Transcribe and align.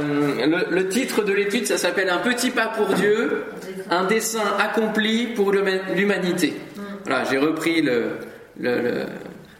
Le, 0.00 0.74
le 0.74 0.88
titre 0.88 1.22
de 1.24 1.32
l'étude, 1.32 1.66
ça 1.66 1.78
s'appelle 1.78 2.08
Un 2.10 2.18
petit 2.18 2.50
pas 2.50 2.66
pour 2.68 2.88
Dieu, 2.94 3.44
un 3.90 4.04
dessin 4.04 4.56
accompli 4.58 5.26
pour 5.28 5.52
l'humanité. 5.52 6.54
Voilà, 7.04 7.24
j'ai 7.30 7.38
repris 7.38 7.82
le, 7.82 8.18
le, 8.58 9.04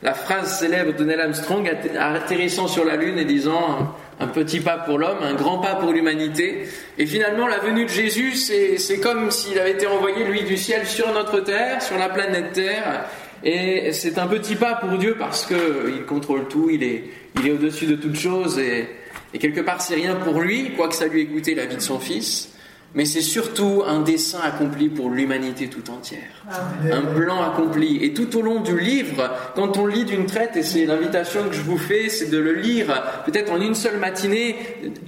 la 0.03 0.14
phrase 0.14 0.58
célèbre 0.58 0.96
de 0.96 1.04
Neil 1.04 1.21
Armstrong 1.21 1.71
atterrissant 1.98 2.68
sur 2.68 2.84
la 2.84 2.96
Lune 2.96 3.18
et 3.18 3.24
disant 3.24 3.95
un 4.18 4.26
petit 4.26 4.61
pas 4.61 4.76
pour 4.76 4.98
l'homme, 4.98 5.22
un 5.22 5.34
grand 5.34 5.58
pas 5.58 5.76
pour 5.76 5.92
l'humanité. 5.92 6.68
Et 6.98 7.07
finalement, 7.07 7.46
la 7.46 7.59
venue 7.59 7.84
de 7.84 7.91
Jésus, 7.91 8.34
c'est 8.34 9.00
comme 9.00 9.30
s'il 9.30 9.59
avait 9.59 9.72
été 9.72 9.86
envoyé, 9.86 10.25
lui, 10.25 10.43
du 10.43 10.57
ciel 10.57 10.86
sur 10.86 11.12
notre 11.12 11.41
terre, 11.41 11.82
sur 11.82 11.98
la 11.98 12.09
planète 12.09 12.52
Terre. 12.52 13.07
Et 13.43 13.93
c'est 13.93 14.18
un 14.18 14.27
petit 14.27 14.57
pas 14.57 14.75
pour 14.75 14.98
Dieu 14.98 15.16
parce 15.18 15.46
qu'il 15.46 16.04
contrôle 16.07 16.48
tout, 16.48 16.68
il 16.70 16.82
est, 16.82 17.04
il 17.38 17.48
est 17.48 17.52
au-dessus 17.52 17.86
de 17.86 17.96
toute 17.96 18.16
chose 18.16 18.59
et, 18.59 18.86
et 19.32 19.38
quelque 19.38 19.60
part 19.60 19.80
c'est 19.80 19.94
rien 19.94 20.16
pour 20.16 20.40
lui, 20.40 20.72
quoique 20.76 20.94
ça 20.94 21.06
lui 21.06 21.22
ait 21.22 21.26
coûté 21.26 21.54
la 21.54 21.66
vie 21.66 21.76
de 21.76 21.80
son 21.80 21.98
fils 21.98 22.50
mais 22.94 23.04
c'est 23.04 23.21
surtout 23.21 23.84
un 23.86 24.00
dessin 24.00 24.40
accompli 24.40 24.88
pour 24.88 25.11
l'humanité 25.11 25.68
tout 25.68 25.88
entière. 25.90 26.44
Un 26.90 27.02
plan 27.02 27.40
accompli. 27.43 28.04
Et 28.04 28.12
tout 28.12 28.36
au 28.36 28.43
long 28.43 28.61
du 28.61 28.79
livre, 28.79 29.30
quand 29.54 29.76
on 29.76 29.86
lit 29.86 30.04
d'une 30.04 30.26
traite, 30.26 30.57
et 30.57 30.62
c'est 30.62 30.86
l'invitation 30.86 31.48
que 31.48 31.54
je 31.54 31.62
vous 31.62 31.79
fais, 31.79 32.08
c'est 32.08 32.30
de 32.30 32.38
le 32.38 32.55
lire 32.55 33.22
peut-être 33.24 33.52
en 33.52 33.61
une 33.61 33.77
seule 33.77 33.98
matinée, 33.98 34.56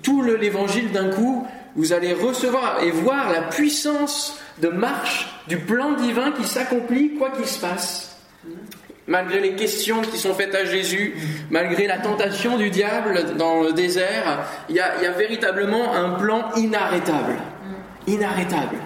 tout 0.02 0.22
l'évangile 0.22 0.92
d'un 0.92 1.10
coup, 1.10 1.46
vous 1.74 1.92
allez 1.92 2.12
recevoir 2.12 2.82
et 2.82 2.90
voir 2.90 3.32
la 3.32 3.42
puissance 3.42 4.38
de 4.60 4.68
marche 4.68 5.28
du 5.48 5.58
plan 5.58 5.92
divin 5.92 6.30
qui 6.32 6.44
s'accomplit 6.44 7.14
quoi 7.16 7.30
qu'il 7.30 7.46
se 7.46 7.58
passe. 7.58 8.11
Malgré 9.08 9.40
les 9.40 9.54
questions 9.54 10.00
qui 10.02 10.16
sont 10.16 10.34
faites 10.34 10.54
à 10.54 10.64
Jésus, 10.64 11.14
malgré 11.50 11.86
la 11.86 11.98
tentation 11.98 12.56
du 12.56 12.70
diable 12.70 13.36
dans 13.36 13.60
le 13.60 13.72
désert, 13.72 14.46
il 14.68 14.76
y 14.76 14.80
a 14.80 15.10
véritablement 15.10 15.92
un 15.94 16.10
plan 16.10 16.50
inarrêtable 16.56 17.36
inarrêtable. 18.06 18.76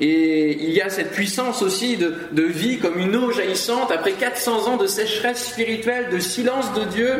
Et 0.00 0.56
il 0.60 0.70
y 0.70 0.80
a 0.80 0.90
cette 0.90 1.10
puissance 1.10 1.60
aussi 1.62 1.96
de, 1.96 2.42
vie 2.42 2.78
comme 2.78 2.98
une 2.98 3.16
eau 3.16 3.32
jaillissante 3.32 3.90
après 3.90 4.12
400 4.12 4.68
ans 4.68 4.76
de 4.76 4.86
sécheresse 4.86 5.48
spirituelle, 5.48 6.08
de 6.10 6.20
silence 6.20 6.72
de 6.74 6.84
Dieu, 6.84 7.14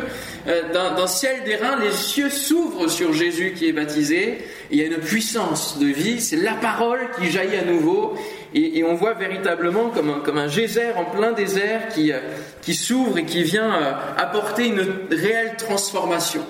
euh, 0.47 0.95
d'un 0.95 1.07
ciel 1.07 1.43
d'airain, 1.43 1.77
les 1.81 1.91
cieux 1.91 2.29
s'ouvrent 2.29 2.87
sur 2.87 3.13
Jésus 3.13 3.53
qui 3.53 3.67
est 3.67 3.73
baptisé. 3.73 4.37
il 4.71 4.77
y 4.77 4.81
a 4.81 4.85
une 4.85 4.97
puissance 4.97 5.77
de 5.77 5.87
vie, 5.87 6.21
c'est 6.21 6.37
la 6.37 6.53
parole 6.53 6.99
qui 7.19 7.29
jaillit 7.29 7.57
à 7.57 7.65
nouveau. 7.65 8.15
Et, 8.53 8.83
on 8.83 8.95
voit 8.95 9.13
véritablement 9.13 9.89
comme 9.89 10.37
un, 10.37 10.47
geyser 10.47 10.91
en 10.95 11.05
plein 11.05 11.33
désert 11.33 11.89
qui, 11.89 12.11
euh, 12.11 12.19
qui 12.61 12.73
s'ouvre 12.73 13.17
et 13.17 13.25
qui 13.25 13.43
vient 13.43 13.73
euh, 13.73 13.91
apporter 14.17 14.67
une 14.67 14.87
réelle 15.11 15.55
transformation. 15.57 16.43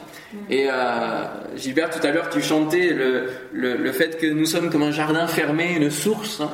Et 0.50 0.68
euh, 0.70 1.24
Gilbert, 1.56 1.90
tout 1.90 2.06
à 2.06 2.12
l'heure, 2.12 2.30
tu 2.30 2.42
chantais 2.42 2.90
le, 2.90 3.30
le, 3.52 3.92
fait 3.92 4.18
que 4.20 4.28
nous 4.28 4.46
sommes 4.46 4.70
comme 4.70 4.84
un 4.84 4.92
jardin 4.92 5.28
fermé, 5.28 5.76
une 5.76 5.90
source. 5.90 6.42
Hein. 6.42 6.52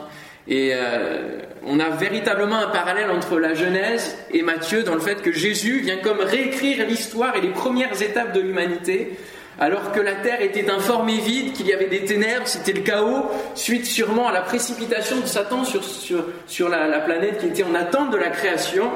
et 0.47 0.71
euh, 0.73 1.39
on 1.65 1.79
a 1.79 1.89
véritablement 1.89 2.57
un 2.57 2.67
parallèle 2.67 3.09
entre 3.09 3.39
la 3.39 3.53
Genèse 3.53 4.17
et 4.31 4.43
Matthieu 4.43 4.83
dans 4.83 4.93
le 4.93 5.01
fait 5.01 5.21
que 5.21 5.31
Jésus 5.31 5.79
vient 5.79 5.97
comme 5.97 6.19
réécrire 6.19 6.85
l'histoire 6.87 7.35
et 7.35 7.41
les 7.41 7.49
premières 7.49 8.01
étapes 8.01 8.33
de 8.33 8.41
l'humanité. 8.41 9.17
Alors 9.57 9.93
que 9.93 10.01
la 10.01 10.15
terre 10.15 10.41
était 10.41 10.69
informée 10.69 11.17
vide, 11.17 11.53
qu'il 11.53 11.67
y 11.67 11.73
avait 11.73 11.87
des 11.87 12.03
ténèbres, 12.03 12.45
c'était 12.45 12.73
le 12.73 12.81
chaos, 12.81 13.25
suite 13.55 13.85
sûrement 13.85 14.27
à 14.27 14.33
la 14.33 14.41
précipitation 14.41 15.21
de 15.21 15.25
Satan 15.25 15.63
sur, 15.63 15.81
sur, 15.83 16.25
sur 16.45 16.67
la 16.67 16.99
planète 16.99 17.39
qui 17.39 17.47
était 17.47 17.63
en 17.63 17.73
attente 17.73 18.11
de 18.11 18.17
la 18.17 18.29
création. 18.29 18.91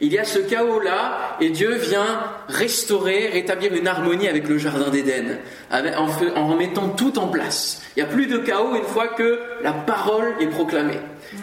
Il 0.00 0.12
y 0.12 0.18
a 0.18 0.24
ce 0.24 0.38
chaos-là 0.38 1.36
et 1.40 1.50
Dieu 1.50 1.74
vient 1.74 2.24
restaurer, 2.48 3.28
rétablir 3.28 3.74
une 3.74 3.86
harmonie 3.86 4.28
avec 4.28 4.48
le 4.48 4.58
Jardin 4.58 4.88
d'Éden, 4.88 5.38
en, 5.70 6.46
remettant 6.46 6.88
tout 6.88 7.18
en 7.18 7.28
place. 7.28 7.82
Il 7.96 8.02
n'y 8.02 8.08
a 8.08 8.12
plus 8.12 8.26
de 8.26 8.38
chaos 8.38 8.74
une 8.74 8.84
fois 8.84 9.08
que 9.08 9.40
la 9.62 9.72
parole 9.72 10.34
est 10.40 10.46
proclamée. 10.46 10.98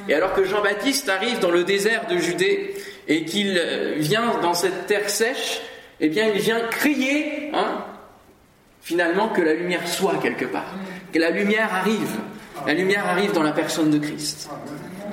Et 0.09 0.13
alors 0.13 0.33
que 0.33 0.43
Jean-Baptiste 0.43 1.07
arrive 1.09 1.39
dans 1.39 1.51
le 1.51 1.63
désert 1.63 2.07
de 2.07 2.17
Judée 2.17 2.75
et 3.07 3.23
qu'il 3.25 3.57
euh, 3.57 3.95
vient 3.97 4.39
dans 4.41 4.53
cette 4.53 4.87
terre 4.87 5.09
sèche, 5.09 5.61
eh 5.99 6.09
bien 6.09 6.27
il 6.33 6.41
vient 6.41 6.59
crier, 6.69 7.51
hein, 7.53 7.85
finalement, 8.81 9.29
que 9.29 9.41
la 9.41 9.53
lumière 9.53 9.87
soit 9.87 10.15
quelque 10.21 10.45
part, 10.45 10.73
que 11.13 11.19
la 11.19 11.29
lumière 11.29 11.73
arrive. 11.73 12.17
La 12.65 12.73
lumière 12.73 13.07
arrive 13.07 13.33
dans 13.33 13.43
la 13.43 13.51
personne 13.51 13.91
de 13.91 13.99
Christ. 13.99 14.49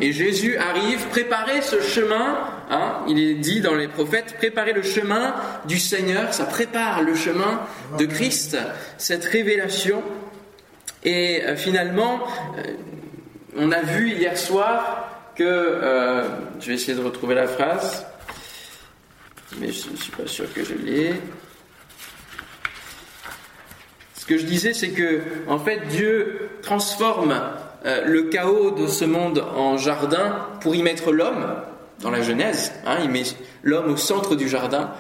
Et 0.01 0.13
Jésus 0.13 0.57
arrive, 0.57 1.07
préparer 1.09 1.63
ce 1.63 1.81
chemin, 1.81 2.39
hein, 2.71 3.05
il 3.09 3.19
est 3.19 3.35
dit 3.35 3.61
dans 3.61 3.75
les 3.75 3.89
prophètes, 3.89 4.37
préparer 4.37 4.73
le 4.73 4.83
chemin 4.83 5.35
du 5.67 5.79
Seigneur, 5.79 6.35
ça 6.35 6.45
prépare 6.45 7.03
le 7.03 7.15
chemin 7.15 7.61
de 7.99 8.05
Christ, 8.07 8.57
cette 8.99 9.25
révélation. 9.25 10.03
Et 11.05 11.43
euh, 11.45 11.57
finalement, 11.57 12.27
euh, 12.59 12.63
on 13.57 13.71
a 13.71 13.83
vu 13.83 14.11
hier 14.11 14.37
soir 14.37 15.31
que, 15.37 15.45
euh, 15.45 16.29
je 16.61 16.69
vais 16.69 16.75
essayer 16.75 16.97
de 16.97 17.05
retrouver 17.05 17.35
la 17.35 17.47
phrase, 17.47 18.07
mais 19.59 19.71
je 19.71 19.91
ne 19.91 19.97
suis 19.97 20.13
pas 20.13 20.27
sûr 20.27 20.53
que 20.53 20.65
je 20.65 20.75
l'ai. 20.75 21.13
Ce 24.17 24.27
que 24.27 24.39
je 24.39 24.47
disais, 24.47 24.73
c'est 24.73 24.91
que, 24.91 25.21
en 25.49 25.59
fait, 25.59 25.87
Dieu 25.89 26.49
transforme 26.63 27.39
euh, 27.87 28.05
le 28.07 28.25
chaos 28.25 28.71
de 28.71 28.87
ce 28.87 29.05
monde 29.05 29.45
en 29.57 29.77
jardin 29.77 30.47
pour 30.61 30.75
y 30.75 30.83
mettre 30.83 31.13
l'homme, 31.13 31.57
dans 32.01 32.11
la 32.11 32.23
Genèse, 32.23 32.73
hein, 32.87 32.97
il 33.03 33.11
met 33.11 33.23
l'homme 33.63 33.93
au 33.93 33.97
centre 33.97 34.35
du 34.35 34.49
jardin. 34.49 34.91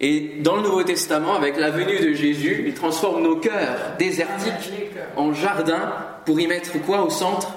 Et 0.00 0.40
dans 0.40 0.56
le 0.56 0.62
Nouveau 0.62 0.82
Testament, 0.82 1.34
avec 1.34 1.56
la 1.56 1.70
venue 1.70 1.98
de 1.98 2.14
Jésus, 2.14 2.64
il 2.66 2.74
transforme 2.74 3.22
nos 3.22 3.36
cœurs 3.36 3.94
désertiques 3.98 4.72
en 5.16 5.32
jardin 5.32 5.92
pour 6.26 6.40
y 6.40 6.46
mettre 6.46 6.80
quoi 6.82 7.04
au 7.04 7.10
centre? 7.10 7.52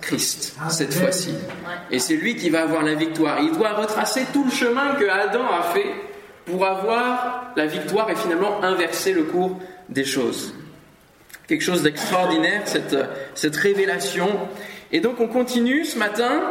Christ, 0.00 0.54
cette 0.68 0.94
fois-ci. 0.94 1.34
Et 1.90 1.98
c'est 1.98 2.14
lui 2.14 2.36
qui 2.36 2.50
va 2.50 2.62
avoir 2.62 2.82
la 2.82 2.94
victoire. 2.94 3.40
Il 3.40 3.52
doit 3.52 3.72
retracer 3.72 4.24
tout 4.32 4.44
le 4.44 4.50
chemin 4.50 4.94
que 4.94 5.08
Adam 5.08 5.46
a 5.50 5.62
fait 5.62 5.90
pour 6.44 6.64
avoir 6.64 7.52
la 7.56 7.66
victoire 7.66 8.10
et 8.10 8.16
finalement 8.16 8.62
inverser 8.62 9.12
le 9.12 9.24
cours 9.24 9.58
des 9.88 10.04
choses 10.04 10.54
quelque 11.46 11.62
chose 11.62 11.82
d'extraordinaire, 11.82 12.62
cette, 12.64 12.96
cette 13.34 13.56
révélation. 13.56 14.28
Et 14.92 15.00
donc 15.00 15.20
on 15.20 15.28
continue 15.28 15.84
ce 15.84 15.98
matin 15.98 16.42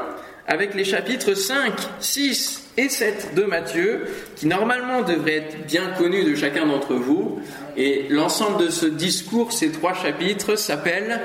avec 0.47 0.73
les 0.73 0.83
chapitres 0.83 1.33
5, 1.33 1.73
6 1.99 2.63
et 2.77 2.89
7 2.89 3.35
de 3.35 3.43
Matthieu, 3.43 4.07
qui 4.35 4.47
normalement 4.47 5.01
devraient 5.01 5.37
être 5.37 5.65
bien 5.65 5.91
connus 5.97 6.23
de 6.23 6.35
chacun 6.35 6.65
d'entre 6.65 6.95
vous. 6.95 7.39
Et 7.77 8.07
l'ensemble 8.09 8.65
de 8.65 8.69
ce 8.69 8.85
discours, 8.85 9.53
ces 9.53 9.71
trois 9.71 9.93
chapitres, 9.93 10.55
s'appelle... 10.55 11.21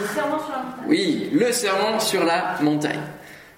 Le 0.00 0.06
serment 0.06 0.38
sur 0.38 0.54
la 0.54 0.62
montagne. 0.62 0.88
Oui, 0.88 1.30
le 1.32 1.52
serment 1.52 2.00
sur 2.00 2.24
la 2.24 2.56
montagne 2.60 3.00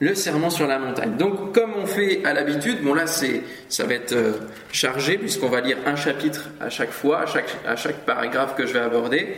le 0.00 0.14
serment 0.14 0.50
sur 0.50 0.66
la 0.66 0.78
montagne. 0.78 1.16
Donc, 1.16 1.54
comme 1.54 1.72
on 1.76 1.86
fait 1.86 2.20
à 2.24 2.34
l'habitude, 2.34 2.82
bon 2.82 2.94
là, 2.94 3.06
c'est, 3.06 3.42
ça 3.68 3.84
va 3.84 3.94
être 3.94 4.12
euh, 4.12 4.32
chargé 4.70 5.16
puisqu'on 5.16 5.48
va 5.48 5.60
lire 5.60 5.78
un 5.86 5.96
chapitre 5.96 6.50
à 6.60 6.68
chaque 6.68 6.90
fois, 6.90 7.22
à 7.22 7.26
chaque, 7.26 7.48
à 7.66 7.76
chaque 7.76 8.04
paragraphe 8.04 8.56
que 8.56 8.66
je 8.66 8.74
vais 8.74 8.80
aborder. 8.80 9.36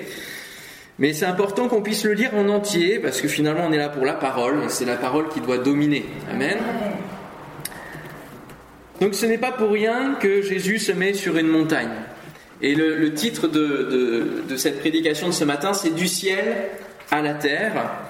Mais 0.98 1.12
c'est 1.12 1.26
important 1.26 1.68
qu'on 1.68 1.80
puisse 1.80 2.04
le 2.04 2.12
lire 2.12 2.34
en 2.34 2.48
entier 2.48 2.98
parce 2.98 3.20
que 3.20 3.28
finalement, 3.28 3.66
on 3.68 3.72
est 3.72 3.78
là 3.78 3.88
pour 3.88 4.04
la 4.04 4.14
parole 4.14 4.64
et 4.64 4.68
c'est 4.68 4.84
la 4.84 4.96
parole 4.96 5.28
qui 5.28 5.40
doit 5.40 5.58
dominer. 5.58 6.04
Amen. 6.30 6.58
Donc, 9.00 9.14
ce 9.14 9.26
n'est 9.26 9.38
pas 9.38 9.52
pour 9.52 9.70
rien 9.70 10.16
que 10.20 10.42
Jésus 10.42 10.80
se 10.80 10.90
met 10.90 11.14
sur 11.14 11.36
une 11.36 11.46
montagne. 11.46 11.90
Et 12.60 12.74
le, 12.74 13.14
titre 13.14 13.46
de, 13.46 13.60
de, 13.60 14.42
de 14.48 14.56
cette 14.56 14.80
prédication 14.80 15.28
de 15.28 15.32
ce 15.32 15.44
matin, 15.44 15.72
c'est 15.72 15.94
Du 15.94 16.08
ciel 16.08 16.56
à 17.12 17.22
la 17.22 17.34
terre. 17.34 18.07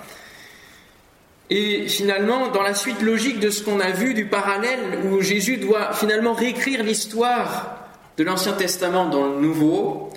Et 1.50 1.88
finalement, 1.88 2.48
dans 2.48 2.62
la 2.62 2.74
suite 2.74 3.00
logique 3.00 3.40
de 3.40 3.50
ce 3.50 3.62
qu'on 3.62 3.80
a 3.80 3.90
vu 3.90 4.12
du 4.12 4.26
parallèle 4.26 4.80
où 5.10 5.20
Jésus 5.20 5.56
doit 5.56 5.92
finalement 5.94 6.34
réécrire 6.34 6.82
l'histoire 6.82 7.88
de 8.18 8.24
l'Ancien 8.24 8.52
Testament 8.52 9.06
dans 9.06 9.26
le 9.26 9.40
Nouveau, 9.40 10.10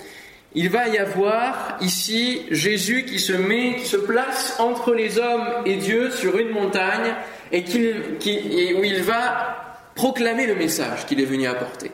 il 0.54 0.68
va 0.68 0.88
y 0.88 0.98
avoir 0.98 1.78
ici 1.80 2.42
Jésus 2.50 3.06
qui 3.06 3.18
se 3.18 3.32
met, 3.32 3.76
qui 3.76 3.86
se 3.86 3.96
place 3.96 4.56
entre 4.58 4.92
les 4.92 5.18
hommes 5.18 5.48
et 5.64 5.76
Dieu 5.76 6.10
sur 6.10 6.36
une 6.36 6.50
montagne 6.50 7.14
et, 7.50 7.64
qui, 7.64 8.74
où 8.76 8.84
il 8.84 9.02
va 9.02 9.78
proclamer 9.94 10.46
le 10.46 10.54
message 10.54 11.06
qu'il 11.06 11.20
est 11.20 11.26
venu 11.26 11.46
apporter. 11.46 11.90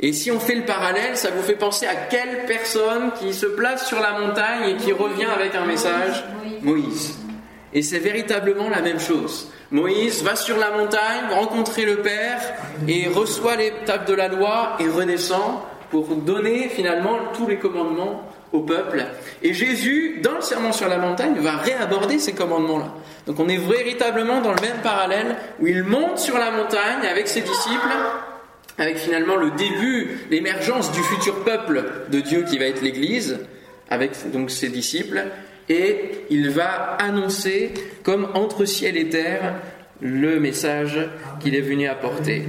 Et 0.00 0.12
si 0.12 0.30
on 0.30 0.40
fait 0.40 0.56
le 0.56 0.64
parallèle, 0.64 1.16
ça 1.16 1.30
vous 1.30 1.42
fait 1.42 1.54
penser 1.54 1.86
à 1.86 1.94
quelle 1.94 2.44
personne 2.46 3.12
qui 3.18 3.32
se 3.32 3.46
place 3.46 3.86
sur 3.86 4.00
la 4.00 4.18
montagne 4.18 4.70
et 4.70 4.76
qui 4.76 4.92
revient 4.92 5.26
avec 5.34 5.54
un 5.54 5.64
message? 5.64 6.24
Moïse. 6.60 7.21
Et 7.74 7.82
c'est 7.82 7.98
véritablement 7.98 8.68
la 8.68 8.82
même 8.82 9.00
chose. 9.00 9.50
Moïse 9.70 10.22
va 10.22 10.36
sur 10.36 10.58
la 10.58 10.70
montagne 10.70 11.30
rencontrer 11.30 11.84
le 11.84 11.96
Père 11.96 12.40
et 12.86 13.08
reçoit 13.08 13.56
l'étape 13.56 14.06
de 14.06 14.14
la 14.14 14.28
loi 14.28 14.76
et 14.78 14.88
redescend 14.88 15.60
pour 15.90 16.14
donner 16.16 16.68
finalement 16.68 17.18
tous 17.34 17.46
les 17.46 17.58
commandements 17.58 18.28
au 18.52 18.60
peuple. 18.60 19.04
Et 19.42 19.54
Jésus, 19.54 20.20
dans 20.22 20.34
le 20.34 20.42
serment 20.42 20.72
sur 20.72 20.88
la 20.88 20.98
montagne, 20.98 21.34
va 21.38 21.56
réaborder 21.56 22.18
ces 22.18 22.34
commandements-là. 22.34 22.92
Donc 23.26 23.40
on 23.40 23.48
est 23.48 23.56
véritablement 23.56 24.42
dans 24.42 24.52
le 24.52 24.60
même 24.60 24.80
parallèle 24.82 25.36
où 25.60 25.66
il 25.66 25.84
monte 25.84 26.18
sur 26.18 26.36
la 26.36 26.50
montagne 26.50 27.06
avec 27.10 27.28
ses 27.28 27.40
disciples 27.40 27.88
avec 28.78 28.96
finalement 28.96 29.36
le 29.36 29.50
début, 29.52 30.18
l'émergence 30.30 30.92
du 30.92 31.02
futur 31.02 31.44
peuple 31.44 31.84
de 32.10 32.20
Dieu 32.20 32.44
qui 32.48 32.58
va 32.58 32.66
être 32.66 32.82
l'Église, 32.82 33.38
avec 33.90 34.12
donc 34.32 34.50
ses 34.50 34.68
disciples, 34.68 35.24
et 35.68 36.24
il 36.30 36.50
va 36.50 36.96
annoncer 37.00 37.72
comme 38.02 38.28
entre 38.34 38.64
ciel 38.64 38.96
et 38.96 39.08
terre 39.08 39.54
le 40.00 40.40
message 40.40 40.98
qu'il 41.40 41.54
est 41.54 41.60
venu 41.60 41.86
apporter. 41.86 42.44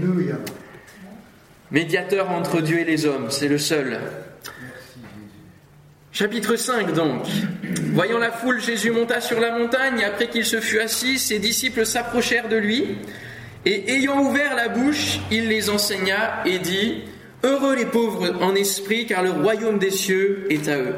Médiateur 1.72 2.32
entre 2.32 2.62
Dieu 2.62 2.80
et 2.80 2.86
les 2.86 3.06
hommes, 3.06 3.28
c'est 3.30 3.48
le 3.48 3.58
seul. 3.58 4.00
Chapitre 6.12 6.56
5 6.56 6.94
donc. 6.94 7.26
Voyant 7.94 8.20
la 8.20 8.32
foule, 8.32 8.62
Jésus 8.62 8.92
monta 8.92 9.20
sur 9.20 9.40
la 9.40 9.58
montagne, 9.58 10.04
après 10.04 10.30
qu'il 10.30 10.46
se 10.46 10.60
fut 10.60 10.80
assis, 10.80 11.18
ses 11.18 11.40
disciples 11.40 11.86
s'approchèrent 11.86 12.50
de 12.50 12.58
lui, 12.58 12.98
et 13.66 13.94
ayant 13.94 14.22
ouvert 14.22 14.56
la 14.56 14.68
bouche, 14.68 15.20
il 15.32 15.48
les 15.48 15.72
enseigna 15.72 16.44
et 16.46 16.60
dit, 16.60 17.02
Heureux 17.44 17.76
les 17.76 17.86
pauvres 17.86 18.32
en 18.42 18.54
esprit, 18.56 19.06
car 19.06 19.24
le 19.24 19.32
royaume 19.32 19.80
des 19.80 19.90
cieux 19.90 20.46
est 20.50 20.68
à 20.68 20.78
eux. 20.78 20.96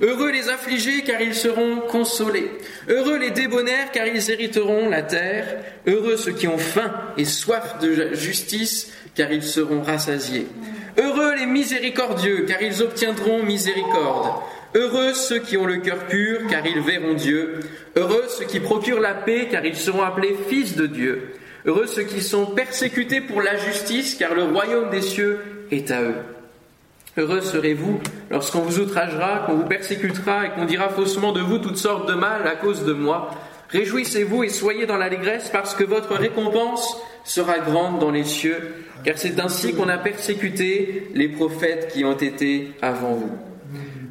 Heureux 0.00 0.30
les 0.30 0.48
affligés, 0.48 1.02
car 1.02 1.20
ils 1.20 1.34
seront 1.34 1.80
consolés. 1.88 2.50
Heureux 2.88 3.18
les 3.18 3.30
débonnaires, 3.30 3.90
car 3.92 4.06
ils 4.06 4.30
hériteront 4.30 4.88
la 4.88 5.02
terre. 5.02 5.58
Heureux 5.86 6.16
ceux 6.16 6.32
qui 6.32 6.48
ont 6.48 6.58
faim 6.58 6.92
et 7.16 7.24
soif 7.24 7.78
de 7.80 8.14
justice, 8.14 8.92
car 9.14 9.30
ils 9.32 9.42
seront 9.42 9.82
rassasiés. 9.82 10.46
Heureux 10.98 11.34
les 11.36 11.46
miséricordieux, 11.46 12.44
car 12.46 12.62
ils 12.62 12.82
obtiendront 12.82 13.42
miséricorde. 13.42 14.42
Heureux 14.74 15.12
ceux 15.14 15.38
qui 15.38 15.56
ont 15.56 15.66
le 15.66 15.78
cœur 15.78 15.98
pur, 16.06 16.40
car 16.48 16.66
ils 16.66 16.80
verront 16.80 17.14
Dieu. 17.14 17.60
Heureux 17.94 18.24
ceux 18.28 18.46
qui 18.46 18.60
procurent 18.60 19.00
la 19.00 19.14
paix, 19.14 19.48
car 19.50 19.64
ils 19.64 19.76
seront 19.76 20.02
appelés 20.02 20.36
fils 20.48 20.76
de 20.76 20.86
Dieu. 20.86 21.34
Heureux 21.66 21.86
ceux 21.86 22.02
qui 22.02 22.22
sont 22.22 22.46
persécutés 22.46 23.20
pour 23.20 23.42
la 23.42 23.56
justice, 23.56 24.14
car 24.14 24.34
le 24.34 24.44
royaume 24.44 24.90
des 24.90 25.02
cieux 25.02 25.38
est 25.70 25.90
à 25.90 26.02
eux. 26.02 26.14
Heureux 27.18 27.42
serez-vous 27.42 28.00
lorsqu'on 28.30 28.60
vous 28.60 28.78
outragera, 28.78 29.44
qu'on 29.44 29.56
vous 29.56 29.66
persécutera 29.66 30.46
et 30.46 30.50
qu'on 30.50 30.64
dira 30.64 30.88
faussement 30.88 31.32
de 31.32 31.40
vous 31.40 31.58
toutes 31.58 31.76
sortes 31.76 32.08
de 32.08 32.14
mal 32.14 32.46
à 32.46 32.56
cause 32.56 32.86
de 32.86 32.94
moi. 32.94 33.30
Réjouissez-vous 33.68 34.44
et 34.44 34.48
soyez 34.48 34.86
dans 34.86 34.96
l'allégresse 34.96 35.50
parce 35.52 35.74
que 35.74 35.84
votre 35.84 36.14
récompense 36.14 36.96
sera 37.24 37.58
grande 37.58 37.98
dans 37.98 38.10
les 38.10 38.24
cieux, 38.24 38.74
car 39.04 39.18
c'est 39.18 39.40
ainsi 39.40 39.74
qu'on 39.74 39.88
a 39.88 39.98
persécuté 39.98 41.08
les 41.14 41.28
prophètes 41.28 41.92
qui 41.92 42.04
ont 42.04 42.16
été 42.16 42.72
avant 42.80 43.12
vous. 43.12 43.30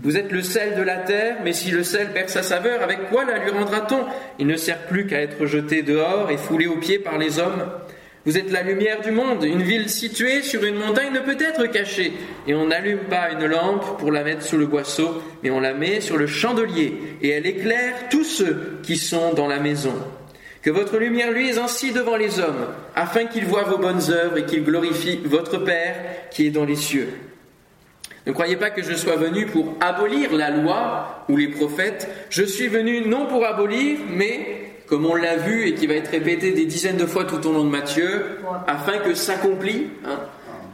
Vous 0.03 0.17
êtes 0.17 0.31
le 0.31 0.41
sel 0.41 0.75
de 0.75 0.81
la 0.81 0.97
terre, 0.97 1.37
mais 1.43 1.53
si 1.53 1.69
le 1.69 1.83
sel 1.83 2.11
perd 2.11 2.29
sa 2.29 2.41
saveur, 2.41 2.81
avec 2.81 3.09
quoi 3.09 3.23
la 3.23 3.37
lui 3.37 3.51
rendra-t-on? 3.51 4.05
Il 4.39 4.47
ne 4.47 4.55
sert 4.55 4.87
plus 4.87 5.05
qu'à 5.05 5.21
être 5.21 5.45
jeté 5.45 5.83
dehors 5.83 6.31
et 6.31 6.37
foulé 6.37 6.67
aux 6.67 6.77
pieds 6.77 6.97
par 6.97 7.17
les 7.17 7.39
hommes. 7.39 7.63
Vous 8.23 8.37
êtes 8.37 8.51
la 8.51 8.61
lumière 8.61 9.01
du 9.01 9.09
monde. 9.09 9.43
Une 9.43 9.63
ville 9.63 9.89
située 9.89 10.43
sur 10.43 10.63
une 10.63 10.75
montagne 10.75 11.11
ne 11.11 11.19
peut 11.19 11.37
être 11.39 11.65
cachée. 11.71 12.13
Et 12.47 12.53
on 12.53 12.67
n'allume 12.67 13.05
pas 13.09 13.31
une 13.31 13.47
lampe 13.47 13.97
pour 13.97 14.11
la 14.11 14.23
mettre 14.23 14.43
sous 14.43 14.57
le 14.57 14.67
boisseau, 14.67 15.23
mais 15.41 15.49
on 15.49 15.59
la 15.59 15.73
met 15.73 16.01
sur 16.01 16.17
le 16.17 16.27
chandelier, 16.27 16.93
et 17.21 17.29
elle 17.29 17.47
éclaire 17.47 18.09
tous 18.11 18.23
ceux 18.23 18.77
qui 18.83 18.97
sont 18.97 19.33
dans 19.33 19.47
la 19.47 19.59
maison. 19.59 19.95
Que 20.61 20.69
votre 20.69 20.99
lumière 20.99 21.31
luise 21.31 21.57
ainsi 21.57 21.91
devant 21.91 22.15
les 22.15 22.39
hommes, 22.39 22.67
afin 22.95 23.25
qu'ils 23.25 23.45
voient 23.45 23.63
vos 23.63 23.79
bonnes 23.79 24.11
œuvres 24.11 24.37
et 24.37 24.45
qu'ils 24.45 24.63
glorifient 24.63 25.21
votre 25.25 25.57
Père 25.57 25.95
qui 26.29 26.45
est 26.45 26.51
dans 26.51 26.65
les 26.65 26.75
cieux. 26.75 27.09
Ne 28.27 28.33
croyez 28.33 28.55
pas 28.55 28.69
que 28.69 28.83
je 28.83 28.93
sois 28.93 29.15
venu 29.15 29.47
pour 29.47 29.75
abolir 29.79 30.31
la 30.35 30.51
loi 30.51 31.25
ou 31.27 31.37
les 31.37 31.47
prophètes. 31.47 32.07
Je 32.29 32.43
suis 32.43 32.67
venu 32.67 33.01
non 33.01 33.25
pour 33.25 33.43
abolir, 33.43 33.97
mais, 34.07 34.60
comme 34.91 35.05
on 35.05 35.15
l'a 35.15 35.37
vu 35.37 35.67
et 35.67 35.73
qui 35.73 35.87
va 35.87 35.93
être 35.93 36.11
répété 36.11 36.51
des 36.51 36.65
dizaines 36.65 36.97
de 36.97 37.05
fois 37.05 37.23
tout 37.23 37.47
au 37.47 37.53
long 37.53 37.63
de 37.63 37.69
Matthieu, 37.69 38.39
afin 38.67 38.97
que 38.97 39.13
s'accomplit. 39.13 39.87
Hein. 40.05 40.19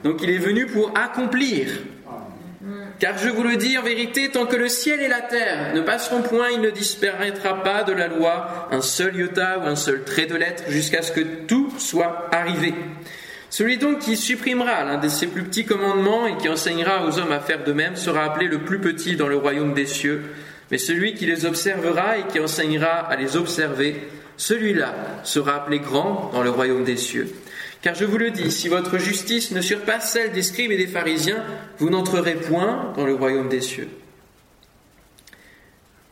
Donc 0.04 0.24
il 0.24 0.32
est 0.32 0.40
venu 0.40 0.66
pour 0.66 0.92
accomplir. 0.98 1.68
Car 2.98 3.16
je 3.20 3.30
vous 3.30 3.44
le 3.44 3.58
dis 3.58 3.78
en 3.78 3.84
vérité, 3.84 4.32
tant 4.32 4.48
que 4.48 4.56
le 4.56 4.70
ciel 4.70 5.02
et 5.02 5.08
la 5.08 5.22
terre 5.22 5.76
ne 5.76 5.82
passeront 5.82 6.24
point, 6.24 6.50
il 6.50 6.62
ne 6.62 6.72
disparaîtra 6.72 7.62
pas 7.62 7.84
de 7.84 7.94
la 7.94 8.08
loi 8.08 8.68
un 8.72 8.82
seul 8.82 9.16
iota 9.18 9.60
ou 9.60 9.68
un 9.68 9.76
seul 9.76 10.04
trait 10.04 10.26
de 10.26 10.36
lettre 10.36 10.64
jusqu'à 10.68 11.04
ce 11.04 11.12
que 11.12 11.22
tout 11.22 11.72
soit 11.78 12.28
arrivé. 12.32 12.74
Celui 13.52 13.78
donc 13.78 14.00
qui 14.00 14.18
supprimera 14.18 14.84
l'un 14.84 14.98
de 14.98 15.10
ces 15.10 15.28
plus 15.28 15.44
petits 15.44 15.66
commandements 15.66 16.26
et 16.26 16.38
qui 16.38 16.50
enseignera 16.50 17.06
aux 17.06 17.20
hommes 17.20 17.32
à 17.32 17.40
faire 17.40 17.64
de 17.64 17.72
même 17.72 17.96
sera 17.96 18.24
appelé 18.24 18.48
le 18.48 18.62
plus 18.62 18.80
petit 18.80 19.16
dans 19.16 19.28
le 19.28 19.38
royaume 19.38 19.76
des 19.76 19.86
cieux. 19.86 20.24
Mais 20.72 20.78
celui 20.78 21.14
qui 21.14 21.26
les 21.26 21.46
observera 21.46 22.18
et 22.18 22.28
qui 22.28 22.40
enseignera 22.40 23.00
à 23.08 23.16
les 23.16 23.38
observer, 23.38 23.96
celui-là 24.36 24.94
sera 25.24 25.56
appelé 25.56 25.80
grand 25.80 26.30
dans 26.34 26.44
le 26.44 26.50
royaume 26.50 26.84
des 26.84 26.98
cieux. 26.98 27.34
Car 27.82 27.96
je 27.96 28.06
vous 28.06 28.18
le 28.18 28.32
dis, 28.32 28.52
si 28.52 28.68
votre 28.68 28.98
justice 28.98 29.52
ne 29.52 29.62
surpasse 29.62 30.12
celle 30.12 30.32
des 30.32 30.44
scribes 30.44 30.72
et 30.72 30.78
des 30.78 30.88
pharisiens, 30.88 31.44
vous 31.80 31.90
n'entrerez 31.90 32.36
point 32.36 32.94
dans 32.98 33.06
le 33.06 33.16
royaume 33.16 33.50
des 33.50 33.62
cieux. 33.62 33.88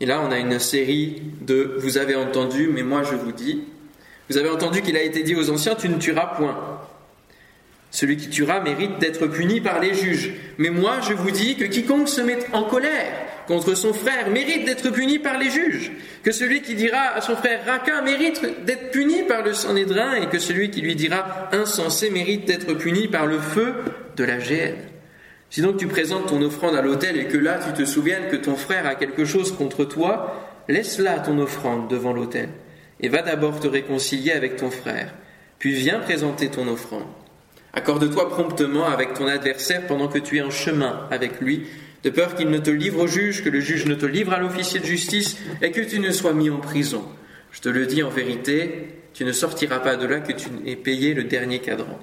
Et 0.00 0.06
là, 0.06 0.22
on 0.26 0.30
a 0.30 0.38
une 0.38 0.58
série 0.58 1.22
de 1.40 1.76
Vous 1.78 1.98
avez 1.98 2.14
entendu, 2.14 2.68
mais 2.68 2.82
moi 2.82 3.02
je 3.02 3.14
vous 3.14 3.32
dis. 3.32 3.64
Vous 4.28 4.36
avez 4.36 4.48
entendu 4.48 4.82
qu'il 4.82 4.96
a 4.96 5.02
été 5.02 5.22
dit 5.22 5.34
aux 5.34 5.50
anciens, 5.50 5.74
tu 5.74 5.88
ne 5.88 5.98
tueras 5.98 6.34
point. 6.36 6.80
Celui 7.90 8.16
qui 8.16 8.28
tuera 8.28 8.60
mérite 8.60 8.98
d'être 8.98 9.26
puni 9.26 9.60
par 9.60 9.80
les 9.80 9.94
juges. 9.94 10.34
Mais 10.58 10.70
moi, 10.70 11.00
je 11.00 11.14
vous 11.14 11.30
dis 11.30 11.56
que 11.56 11.64
quiconque 11.64 12.08
se 12.08 12.20
met 12.20 12.38
en 12.52 12.64
colère 12.64 13.25
contre 13.46 13.74
son 13.74 13.92
frère 13.92 14.30
mérite 14.30 14.64
d'être 14.64 14.90
puni 14.90 15.18
par 15.18 15.38
les 15.38 15.50
juges. 15.50 15.92
Que 16.22 16.32
celui 16.32 16.62
qui 16.62 16.74
dira 16.74 17.14
à 17.14 17.20
son 17.20 17.36
frère 17.36 17.64
raquin 17.66 18.02
mérite 18.02 18.64
d'être 18.64 18.90
puni 18.90 19.22
par 19.22 19.42
le 19.42 19.52
Sanhédrin 19.52 20.14
et 20.14 20.26
que 20.26 20.38
celui 20.38 20.70
qui 20.70 20.80
lui 20.80 20.94
dira 20.94 21.48
insensé 21.52 22.10
mérite 22.10 22.46
d'être 22.46 22.74
puni 22.74 23.08
par 23.08 23.26
le 23.26 23.38
feu 23.38 23.74
de 24.16 24.24
la 24.24 24.38
géhenne. 24.38 24.76
Si 25.50 25.62
donc 25.62 25.76
tu 25.76 25.86
présentes 25.86 26.26
ton 26.26 26.42
offrande 26.42 26.74
à 26.74 26.82
l'autel 26.82 27.16
et 27.16 27.26
que 27.26 27.38
là 27.38 27.58
tu 27.64 27.72
te 27.72 27.88
souviennes 27.88 28.28
que 28.30 28.36
ton 28.36 28.56
frère 28.56 28.86
a 28.86 28.94
quelque 28.94 29.24
chose 29.24 29.52
contre 29.52 29.84
toi, 29.84 30.64
laisse 30.68 30.98
là 30.98 31.18
ton 31.20 31.38
offrande 31.38 31.88
devant 31.88 32.12
l'autel 32.12 32.48
et 33.00 33.08
va 33.08 33.22
d'abord 33.22 33.60
te 33.60 33.68
réconcilier 33.68 34.32
avec 34.32 34.56
ton 34.56 34.70
frère, 34.70 35.14
puis 35.58 35.72
viens 35.72 36.00
présenter 36.00 36.48
ton 36.48 36.66
offrande. 36.66 37.06
Accorde-toi 37.72 38.30
promptement 38.30 38.86
avec 38.86 39.14
ton 39.14 39.26
adversaire 39.26 39.86
pendant 39.86 40.08
que 40.08 40.18
tu 40.18 40.38
es 40.38 40.42
en 40.42 40.50
chemin 40.50 41.06
avec 41.10 41.40
lui, 41.40 41.66
de 42.06 42.10
peur 42.12 42.36
qu'il 42.36 42.50
ne 42.50 42.58
te 42.58 42.70
livre 42.70 43.02
au 43.02 43.08
juge, 43.08 43.42
que 43.42 43.48
le 43.48 43.58
juge 43.58 43.84
ne 43.86 43.96
te 43.96 44.06
livre 44.06 44.32
à 44.32 44.38
l'officier 44.38 44.78
de 44.78 44.84
justice 44.84 45.36
et 45.60 45.72
que 45.72 45.80
tu 45.80 45.98
ne 45.98 46.12
sois 46.12 46.34
mis 46.34 46.50
en 46.50 46.58
prison. 46.58 47.04
Je 47.50 47.60
te 47.60 47.68
le 47.68 47.84
dis 47.84 48.04
en 48.04 48.10
vérité, 48.10 49.00
tu 49.12 49.24
ne 49.24 49.32
sortiras 49.32 49.80
pas 49.80 49.96
de 49.96 50.06
là 50.06 50.20
que 50.20 50.32
tu 50.32 50.48
n'aies 50.50 50.76
payé 50.76 51.14
le 51.14 51.24
dernier 51.24 51.58
cadran. 51.58 51.98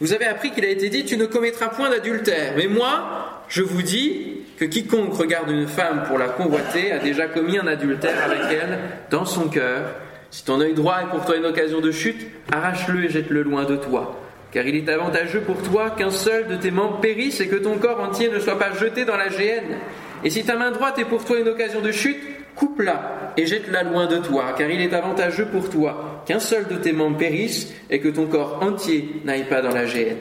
Vous 0.00 0.14
avez 0.14 0.24
appris 0.24 0.52
qu'il 0.52 0.64
a 0.64 0.70
été 0.70 0.88
dit, 0.88 1.04
tu 1.04 1.18
ne 1.18 1.26
commettras 1.26 1.68
point 1.68 1.90
d'adultère. 1.90 2.54
Mais 2.56 2.68
moi, 2.68 3.44
je 3.50 3.60
vous 3.60 3.82
dis 3.82 4.38
que 4.58 4.64
quiconque 4.64 5.12
regarde 5.12 5.50
une 5.50 5.68
femme 5.68 6.04
pour 6.08 6.16
la 6.16 6.28
convoiter 6.28 6.92
a 6.92 6.98
déjà 6.98 7.26
commis 7.26 7.58
un 7.58 7.66
adultère 7.66 8.24
avec 8.24 8.40
elle 8.50 8.78
dans 9.10 9.26
son 9.26 9.50
cœur. 9.50 9.94
Si 10.30 10.42
ton 10.42 10.58
œil 10.62 10.72
droit 10.72 11.02
est 11.02 11.10
pour 11.10 11.26
toi 11.26 11.36
une 11.36 11.44
occasion 11.44 11.82
de 11.82 11.92
chute, 11.92 12.26
arrache-le 12.50 13.04
et 13.04 13.10
jette-le 13.10 13.42
loin 13.42 13.64
de 13.64 13.76
toi 13.76 14.18
car 14.52 14.66
il 14.66 14.76
est 14.76 14.88
avantageux 14.88 15.42
pour 15.42 15.62
toi 15.62 15.90
qu'un 15.90 16.10
seul 16.10 16.48
de 16.48 16.56
tes 16.56 16.70
membres 16.70 17.00
périsse 17.00 17.40
et 17.40 17.48
que 17.48 17.56
ton 17.56 17.76
corps 17.78 18.00
entier 18.00 18.30
ne 18.30 18.38
soit 18.38 18.58
pas 18.58 18.72
jeté 18.72 19.04
dans 19.04 19.16
la 19.16 19.28
géhenne. 19.28 19.76
Et 20.24 20.30
si 20.30 20.44
ta 20.44 20.56
main 20.56 20.70
droite 20.70 20.98
est 20.98 21.04
pour 21.04 21.24
toi 21.24 21.38
une 21.38 21.48
occasion 21.48 21.80
de 21.80 21.92
chute, 21.92 22.18
coupe-la 22.56 23.32
et 23.36 23.46
jette-la 23.46 23.84
loin 23.84 24.06
de 24.06 24.18
toi, 24.18 24.54
car 24.56 24.68
il 24.70 24.80
est 24.80 24.94
avantageux 24.94 25.46
pour 25.46 25.68
toi 25.70 26.24
qu'un 26.26 26.40
seul 26.40 26.66
de 26.66 26.76
tes 26.76 26.92
membres 26.92 27.18
périsse 27.18 27.72
et 27.90 28.00
que 28.00 28.08
ton 28.08 28.26
corps 28.26 28.58
entier 28.62 29.20
n'aille 29.24 29.48
pas 29.48 29.60
dans 29.60 29.74
la 29.74 29.86
géhenne. 29.86 30.18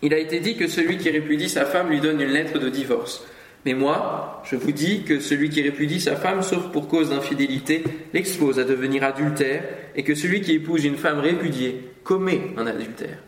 Il 0.00 0.14
a 0.14 0.18
été 0.18 0.40
dit 0.40 0.56
que 0.56 0.66
celui 0.66 0.98
qui 0.98 1.10
répudie 1.10 1.48
sa 1.48 1.64
femme 1.64 1.90
lui 1.90 2.00
donne 2.00 2.20
une 2.20 2.30
lettre 2.30 2.58
de 2.58 2.68
divorce. 2.68 3.24
Mais 3.64 3.74
moi, 3.74 4.42
je 4.44 4.56
vous 4.56 4.72
dis 4.72 5.04
que 5.04 5.20
celui 5.20 5.50
qui 5.50 5.62
répudie 5.62 6.00
sa 6.00 6.16
femme, 6.16 6.42
sauf 6.42 6.72
pour 6.72 6.88
cause 6.88 7.10
d'infidélité, 7.10 7.84
l'expose 8.12 8.58
à 8.58 8.64
devenir 8.64 9.04
adultère, 9.04 9.62
et 9.94 10.02
que 10.02 10.16
celui 10.16 10.40
qui 10.40 10.54
épouse 10.54 10.84
une 10.84 10.96
femme 10.96 11.20
répudiée 11.20 11.91
commet 12.04 12.52
un 12.56 12.66
adultère. 12.66 13.18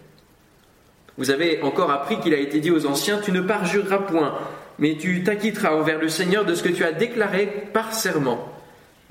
Vous 1.16 1.30
avez 1.30 1.62
encore 1.62 1.90
appris 1.90 2.18
qu'il 2.20 2.34
a 2.34 2.38
été 2.38 2.60
dit 2.60 2.70
aux 2.70 2.86
anciens, 2.86 3.20
tu 3.22 3.30
ne 3.30 3.40
parjureras 3.40 3.98
point, 3.98 4.34
mais 4.78 4.96
tu 4.96 5.22
t'acquitteras 5.22 5.74
envers 5.74 6.00
le 6.00 6.08
Seigneur 6.08 6.44
de 6.44 6.54
ce 6.54 6.62
que 6.62 6.70
tu 6.70 6.84
as 6.84 6.92
déclaré 6.92 7.46
par 7.72 7.92
serment. 7.92 8.48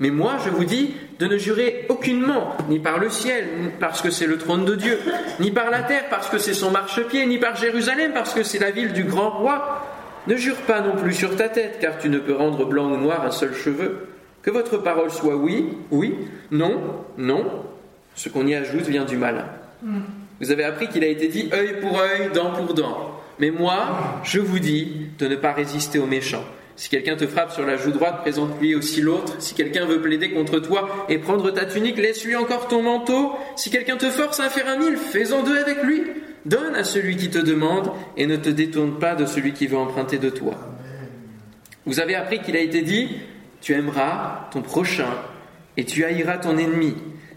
Mais 0.00 0.10
moi, 0.10 0.36
je 0.44 0.50
vous 0.50 0.64
dis 0.64 0.94
de 1.18 1.26
ne 1.26 1.38
jurer 1.38 1.86
aucunement, 1.88 2.56
ni 2.68 2.78
par 2.78 2.98
le 2.98 3.08
ciel, 3.08 3.46
parce 3.78 4.02
que 4.02 4.10
c'est 4.10 4.26
le 4.26 4.38
trône 4.38 4.64
de 4.64 4.74
Dieu, 4.74 4.98
ni 5.40 5.50
par 5.50 5.70
la 5.70 5.82
terre, 5.82 6.04
parce 6.10 6.28
que 6.28 6.38
c'est 6.38 6.52
son 6.52 6.70
marchepied, 6.70 7.24
ni 7.26 7.38
par 7.38 7.56
Jérusalem, 7.56 8.12
parce 8.12 8.34
que 8.34 8.42
c'est 8.42 8.58
la 8.58 8.72
ville 8.72 8.92
du 8.92 9.04
grand 9.04 9.30
roi, 9.30 9.86
ne 10.26 10.36
jure 10.36 10.56
pas 10.66 10.80
non 10.80 10.96
plus 10.96 11.14
sur 11.14 11.36
ta 11.36 11.48
tête, 11.48 11.78
car 11.80 11.98
tu 11.98 12.08
ne 12.08 12.18
peux 12.18 12.34
rendre 12.34 12.66
blanc 12.66 12.90
ou 12.90 12.96
noir 12.96 13.24
un 13.24 13.30
seul 13.30 13.54
cheveu. 13.54 14.08
Que 14.42 14.50
votre 14.50 14.78
parole 14.78 15.10
soit 15.10 15.36
oui, 15.36 15.78
oui, 15.90 16.16
non, 16.50 17.04
non. 17.16 17.46
Ce 18.14 18.28
qu'on 18.28 18.46
y 18.46 18.54
ajoute 18.54 18.86
vient 18.86 19.04
du 19.04 19.16
malin. 19.16 19.46
Hmm. 19.82 20.00
Vous 20.40 20.50
avez 20.50 20.64
appris 20.64 20.88
qu'il 20.88 21.04
a 21.04 21.08
été 21.08 21.28
dit 21.28 21.48
œil 21.52 21.80
pour 21.80 21.98
œil, 21.98 22.30
dent 22.34 22.52
pour 22.52 22.74
dent. 22.74 23.20
Mais 23.38 23.50
moi, 23.50 24.20
je 24.24 24.40
vous 24.40 24.58
dis 24.58 25.08
de 25.18 25.26
ne 25.26 25.36
pas 25.36 25.52
résister 25.52 25.98
aux 25.98 26.06
méchants. 26.06 26.44
Si 26.76 26.88
quelqu'un 26.88 27.14
te 27.14 27.26
frappe 27.26 27.52
sur 27.52 27.64
la 27.64 27.76
joue 27.76 27.92
droite, 27.92 28.18
présente-lui 28.22 28.74
aussi 28.74 29.00
l'autre. 29.00 29.36
Si 29.38 29.54
quelqu'un 29.54 29.86
veut 29.86 30.00
plaider 30.00 30.32
contre 30.32 30.58
toi 30.58 31.06
et 31.08 31.18
prendre 31.18 31.50
ta 31.52 31.66
tunique, 31.66 31.98
laisse-lui 31.98 32.34
encore 32.34 32.66
ton 32.66 32.82
manteau. 32.82 33.32
Si 33.54 33.70
quelqu'un 33.70 33.96
te 33.96 34.10
force 34.10 34.40
à 34.40 34.50
faire 34.50 34.68
un 34.68 34.78
mille, 34.78 34.96
fais-en 34.96 35.44
deux 35.44 35.56
avec 35.56 35.82
lui. 35.84 36.02
Donne 36.44 36.74
à 36.74 36.82
celui 36.82 37.16
qui 37.16 37.30
te 37.30 37.38
demande 37.38 37.90
et 38.16 38.26
ne 38.26 38.36
te 38.36 38.48
détourne 38.48 38.98
pas 38.98 39.14
de 39.14 39.24
celui 39.24 39.52
qui 39.52 39.66
veut 39.66 39.78
emprunter 39.78 40.18
de 40.18 40.30
toi. 40.30 40.54
Vous 41.86 42.00
avez 42.00 42.16
appris 42.16 42.40
qu'il 42.40 42.56
a 42.56 42.60
été 42.60 42.82
dit, 42.82 43.08
tu 43.60 43.72
aimeras 43.72 44.48
ton 44.50 44.60
prochain 44.60 45.08
et 45.76 45.84
tu 45.84 46.04
haïras 46.04 46.38
ton 46.38 46.58
ennemi. 46.58 46.94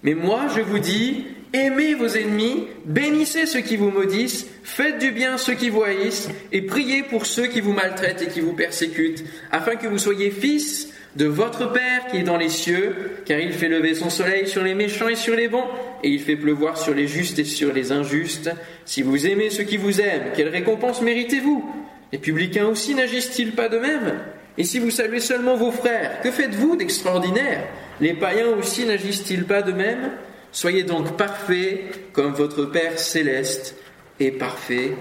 Mais 0.07 0.13
moi, 0.13 0.45
je 0.55 0.61
vous 0.61 0.79
dis, 0.79 1.25
aimez 1.51 1.93
vos 1.93 2.07
ennemis, 2.07 2.63
bénissez 2.85 3.45
ceux 3.45 3.59
qui 3.59 3.75
vous 3.75 3.89
maudissent, 3.89 4.47
faites 4.63 4.99
du 4.99 5.11
bien 5.11 5.37
ceux 5.37 5.55
qui 5.55 5.69
vous 5.69 5.83
haïssent, 5.83 6.29
et 6.53 6.61
priez 6.61 7.03
pour 7.03 7.25
ceux 7.25 7.47
qui 7.47 7.59
vous 7.59 7.73
maltraitent 7.73 8.21
et 8.21 8.27
qui 8.27 8.39
vous 8.39 8.53
persécutent, 8.53 9.25
afin 9.51 9.75
que 9.75 9.85
vous 9.85 9.97
soyez 9.97 10.31
fils 10.31 10.87
de 11.17 11.25
votre 11.25 11.73
Père 11.73 12.07
qui 12.09 12.19
est 12.19 12.23
dans 12.23 12.37
les 12.37 12.47
cieux, 12.47 12.95
car 13.25 13.37
il 13.41 13.51
fait 13.51 13.67
lever 13.67 13.95
son 13.95 14.09
soleil 14.09 14.47
sur 14.47 14.63
les 14.63 14.75
méchants 14.75 15.09
et 15.09 15.17
sur 15.17 15.35
les 15.35 15.49
bons, 15.49 15.67
et 16.01 16.07
il 16.07 16.21
fait 16.21 16.37
pleuvoir 16.37 16.77
sur 16.77 16.93
les 16.93 17.09
justes 17.09 17.39
et 17.39 17.43
sur 17.43 17.73
les 17.73 17.91
injustes. 17.91 18.49
Si 18.85 19.01
vous 19.01 19.27
aimez 19.27 19.49
ceux 19.49 19.65
qui 19.65 19.75
vous 19.75 19.99
aiment, 19.99 20.31
quelle 20.37 20.47
récompense 20.47 21.01
méritez-vous? 21.01 21.69
Les 22.13 22.17
publicains 22.17 22.67
aussi 22.67 22.95
n'agissent-ils 22.95 23.51
pas 23.51 23.67
de 23.67 23.77
même? 23.77 24.13
Et 24.57 24.63
si 24.63 24.79
vous 24.79 24.89
saluez 24.89 25.19
seulement 25.19 25.57
vos 25.57 25.71
frères, 25.71 26.21
que 26.21 26.31
faites-vous 26.31 26.77
d'extraordinaire? 26.77 27.67
Les 27.99 28.13
païens 28.13 28.47
aussi 28.59 28.85
n'agissent-ils 28.85 29.45
pas 29.45 29.61
de 29.61 29.71
même? 29.71 30.11
Soyez 30.51 30.83
donc 30.83 31.17
parfaits 31.17 32.11
comme 32.13 32.33
votre 32.33 32.65
Père 32.65 32.97
céleste 32.99 33.75
est 34.19 34.31
parfait. 34.31 34.95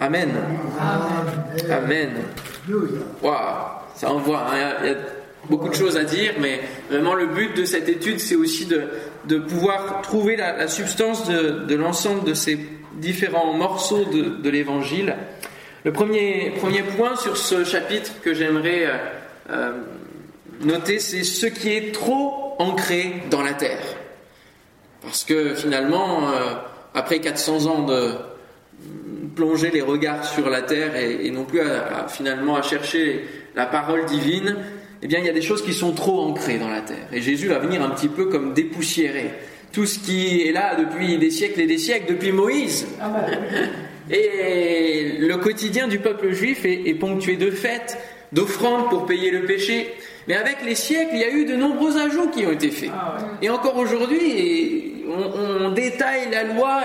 Amen. 0.00 0.30
Amen. 1.70 2.10
Waouh, 3.22 3.36
ça 3.94 4.10
envoie. 4.10 4.46
Hein. 4.50 4.74
Il 4.82 4.88
y 4.88 4.92
a 4.92 4.96
beaucoup 5.48 5.68
de 5.68 5.74
choses 5.74 5.96
à 5.96 6.04
dire, 6.04 6.34
mais 6.40 6.60
vraiment 6.90 7.14
le 7.14 7.26
but 7.26 7.56
de 7.56 7.64
cette 7.64 7.88
étude, 7.88 8.20
c'est 8.20 8.36
aussi 8.36 8.66
de, 8.66 8.82
de, 9.26 9.38
pouvoir 9.38 10.02
trouver 10.02 10.36
la, 10.36 10.68
substance 10.68 11.28
de, 11.28 11.64
de 11.66 11.74
l'ensemble 11.74 12.24
de 12.24 12.34
ces 12.34 12.58
différents 12.94 13.52
morceaux 13.52 14.04
de, 14.04 14.40
de 14.42 14.50
l'évangile. 14.50 15.16
Le 15.84 15.92
premier, 15.92 16.52
premier 16.58 16.82
point 16.82 17.16
sur 17.16 17.36
ce 17.36 17.64
chapitre 17.64 18.12
que 18.22 18.34
j'aimerais 18.34 18.86
euh, 19.50 19.72
noter, 20.60 20.98
c'est 20.98 21.24
ce 21.24 21.46
qui 21.46 21.70
est 21.70 21.92
trop 21.92 22.54
ancré 22.58 23.22
dans 23.30 23.42
la 23.42 23.54
terre. 23.54 23.96
Parce 25.02 25.24
que 25.24 25.54
finalement, 25.54 26.30
euh, 26.30 26.54
après 26.94 27.20
400 27.20 27.66
ans 27.66 27.82
de 27.84 28.12
plonger 29.34 29.70
les 29.70 29.82
regards 29.82 30.24
sur 30.24 30.50
la 30.50 30.62
terre 30.62 30.96
et, 30.96 31.30
non 31.30 31.44
plus 31.44 31.60
finalement 32.08 32.56
à 32.56 32.62
chercher 32.62 33.24
la 33.54 33.66
parole 33.66 34.04
divine, 34.06 34.56
eh 35.02 35.06
bien 35.06 35.20
il 35.20 35.26
y 35.26 35.28
a 35.28 35.32
des 35.32 35.42
choses 35.42 35.64
qui 35.64 35.72
sont 35.72 35.92
trop 35.92 36.22
ancrées 36.22 36.58
dans 36.58 36.68
la 36.68 36.80
terre. 36.80 37.08
Et 37.12 37.22
Jésus 37.22 37.46
va 37.46 37.58
venir 37.58 37.82
un 37.82 37.90
petit 37.90 38.08
peu 38.08 38.26
comme 38.26 38.52
dépoussiérer 38.52 39.30
tout 39.72 39.86
ce 39.86 39.98
qui 39.98 40.42
est 40.42 40.52
là 40.52 40.74
depuis 40.76 41.18
des 41.18 41.30
siècles 41.30 41.60
et 41.60 41.66
des 41.66 41.78
siècles, 41.78 42.12
depuis 42.14 42.32
Moïse. 42.32 42.86
Ah 43.00 43.08
bah 43.08 43.26
et 44.10 45.18
le 45.18 45.36
quotidien 45.36 45.86
du 45.86 45.98
peuple 45.98 46.32
juif 46.32 46.64
est 46.64 46.94
ponctué 46.94 47.36
de 47.36 47.50
fêtes, 47.50 47.98
d'offrandes 48.32 48.88
pour 48.90 49.06
payer 49.06 49.30
le 49.30 49.44
péché. 49.44 49.94
Mais 50.26 50.34
avec 50.34 50.58
les 50.64 50.74
siècles, 50.74 51.10
il 51.14 51.20
y 51.20 51.24
a 51.24 51.30
eu 51.30 51.44
de 51.46 51.56
nombreux 51.56 51.96
ajouts 51.96 52.28
qui 52.28 52.44
ont 52.46 52.52
été 52.52 52.70
faits. 52.70 52.90
Ah 52.92 53.16
et 53.40 53.48
encore 53.48 53.76
aujourd'hui, 53.76 54.94
on, 55.08 55.70
détaille 55.70 56.30
la 56.30 56.44
loi 56.44 56.82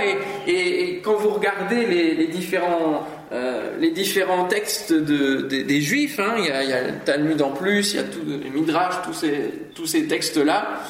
et, 0.47 1.01
quand 1.03 1.15
vous 1.15 1.29
regardez 1.29 1.85
les, 1.85 2.27
différents, 2.27 3.05
euh, 3.31 3.75
les 3.79 3.91
différents 3.91 4.45
textes 4.45 4.93
des, 4.93 5.81
juifs, 5.81 6.19
hein, 6.19 6.35
il, 6.37 6.45
y 6.45 6.51
a, 6.51 6.83
le 6.83 6.93
Talmud 7.05 7.41
en 7.41 7.51
plus, 7.51 7.93
il 7.93 7.97
y 7.97 7.99
a 7.99 8.03
tout, 8.03 8.21
le 8.25 8.49
Midrash, 8.49 8.95
tous 9.05 9.13
ces, 9.13 9.51
tous 9.75 9.85
ces 9.85 10.07
textes-là, 10.07 10.81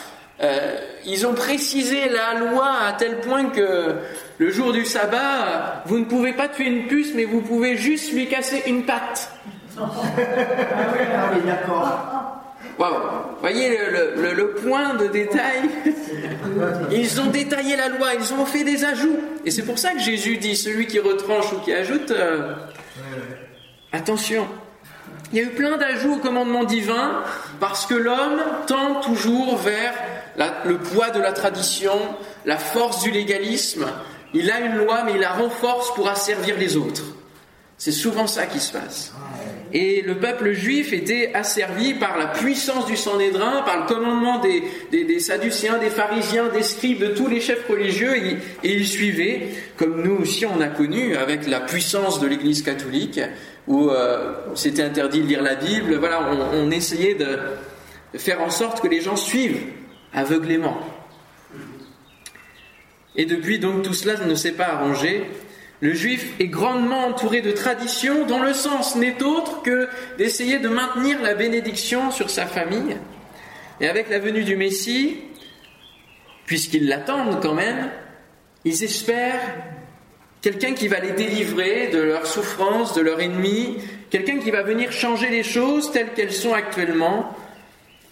euh, 0.42 0.78
ils 1.06 1.26
ont 1.26 1.34
précisé 1.34 2.10
la 2.10 2.40
loi 2.40 2.68
à 2.88 2.94
tel 2.94 3.20
point 3.20 3.46
que 3.46 3.96
le 4.40 4.50
jour 4.52 4.74
du 4.74 4.86
sabbat, 4.86 5.84
vous 5.86 6.00
ne 6.00 6.06
pouvez 6.06 6.34
pas 6.34 6.50
tuer 6.50 6.66
une 6.66 6.88
puce, 6.88 7.14
mais 7.16 7.26
vous 7.26 7.42
pouvez 7.42 7.78
juste 7.78 8.12
lui 8.14 8.28
casser 8.28 8.64
une 8.68 8.84
patte. 8.84 9.32
Ah 9.80 11.32
oui, 11.34 11.42
d'accord. 11.46 12.14
Waouh 12.80 12.94
Voyez 13.42 13.78
le, 13.78 14.56
point 14.56 14.94
de 14.96 15.08
détail. 15.08 15.70
Ils 16.92 17.20
ont 17.20 17.28
détaillé 17.28 17.76
la 17.76 17.90
loi, 17.90 18.14
ils 18.14 18.34
ont 18.34 18.46
fait 18.46 18.64
des 18.64 18.86
ajouts. 18.86 19.18
Et 19.46 19.52
c'est 19.52 19.64
pour 19.64 19.78
ça 19.78 19.92
que 19.92 20.00
Jésus 20.00 20.38
dit 20.38 20.56
celui 20.56 20.88
qui 20.88 21.00
retranche 21.00 21.52
ou 21.52 21.60
qui 21.60 21.74
ajoute, 21.74 22.12
euh, 22.12 22.54
attention. 23.92 24.48
Il 25.32 25.40
y 25.40 25.42
a 25.42 25.46
eu 25.46 25.50
plein 25.50 25.78
d'ajouts 25.78 26.16
au 26.16 26.20
commandement 26.20 26.64
divin 26.64 27.24
parce 27.60 27.86
que 27.86 27.96
l'homme 27.96 28.40
tend 28.68 29.02
toujours 29.02 29.58
vers 29.58 29.94
le 30.66 30.78
poids 30.78 31.10
de 31.10 31.20
la 31.20 31.34
tradition, 31.34 31.94
la 32.46 32.58
force 32.58 33.04
du 33.04 33.12
légalisme. 33.12 33.88
Il 34.34 34.50
a 34.52 34.60
une 34.60 34.78
loi, 34.78 35.04
mais 35.04 35.14
il 35.16 35.20
la 35.20 35.34
renforce 35.34 35.94
pour 35.96 36.08
asservir 36.08 36.58
les 36.58 36.78
autres. 36.78 37.04
C'est 37.78 37.92
souvent 37.92 38.28
ça 38.28 38.46
qui 38.46 38.60
se 38.60 38.72
passe. 38.72 39.12
Et 39.76 40.04
le 40.04 40.16
peuple 40.16 40.54
juif 40.54 40.94
était 40.94 41.32
asservi 41.34 41.96
par 41.96 42.16
la 42.16 42.28
puissance 42.28 42.86
du 42.86 42.96
Sanhédrin, 42.96 43.64
par 43.64 43.82
le 43.82 43.88
commandement 43.88 44.40
des, 44.40 44.64
des, 44.92 45.20
Sadduciens, 45.20 45.80
des 45.80 45.90
pharisiens, 45.90 46.50
des 46.50 46.62
scribes, 46.62 47.00
de 47.00 47.08
tous 47.08 47.28
les 47.28 47.42
chefs 47.42 47.68
religieux, 47.68 48.16
et, 48.16 48.38
ils 48.64 48.88
suivaient, 48.88 49.48
comme 49.76 50.04
nous 50.04 50.18
aussi 50.22 50.46
on 50.46 50.62
a 50.62 50.68
connu, 50.68 51.16
avec 51.16 51.48
la 51.48 51.60
puissance 51.60 52.20
de 52.20 52.28
l'Église 52.28 52.62
catholique, 52.62 53.20
où 53.68 53.90
euh, 53.90 54.34
c'était 54.54 54.84
interdit 54.84 55.22
de 55.22 55.28
lire 55.28 55.42
la 55.42 55.56
Bible. 55.56 55.96
Voilà, 55.96 56.22
on 56.54 56.70
essayait 56.70 57.16
de 57.16 57.40
faire 58.16 58.42
en 58.42 58.52
sorte 58.52 58.80
que 58.80 58.88
les 58.88 59.02
gens 59.02 59.16
suivent 59.16 59.64
aveuglément. 60.14 60.78
Et 63.16 63.26
depuis 63.26 63.60
donc 63.60 63.84
tout 63.84 63.94
cela 63.94 64.24
ne 64.26 64.36
s'est 64.36 64.54
pas 64.54 64.68
arrangé. 64.68 65.24
Le 65.84 65.94
juif 65.94 66.32
est 66.40 66.48
grandement 66.48 67.08
entouré 67.08 67.42
de 67.42 67.52
traditions 67.52 68.26
dont 68.26 68.42
le 68.42 68.54
sens 68.54 68.96
n'est 68.96 69.22
autre 69.22 69.64
que 69.64 69.90
d'essayer 70.18 70.60
de 70.60 70.70
maintenir 70.70 71.22
la 71.22 71.34
bénédiction 71.34 72.10
sur 72.10 72.30
sa 72.30 72.46
famille. 72.46 72.96
Et 73.82 73.90
avec 73.90 74.10
la 74.10 74.20
venue 74.20 74.46
du 74.46 74.56
Messie, 74.56 75.18
puisqu'ils 76.46 76.88
l'attendent 76.88 77.42
quand 77.42 77.54
même, 77.54 77.90
ils 78.64 78.82
espèrent 78.82 79.42
quelqu'un 80.42 80.72
qui 80.72 80.88
va 80.88 81.02
les 81.02 81.12
délivrer 81.12 81.90
de 81.90 82.00
leurs 82.00 82.28
souffrances, 82.28 82.94
de 82.94 83.02
leurs 83.02 83.20
ennemis, 83.20 83.80
quelqu'un 84.10 84.38
qui 84.38 84.52
va 84.52 84.64
venir 84.64 84.94
changer 84.94 85.28
les 85.28 85.44
choses 85.44 85.92
telles 85.92 86.14
qu'elles 86.14 86.32
sont 86.32 86.54
actuellement. 86.54 87.36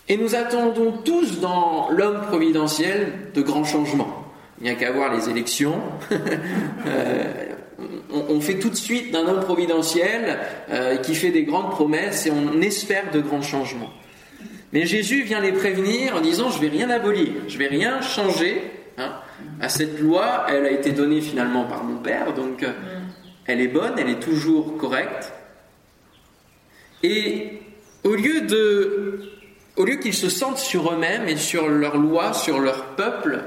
Et 0.10 0.18
nous 0.18 0.36
attendons 0.36 0.92
tous 0.92 1.40
dans 1.40 1.90
l'homme 1.90 2.20
providentiel 2.24 3.14
de 3.34 3.42
grands 3.42 3.64
changements. 3.64 4.28
Il 4.60 4.66
n'y 4.66 4.72
a 4.72 4.76
qu'à 4.76 4.92
voir 4.92 5.16
les 5.16 5.30
élections. 5.30 5.80
On, 8.12 8.40
fait 8.42 8.60
tout 8.60 8.70
de 8.70 8.76
suite 8.76 9.12
d'un 9.12 9.28
homme 9.28 9.42
providentiel 9.42 10.40
euh, 10.70 10.98
qui 10.98 11.16
fait 11.16 11.32
des 11.32 11.44
grandes 11.44 11.72
promesses 11.72 12.26
et 12.26 12.32
on 12.32 12.62
espère 12.62 13.12
de 13.12 13.20
grands 13.20 13.42
changements. 13.42 13.92
Mais 14.74 14.86
Jésus 14.86 15.24
vient 15.24 15.42
les 15.42 15.52
prévenir 15.52 16.16
en 16.16 16.22
disant 16.22 16.50
je 16.50 16.60
vais 16.60 16.70
rien 16.70 16.90
abolir, 16.90 17.30
je 17.48 17.58
vais 17.58 17.68
rien 17.68 18.02
changer. 18.02 18.62
Hein. 18.98 19.14
À 19.60 19.70
cette 19.70 20.00
loi, 20.00 20.46
elle 20.50 20.66
a 20.66 20.72
été 20.72 20.92
donnée 20.92 21.22
finalement 21.22 21.66
par 21.66 21.84
mon 21.84 21.98
Père, 21.98 22.34
donc 22.34 22.64
euh, 22.64 22.72
elle 23.46 23.62
est 23.62 23.68
bonne, 23.68 23.94
elle 23.98 24.10
est 24.10 24.20
toujours 24.20 24.78
correcte. 24.78 25.34
Et 27.04 27.60
au 28.04 28.16
lieu 28.16 28.42
de, 28.42 29.32
au 29.76 29.86
lieu 29.86 29.96
qu'ils 29.96 30.14
se 30.14 30.30
sentent 30.30 30.58
sur 30.58 30.94
eux-mêmes 30.94 31.28
et 31.28 31.38
sur 31.38 31.68
leur 31.68 31.98
loi, 31.98 32.34
sur 32.34 32.60
leur 32.60 32.96
peuple, 32.96 33.44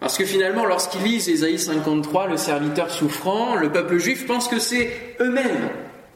parce 0.00 0.18
que 0.18 0.24
finalement, 0.24 0.66
lorsqu'ils 0.66 1.02
lisent 1.02 1.28
Ésaïe 1.28 1.58
53, 1.58 2.28
le 2.28 2.36
serviteur 2.36 2.90
souffrant, 2.90 3.54
le 3.54 3.72
peuple 3.72 3.98
juif 3.98 4.26
pense 4.26 4.48
que 4.48 4.58
c'est 4.58 5.16
eux-mêmes. 5.20 5.70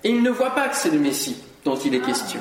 Et 0.04 0.10
ils 0.10 0.22
ne 0.22 0.30
voient 0.30 0.54
pas 0.54 0.68
que 0.68 0.76
c'est 0.76 0.90
le 0.90 0.98
Messie 0.98 1.36
dont 1.64 1.76
il 1.76 1.94
est 1.94 2.00
question. 2.00 2.40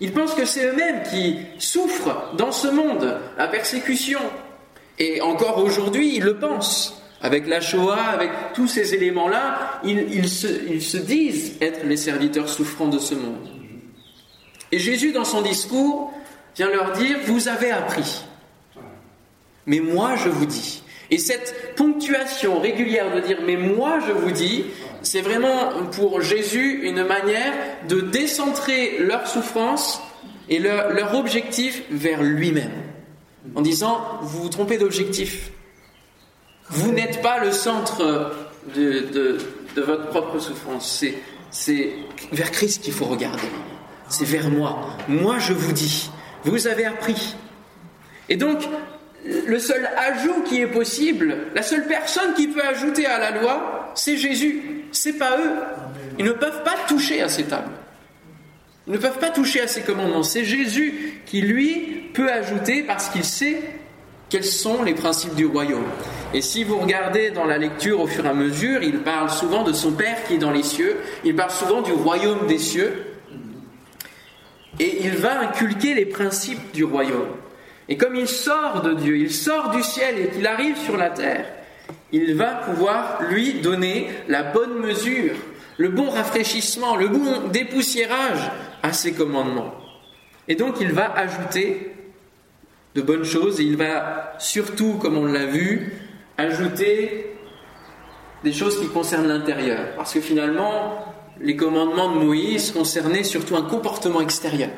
Ils 0.00 0.12
pensent 0.12 0.34
que 0.34 0.44
c'est 0.44 0.66
eux-mêmes 0.66 1.02
qui 1.10 1.38
souffrent 1.58 2.34
dans 2.36 2.52
ce 2.52 2.68
monde, 2.68 3.18
la 3.38 3.46
persécution. 3.46 4.20
Et 4.98 5.20
encore 5.20 5.58
aujourd'hui, 5.58 6.16
ils 6.16 6.22
le 6.22 6.36
pensent. 6.36 7.00
Avec 7.22 7.46
la 7.46 7.60
Shoah, 7.60 8.10
avec 8.12 8.30
tous 8.52 8.68
ces 8.68 8.94
éléments-là, 8.94 9.80
ils, 9.84 10.28
se, 10.28 10.46
ils 10.68 10.82
se 10.82 10.98
disent 10.98 11.56
être 11.62 11.86
les 11.86 11.96
serviteurs 11.96 12.48
souffrants 12.48 12.88
de 12.88 12.98
ce 12.98 13.14
monde. 13.14 13.48
Et 14.72 14.78
Jésus, 14.78 15.12
dans 15.12 15.24
son 15.24 15.40
discours, 15.40 16.12
vient 16.56 16.68
leur 16.68 16.92
dire, 16.92 17.16
vous 17.24 17.48
avez 17.48 17.70
appris 17.70 18.24
mais 19.66 19.80
moi 19.80 20.16
je 20.16 20.28
vous 20.28 20.46
dis. 20.46 20.82
Et 21.10 21.18
cette 21.18 21.74
ponctuation 21.76 22.60
régulière 22.60 23.14
de 23.14 23.20
dire 23.20 23.38
mais 23.44 23.56
moi 23.56 23.98
je 24.06 24.12
vous 24.12 24.30
dis, 24.30 24.64
c'est 25.02 25.20
vraiment 25.20 25.72
pour 25.92 26.20
Jésus 26.20 26.80
une 26.82 27.04
manière 27.04 27.52
de 27.88 28.00
décentrer 28.00 28.98
leur 28.98 29.26
souffrance 29.26 30.00
et 30.48 30.58
leur, 30.58 31.14
objectif 31.14 31.82
vers 31.90 32.22
lui-même. 32.22 32.72
En 33.54 33.60
disant, 33.60 34.00
vous 34.22 34.42
vous 34.42 34.48
trompez 34.48 34.78
d'objectif. 34.78 35.50
Vous 36.70 36.92
n'êtes 36.92 37.20
pas 37.22 37.44
le 37.44 37.52
centre 37.52 38.32
de, 38.74 39.38
votre 39.76 40.08
propre 40.08 40.38
souffrance. 40.38 41.04
C'est 41.50 41.92
vers 42.32 42.50
Christ 42.50 42.82
qu'il 42.82 42.94
faut 42.94 43.04
regarder. 43.04 43.48
C'est 44.08 44.24
vers 44.24 44.50
moi. 44.50 44.88
Moi 45.08 45.38
je 45.38 45.52
vous 45.52 45.72
dis. 45.72 46.10
Vous 46.44 46.66
avez 46.66 46.84
appris. 46.84 47.36
Et 48.28 48.36
donc, 48.36 48.68
le 49.24 49.58
seul 49.58 49.88
ajout 49.96 50.42
qui 50.42 50.60
est 50.60 50.66
possible, 50.66 51.36
la 51.54 51.62
seule 51.62 51.86
personne 51.86 52.34
qui 52.34 52.48
peut 52.48 52.62
ajouter 52.62 53.06
à 53.06 53.18
la 53.18 53.30
loi, 53.40 53.92
c'est 53.94 54.16
Jésus, 54.16 54.84
c'est 54.92 55.14
pas 55.14 55.38
eux. 55.38 55.52
Ils 56.18 56.24
ne 56.24 56.32
peuvent 56.32 56.62
pas 56.62 56.76
toucher 56.86 57.22
à 57.22 57.28
ces 57.28 57.44
tables. 57.44 57.72
Ils 58.86 58.92
ne 58.92 58.98
peuvent 58.98 59.18
pas 59.18 59.30
toucher 59.30 59.62
à 59.62 59.66
ces 59.66 59.80
commandements. 59.80 60.22
C'est 60.22 60.44
Jésus 60.44 61.22
qui, 61.24 61.40
lui, 61.40 62.10
peut 62.12 62.30
ajouter 62.30 62.82
parce 62.82 63.08
qu'il 63.08 63.24
sait 63.24 63.62
quels 64.28 64.44
sont 64.44 64.82
les 64.82 64.94
principes 64.94 65.34
du 65.34 65.46
royaume. 65.46 65.86
Et 66.34 66.42
si 66.42 66.64
vous 66.64 66.78
regardez 66.78 67.30
dans 67.30 67.44
la 67.44 67.56
lecture 67.56 68.00
au 68.00 68.06
fur 68.06 68.26
et 68.26 68.28
à 68.28 68.34
mesure, 68.34 68.82
il 68.82 68.98
parle 68.98 69.30
souvent 69.30 69.62
de 69.62 69.72
son 69.72 69.92
Père 69.92 70.24
qui 70.26 70.34
est 70.34 70.38
dans 70.38 70.50
les 70.50 70.62
cieux, 70.62 70.96
il 71.24 71.36
parle 71.36 71.50
souvent 71.50 71.82
du 71.82 71.92
royaume 71.92 72.46
des 72.46 72.58
cieux, 72.58 72.92
et 74.80 75.04
il 75.04 75.16
va 75.16 75.40
inculquer 75.40 75.94
les 75.94 76.06
principes 76.06 76.72
du 76.72 76.84
royaume. 76.84 77.28
Et 77.88 77.96
comme 77.96 78.16
il 78.16 78.28
sort 78.28 78.82
de 78.82 78.94
Dieu, 78.94 79.16
il 79.18 79.32
sort 79.32 79.70
du 79.70 79.82
ciel 79.82 80.18
et 80.18 80.28
qu'il 80.28 80.46
arrive 80.46 80.76
sur 80.78 80.96
la 80.96 81.10
terre, 81.10 81.46
il 82.12 82.34
va 82.34 82.54
pouvoir 82.54 83.22
lui 83.22 83.54
donner 83.54 84.08
la 84.28 84.42
bonne 84.42 84.78
mesure, 84.78 85.34
le 85.76 85.88
bon 85.88 86.08
rafraîchissement, 86.08 86.96
le 86.96 87.08
bon 87.08 87.48
dépoussiérage 87.52 88.50
à 88.82 88.92
ses 88.92 89.12
commandements. 89.12 89.74
Et 90.48 90.54
donc 90.54 90.76
il 90.80 90.92
va 90.92 91.12
ajouter 91.12 91.92
de 92.94 93.02
bonnes 93.02 93.24
choses 93.24 93.60
et 93.60 93.64
il 93.64 93.76
va 93.76 94.34
surtout, 94.38 94.94
comme 94.94 95.18
on 95.18 95.26
l'a 95.26 95.46
vu, 95.46 95.92
ajouter 96.38 97.34
des 98.44 98.52
choses 98.52 98.78
qui 98.80 98.88
concernent 98.88 99.26
l'intérieur. 99.26 99.94
Parce 99.96 100.14
que 100.14 100.20
finalement, 100.20 101.14
les 101.40 101.56
commandements 101.56 102.14
de 102.14 102.24
Moïse 102.24 102.70
concernaient 102.70 103.24
surtout 103.24 103.56
un 103.56 103.62
comportement 103.62 104.20
extérieur, 104.20 104.70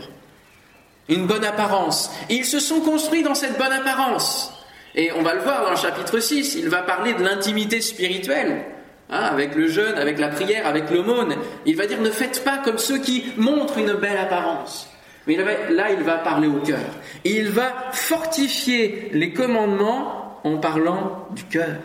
une 1.09 1.27
bonne 1.27 1.45
apparence. 1.45 2.11
Et 2.29 2.35
ils 2.35 2.45
se 2.45 2.61
sont 2.61 2.81
construits 2.81 3.23
dans 3.23 3.35
cette 3.35 3.59
bonne 3.59 3.73
apparence. 3.73 4.53
Et 4.95 5.13
on 5.13 5.23
va 5.23 5.35
le 5.35 5.43
voir 5.43 5.65
dans 5.65 5.71
le 5.71 5.77
chapitre 5.77 6.19
6, 6.19 6.55
il 6.57 6.69
va 6.69 6.83
parler 6.83 7.15
de 7.15 7.23
l'intimité 7.23 7.81
spirituelle. 7.81 8.65
Hein, 9.09 9.21
avec 9.21 9.55
le 9.55 9.69
jeûne, 9.69 9.95
avec 9.97 10.19
la 10.19 10.29
prière, 10.29 10.67
avec 10.67 10.91
l'aumône. 10.91 11.37
Il 11.65 11.77
va 11.77 11.87
dire 11.87 12.01
ne 12.01 12.11
faites 12.11 12.43
pas 12.43 12.59
comme 12.59 12.79
ceux 12.79 12.99
qui 12.99 13.25
montrent 13.37 13.79
une 13.79 13.93
belle 13.93 14.19
apparence. 14.19 14.89
Mais 15.29 15.37
là, 15.37 15.93
il 15.93 16.03
va 16.03 16.19
parler 16.19 16.49
au 16.49 16.61
cœur. 16.61 16.79
Et 17.25 17.37
il 17.37 17.51
va 17.51 17.73
fortifier 17.93 19.11
les 19.13 19.33
commandements 19.33 20.41
en 20.45 20.59
parlant 20.59 21.29
du 21.33 21.45
cœur. 21.45 21.77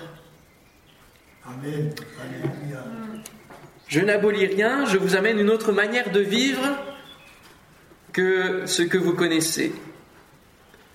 Amen. 1.45 1.91
Je 3.87 3.99
n'abolis 3.99 4.45
rien, 4.45 4.85
je 4.85 4.97
vous 4.97 5.15
amène 5.15 5.39
une 5.39 5.49
autre 5.49 5.71
manière 5.71 6.11
de 6.11 6.21
vivre 6.21 6.61
que 8.13 8.63
ce 8.65 8.82
que 8.84 8.98
vous 8.98 9.13
connaissez. 9.13 9.74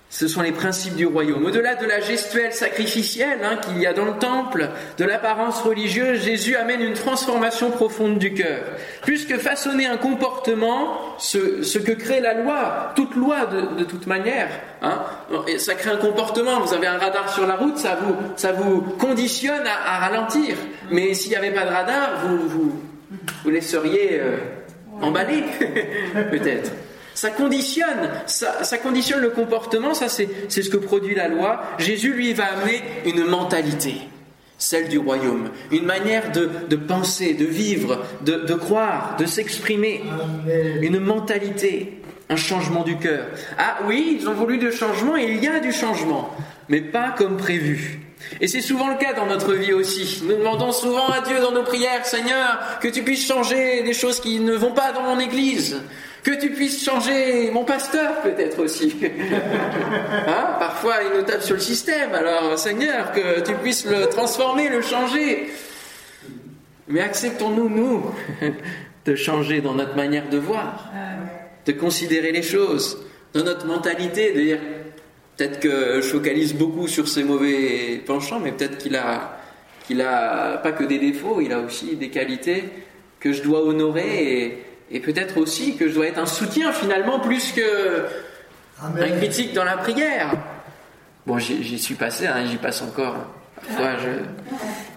Ce 0.09 0.29
sont 0.29 0.41
les 0.41 0.53
principes 0.53 0.95
du 0.95 1.05
royaume. 1.05 1.45
Au-delà 1.45 1.75
de 1.75 1.85
la 1.85 1.99
gestuelle 1.99 2.53
sacrificielle 2.53 3.39
hein, 3.43 3.57
qu'il 3.57 3.77
y 3.77 3.85
a 3.85 3.91
dans 3.91 4.05
le 4.05 4.13
temple, 4.13 4.69
de 4.97 5.03
l'apparence 5.03 5.61
religieuse, 5.61 6.21
Jésus 6.21 6.55
amène 6.55 6.81
une 6.81 6.93
transformation 6.93 7.71
profonde 7.71 8.17
du 8.17 8.33
cœur. 8.33 8.61
Plus 9.01 9.25
que 9.25 9.37
façonner 9.37 9.85
un 9.85 9.97
comportement, 9.97 10.97
ce, 11.17 11.77
que 11.77 11.91
crée 11.91 12.21
la 12.21 12.35
loi, 12.35 12.93
toute 12.95 13.15
loi 13.15 13.47
de, 13.47 13.83
toute 13.83 14.07
manière, 14.07 14.47
hein, 14.81 15.03
ça 15.57 15.75
crée 15.75 15.91
un 15.91 15.97
comportement. 15.97 16.61
Vous 16.61 16.73
avez 16.73 16.87
un 16.87 16.97
radar 16.97 17.33
sur 17.33 17.45
la 17.45 17.57
route, 17.57 17.77
ça 17.77 17.97
vous, 18.01 18.15
ça 18.37 18.53
vous 18.53 18.81
conditionne 18.81 19.67
à, 19.67 19.99
ralentir. 19.99 20.55
Mais 20.89 21.13
s'il 21.15 21.31
n'y 21.31 21.35
avait 21.35 21.51
pas 21.51 21.65
de 21.65 21.71
radar, 21.71 22.25
vous 22.25 22.47
vous, 22.47 22.81
vous 23.43 23.49
laisseriez 23.49 24.21
euh, 24.21 24.37
emballer, 25.01 25.43
peut-être. 26.31 26.71
Ça 27.17 27.31
conditionne, 27.31 28.11
ça, 28.27 28.77
conditionne 28.77 29.21
le 29.21 29.31
comportement, 29.31 29.95
ça 29.95 30.07
c'est 30.07 30.29
ce 30.49 30.69
que 30.69 30.77
produit 30.77 31.15
la 31.15 31.27
loi. 31.27 31.63
Jésus, 31.79 32.13
lui, 32.13 32.31
va 32.33 32.45
amener 32.45 32.83
une 33.07 33.25
mentalité, 33.25 33.95
celle 34.59 34.87
du 34.87 34.99
royaume, 34.99 35.49
une 35.71 35.85
manière 35.85 36.31
de, 36.31 36.75
penser, 36.75 37.33
de 37.33 37.45
vivre, 37.45 38.05
de, 38.21 38.53
croire, 38.53 39.15
de 39.17 39.25
s'exprimer, 39.25 40.03
une 40.83 40.99
mentalité, 40.99 42.03
un 42.29 42.35
changement 42.35 42.83
du 42.83 42.97
cœur. 42.97 43.25
Ah 43.57 43.79
oui, 43.87 44.19
ils 44.21 44.29
ont 44.29 44.35
voulu 44.35 44.59
du 44.59 44.71
changement 44.71 45.17
et 45.17 45.25
il 45.25 45.43
y 45.43 45.47
a 45.47 45.59
du 45.59 45.71
changement, 45.71 46.29
mais 46.69 46.81
pas 46.81 47.15
comme 47.17 47.37
prévu. 47.37 47.99
Et 48.41 48.47
c'est 48.47 48.61
souvent 48.61 48.89
le 48.89 48.97
cas 48.97 49.13
dans 49.13 49.25
notre 49.25 49.53
vie 49.53 49.73
aussi. 49.73 50.21
Nous 50.23 50.35
demandons 50.35 50.71
souvent 50.71 51.07
à 51.07 51.21
Dieu 51.21 51.39
dans 51.39 51.51
nos 51.51 51.63
prières, 51.63 52.05
Seigneur, 52.05 52.79
que 52.81 52.87
tu 52.87 53.03
puisses 53.03 53.25
changer 53.25 53.83
des 53.83 53.93
choses 53.93 54.19
qui 54.19 54.39
ne 54.39 54.53
vont 54.53 54.73
pas 54.73 54.91
dans 54.91 55.03
mon 55.03 55.19
Église, 55.19 55.81
que 56.23 56.31
tu 56.39 56.51
puisses 56.51 56.83
changer 56.83 57.49
mon 57.51 57.63
pasteur 57.63 58.21
peut-être 58.21 58.59
aussi. 58.59 58.95
Hein? 60.27 60.55
Parfois 60.59 60.95
il 61.03 61.17
nous 61.17 61.23
tape 61.23 61.41
sur 61.41 61.55
le 61.55 61.61
système, 61.61 62.13
alors 62.13 62.57
Seigneur, 62.57 63.11
que 63.11 63.41
tu 63.41 63.53
puisses 63.55 63.85
le 63.85 64.07
transformer, 64.07 64.69
le 64.69 64.81
changer. 64.81 65.49
Mais 66.87 67.01
acceptons-nous, 67.01 67.69
nous, 67.69 68.05
de 69.05 69.15
changer 69.15 69.61
dans 69.61 69.73
notre 69.73 69.95
manière 69.95 70.29
de 70.29 70.37
voir, 70.37 70.91
de 71.65 71.71
considérer 71.71 72.31
les 72.31 72.43
choses, 72.43 72.97
dans 73.33 73.43
notre 73.43 73.65
mentalité, 73.65 74.33
de 74.33 74.41
dire 74.41 74.59
peut-être 75.37 75.59
que 75.59 76.01
je 76.01 76.07
focalise 76.07 76.53
beaucoup 76.55 76.87
sur 76.87 77.07
ses 77.07 77.23
mauvais 77.23 78.01
penchants, 78.05 78.39
mais 78.39 78.51
peut-être 78.51 78.79
qu'il 78.79 78.95
a, 78.95 79.37
qu'il 79.85 80.01
a 80.01 80.57
pas 80.57 80.71
que 80.71 80.83
des 80.83 80.97
défauts, 80.97 81.39
il 81.39 81.53
a 81.53 81.59
aussi 81.59 81.95
des 81.95 82.09
qualités 82.09 82.63
que 83.19 83.31
je 83.31 83.43
dois 83.43 83.61
honorer 83.61 84.43
et, 84.43 84.65
et 84.91 84.99
peut-être 84.99 85.37
aussi 85.37 85.75
que 85.75 85.87
je 85.87 85.93
dois 85.93 86.07
être 86.07 86.19
un 86.19 86.25
soutien 86.25 86.71
finalement 86.71 87.19
plus 87.19 87.51
que 87.51 88.05
un 88.81 89.17
critique 89.17 89.53
dans 89.53 89.63
la 89.63 89.77
prière. 89.77 90.31
Bon, 91.25 91.39
j'y 91.39 91.79
suis 91.79 91.95
passé, 91.95 92.27
hein, 92.27 92.45
j'y 92.45 92.57
passe 92.57 92.81
encore. 92.81 93.15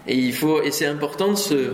Et 0.07 0.15
il 0.15 0.33
faut, 0.33 0.61
et 0.61 0.71
c'est 0.71 0.85
important 0.85 1.31
de 1.31 1.35
se, 1.35 1.73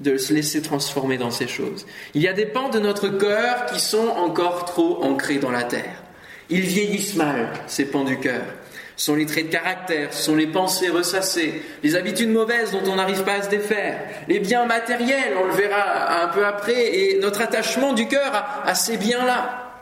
de 0.00 0.16
se 0.16 0.32
laisser 0.32 0.62
transformer 0.62 1.18
dans 1.18 1.30
ces 1.30 1.48
choses. 1.48 1.86
Il 2.14 2.22
y 2.22 2.28
a 2.28 2.32
des 2.32 2.46
pans 2.46 2.70
de 2.70 2.78
notre 2.78 3.08
cœur 3.08 3.66
qui 3.66 3.80
sont 3.80 4.08
encore 4.08 4.64
trop 4.64 5.02
ancrés 5.02 5.38
dans 5.38 5.50
la 5.50 5.64
terre. 5.64 6.02
Ils 6.50 6.60
vieillissent 6.60 7.16
mal, 7.16 7.48
ces 7.66 7.86
pans 7.86 8.04
du 8.04 8.18
cœur 8.18 8.42
sont 8.96 9.14
les 9.14 9.26
traits 9.26 9.48
de 9.48 9.52
caractère, 9.52 10.12
ce 10.12 10.24
sont 10.24 10.34
les 10.34 10.46
pensées 10.46 10.88
ressassées, 10.88 11.62
les 11.82 11.96
habitudes 11.96 12.30
mauvaises 12.30 12.72
dont 12.72 12.90
on 12.90 12.96
n'arrive 12.96 13.24
pas 13.24 13.34
à 13.34 13.42
se 13.42 13.50
défaire, 13.50 14.00
les 14.26 14.40
biens 14.40 14.64
matériels, 14.64 15.34
on 15.38 15.46
le 15.46 15.52
verra 15.52 16.22
un 16.22 16.28
peu 16.28 16.46
après, 16.46 16.96
et 16.96 17.18
notre 17.20 17.42
attachement 17.42 17.92
du 17.92 18.08
cœur 18.08 18.62
à, 18.64 18.74
ces 18.74 18.96
biens-là. 18.96 19.74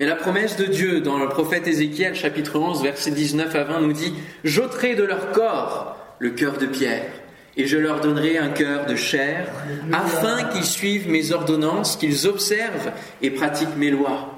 Et 0.00 0.06
la 0.06 0.16
promesse 0.16 0.56
de 0.56 0.64
Dieu 0.64 1.00
dans 1.00 1.18
le 1.18 1.28
prophète 1.28 1.66
Ézéchiel 1.66 2.14
chapitre 2.14 2.58
11 2.58 2.82
verset 2.82 3.10
19 3.10 3.54
à 3.54 3.64
20 3.64 3.80
nous 3.80 3.92
dit 3.92 4.14
J'ôterai 4.44 4.94
de 4.94 5.04
leur 5.04 5.32
corps 5.32 5.96
le 6.18 6.30
cœur 6.30 6.58
de 6.58 6.66
pierre 6.66 7.10
et 7.56 7.66
je 7.66 7.78
leur 7.78 8.00
donnerai 8.00 8.36
un 8.36 8.50
cœur 8.50 8.84
de 8.84 8.94
chair 8.94 9.48
afin 9.94 10.44
qu'ils 10.44 10.66
suivent 10.66 11.08
mes 11.08 11.32
ordonnances, 11.32 11.96
qu'ils 11.96 12.26
observent 12.26 12.92
et 13.22 13.30
pratiquent 13.30 13.76
mes 13.78 13.90
lois. 13.90 14.35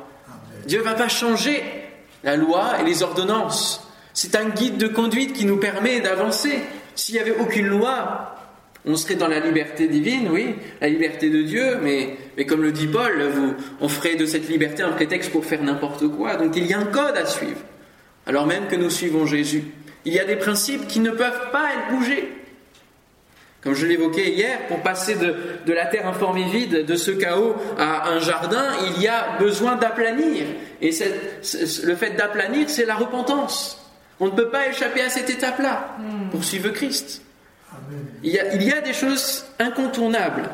Dieu 0.69 0.81
ne 0.81 0.85
va 0.85 0.95
pas 0.95 1.09
changer 1.09 1.63
la 2.23 2.37
loi 2.37 2.81
et 2.81 2.85
les 2.85 3.03
ordonnances. 3.03 3.89
C'est 4.13 4.37
un 4.37 4.51
guide 4.51 4.77
de 4.77 4.87
conduite 4.87 5.33
qui 5.33 5.47
nous 5.47 5.57
permet 5.57 6.01
d'avancer. 6.01 6.61
S'il 6.95 7.15
n'y 7.15 7.21
avait 7.21 7.37
aucune 7.39 7.67
loi, 7.67 8.37
on 8.85 8.95
serait 8.95 9.15
dans 9.15 9.29
la 9.29 9.41
liberté 9.41 9.89
divine, 9.89 10.29
oui, 10.31 10.57
la 10.83 10.89
liberté 10.89 11.31
de 11.31 11.43
Dieu, 11.43 11.79
mais, 11.83 12.19
comme 12.45 12.63
le 12.63 12.73
dit 12.73 12.87
Paul, 12.87 13.23
vous, 13.33 13.55
on 13.81 13.89
ferait 13.89 14.17
de 14.17 14.27
cette 14.27 14.49
liberté 14.49 14.83
un 14.83 14.93
prétexte 14.93 15.33
pour 15.33 15.47
faire 15.47 15.63
n'importe 15.63 16.07
quoi. 16.09 16.37
Donc 16.37 16.55
il 16.55 16.67
y 16.67 16.75
a 16.75 16.79
un 16.79 16.85
code 16.85 17.17
à 17.17 17.25
suivre, 17.25 17.61
alors 18.27 18.47
même 18.47 18.67
que 18.67 18.77
nous 18.77 18.91
suivons 18.91 19.25
Jésus. 19.25 19.65
Il 20.05 20.13
y 20.13 20.21
a 20.21 20.25
des 20.25 20.37
principes 20.37 20.87
qui 20.87 21.01
ne 21.01 21.11
peuvent 21.11 21.51
pas 21.51 21.71
être 21.73 21.97
bougés. 21.97 22.29
Comme 23.63 23.75
je 23.75 23.87
l'évoquais 23.87 24.31
hier, 24.31 24.67
pour 24.69 24.81
passer 24.83 25.17
de, 25.17 25.35
de, 25.67 25.73
la 25.73 25.87
terre 25.87 26.07
informée 26.07 26.45
vide, 26.45 26.87
de 26.87 26.97
ce 26.97 27.11
chaos 27.11 27.57
à 27.77 28.09
un 28.09 28.21
jardin, 28.21 28.65
il 28.87 29.03
y 29.03 29.09
a 29.09 29.37
besoin 29.41 29.75
d'aplanir. 29.75 30.45
Et 30.81 30.91
le 31.85 31.97
fait 31.97 32.11
d'aplanir, 32.11 32.71
c'est 32.71 32.87
la 32.87 32.95
repentance. 32.95 33.85
On 34.21 34.27
ne 34.27 34.31
peut 34.31 34.49
pas 34.49 34.69
échapper 34.69 35.01
à 35.01 35.09
cette 35.09 35.31
étape-là 35.31 35.97
hmm. 35.99 36.31
pour 36.31 36.45
suivre 36.45 36.71
Christ. 36.71 37.23
Il 38.23 38.31
y, 38.31 38.39
a, 38.39 38.55
il 38.55 38.63
y 38.63 38.73
a 38.73 38.81
des 38.81 38.93
choses 38.93 39.45
incontournables. 39.59 40.49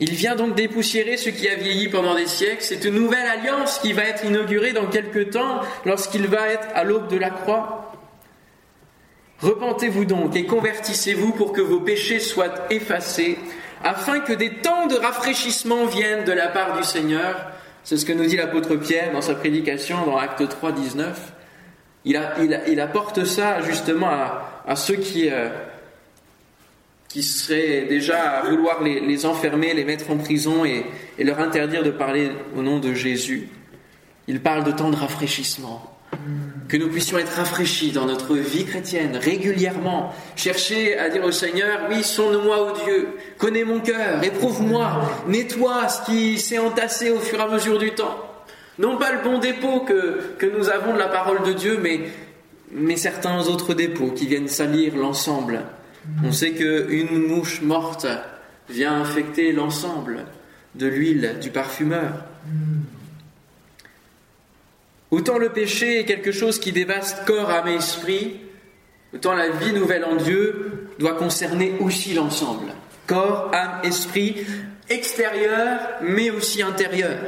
Il 0.00 0.10
vient 0.10 0.34
donc 0.34 0.56
dépoussiérer 0.56 1.16
ce 1.16 1.30
qui 1.30 1.48
a 1.48 1.54
vieilli 1.54 1.88
pendant 1.88 2.16
des 2.16 2.26
siècles. 2.26 2.62
C'est 2.62 2.84
une 2.84 2.94
nouvelle 2.94 3.26
alliance 3.26 3.78
qui 3.78 3.92
va 3.92 4.04
être 4.04 4.24
inaugurée 4.24 4.72
dans 4.72 4.86
quelques 4.86 5.30
temps 5.30 5.60
lorsqu'il 5.84 6.26
va 6.26 6.48
être 6.48 6.66
à 6.74 6.82
l'aube 6.82 7.08
de 7.08 7.16
la 7.16 7.30
croix. 7.30 7.83
Repentez-vous 9.40 10.04
donc 10.04 10.36
et 10.36 10.46
convertissez-vous 10.46 11.32
pour 11.32 11.52
que 11.52 11.60
vos 11.60 11.80
péchés 11.80 12.20
soient 12.20 12.54
effacés, 12.70 13.38
afin 13.82 14.20
que 14.20 14.32
des 14.32 14.54
temps 14.54 14.86
de 14.86 14.94
rafraîchissement 14.94 15.86
viennent 15.86 16.24
de 16.24 16.32
la 16.32 16.48
part 16.48 16.76
du 16.76 16.84
Seigneur. 16.84 17.50
C'est 17.82 17.96
ce 17.96 18.06
que 18.06 18.12
nous 18.12 18.24
dit 18.24 18.36
l'apôtre 18.36 18.76
Pierre 18.76 19.12
dans 19.12 19.20
sa 19.20 19.34
prédication 19.34 20.06
dans 20.06 20.16
Acte 20.16 20.48
3, 20.48 20.72
19. 20.72 21.32
Il, 22.06 22.80
apporte 22.80 23.24
ça 23.24 23.60
justement 23.62 24.10
à, 24.66 24.76
ceux 24.76 24.96
qui, 24.96 25.28
euh, 25.30 25.48
qui 27.08 27.22
seraient 27.22 27.86
déjà 27.88 28.38
à 28.38 28.48
vouloir 28.48 28.82
les, 28.82 29.26
enfermer, 29.26 29.74
les 29.74 29.84
mettre 29.84 30.10
en 30.10 30.18
prison 30.18 30.64
et, 30.64 30.86
et 31.18 31.24
leur 31.24 31.40
interdire 31.40 31.82
de 31.82 31.90
parler 31.90 32.30
au 32.56 32.62
nom 32.62 32.78
de 32.78 32.92
Jésus. 32.94 33.48
Il 34.28 34.40
parle 34.40 34.64
de 34.64 34.72
temps 34.72 34.90
de 34.90 34.96
rafraîchissement 34.96 35.93
que 36.68 36.76
nous 36.76 36.88
puissions 36.88 37.18
être 37.18 37.32
rafraîchis 37.36 37.92
dans 37.92 38.06
notre 38.06 38.36
vie 38.36 38.64
chrétienne 38.64 39.16
régulièrement, 39.16 40.14
chercher 40.36 40.98
à 40.98 41.08
dire 41.08 41.24
au 41.24 41.32
Seigneur, 41.32 41.80
oui, 41.90 42.02
sonde-moi, 42.02 42.72
ô 42.72 42.84
Dieu, 42.84 43.08
connais 43.38 43.64
mon 43.64 43.80
cœur, 43.80 44.22
éprouve-moi, 44.22 45.02
nettoie 45.28 45.88
ce 45.88 46.06
qui 46.06 46.38
s'est 46.38 46.58
entassé 46.58 47.10
au 47.10 47.18
fur 47.18 47.38
et 47.38 47.42
à 47.42 47.48
mesure 47.48 47.78
du 47.78 47.90
temps. 47.90 48.16
Non 48.78 48.96
pas 48.96 49.12
le 49.12 49.22
bon 49.22 49.38
dépôt 49.38 49.80
que, 49.80 50.34
que 50.38 50.46
nous 50.46 50.68
avons 50.68 50.94
de 50.94 50.98
la 50.98 51.08
parole 51.08 51.42
de 51.42 51.52
Dieu, 51.52 51.78
mais, 51.80 52.00
mais 52.72 52.96
certains 52.96 53.46
autres 53.46 53.74
dépôts 53.74 54.10
qui 54.10 54.26
viennent 54.26 54.48
salir 54.48 54.96
l'ensemble. 54.96 55.62
On 56.24 56.32
sait 56.32 56.52
qu'une 56.52 57.26
mouche 57.26 57.62
morte 57.62 58.06
vient 58.68 59.00
infecter 59.00 59.52
l'ensemble 59.52 60.24
de 60.74 60.86
l'huile 60.86 61.36
du 61.40 61.50
parfumeur. 61.50 62.24
Autant 65.10 65.38
le 65.38 65.50
péché 65.50 66.00
est 66.00 66.04
quelque 66.04 66.32
chose 66.32 66.58
qui 66.58 66.72
dévaste 66.72 67.24
corps, 67.24 67.50
âme 67.50 67.68
et 67.68 67.74
esprit, 67.74 68.40
autant 69.14 69.34
la 69.34 69.50
vie 69.50 69.72
nouvelle 69.72 70.04
en 70.04 70.16
Dieu 70.16 70.88
doit 70.98 71.14
concerner 71.14 71.74
aussi 71.80 72.14
l'ensemble. 72.14 72.72
Corps, 73.06 73.50
âme, 73.54 73.80
esprit, 73.84 74.46
extérieur, 74.88 75.78
mais 76.02 76.30
aussi 76.30 76.62
intérieur. 76.62 77.18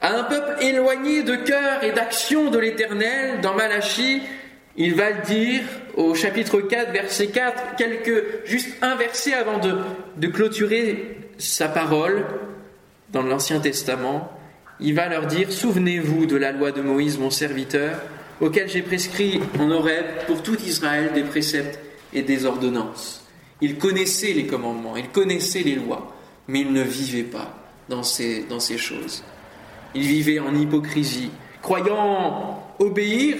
À 0.00 0.14
un 0.14 0.24
peuple 0.24 0.62
éloigné 0.62 1.22
de 1.22 1.36
cœur 1.36 1.82
et 1.82 1.92
d'action 1.92 2.50
de 2.50 2.58
l'Éternel, 2.58 3.40
dans 3.40 3.54
Malachie, 3.54 4.22
il 4.76 4.94
va 4.94 5.10
le 5.10 5.22
dire 5.22 5.62
au 5.96 6.14
chapitre 6.14 6.60
4, 6.60 6.92
verset 6.92 7.28
4, 7.28 7.76
quelques, 7.76 8.46
juste 8.46 8.70
un 8.80 8.94
verset 8.94 9.34
avant 9.34 9.58
de, 9.58 9.76
de 10.16 10.28
clôturer 10.28 11.18
sa 11.36 11.68
parole 11.68 12.24
dans 13.10 13.22
l'Ancien 13.22 13.58
Testament 13.58 14.37
il 14.80 14.94
va 14.94 15.08
leur 15.08 15.26
dire 15.26 15.52
Souvenez-vous 15.52 16.26
de 16.26 16.36
la 16.36 16.52
loi 16.52 16.72
de 16.72 16.80
Moïse, 16.80 17.18
mon 17.18 17.30
serviteur, 17.30 18.00
auquel 18.40 18.68
j'ai 18.68 18.82
prescrit 18.82 19.40
en 19.58 19.70
Horeb 19.70 20.04
pour 20.26 20.42
tout 20.42 20.58
Israël 20.60 21.10
des 21.14 21.22
préceptes 21.22 21.78
et 22.12 22.22
des 22.22 22.44
ordonnances. 22.44 23.24
Il 23.60 23.76
connaissait 23.78 24.32
les 24.32 24.46
commandements, 24.46 24.96
il 24.96 25.08
connaissait 25.08 25.62
les 25.62 25.74
lois, 25.74 26.14
mais 26.46 26.60
il 26.60 26.72
ne 26.72 26.82
vivait 26.82 27.24
pas 27.24 27.56
dans 27.88 28.02
ces, 28.02 28.44
dans 28.44 28.60
ces 28.60 28.78
choses. 28.78 29.24
Il 29.94 30.02
vivait 30.02 30.38
en 30.38 30.54
hypocrisie, 30.54 31.30
croyant 31.60 32.62
obéir 32.78 33.36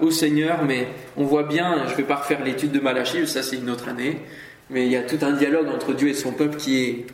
au 0.00 0.10
Seigneur, 0.10 0.64
mais 0.64 0.88
on 1.16 1.24
voit 1.24 1.42
bien, 1.42 1.84
je 1.86 1.92
ne 1.92 1.96
vais 1.96 2.04
pas 2.04 2.16
refaire 2.16 2.42
l'étude 2.42 2.72
de 2.72 2.80
Malachie, 2.80 3.26
ça 3.26 3.42
c'est 3.42 3.56
une 3.56 3.68
autre 3.68 3.88
année, 3.88 4.22
mais 4.70 4.86
il 4.86 4.92
y 4.92 4.96
a 4.96 5.02
tout 5.02 5.18
un 5.20 5.32
dialogue 5.32 5.68
entre 5.68 5.92
Dieu 5.92 6.08
et 6.08 6.14
son 6.14 6.32
peuple 6.32 6.56
qui 6.56 6.78
est 6.78 7.06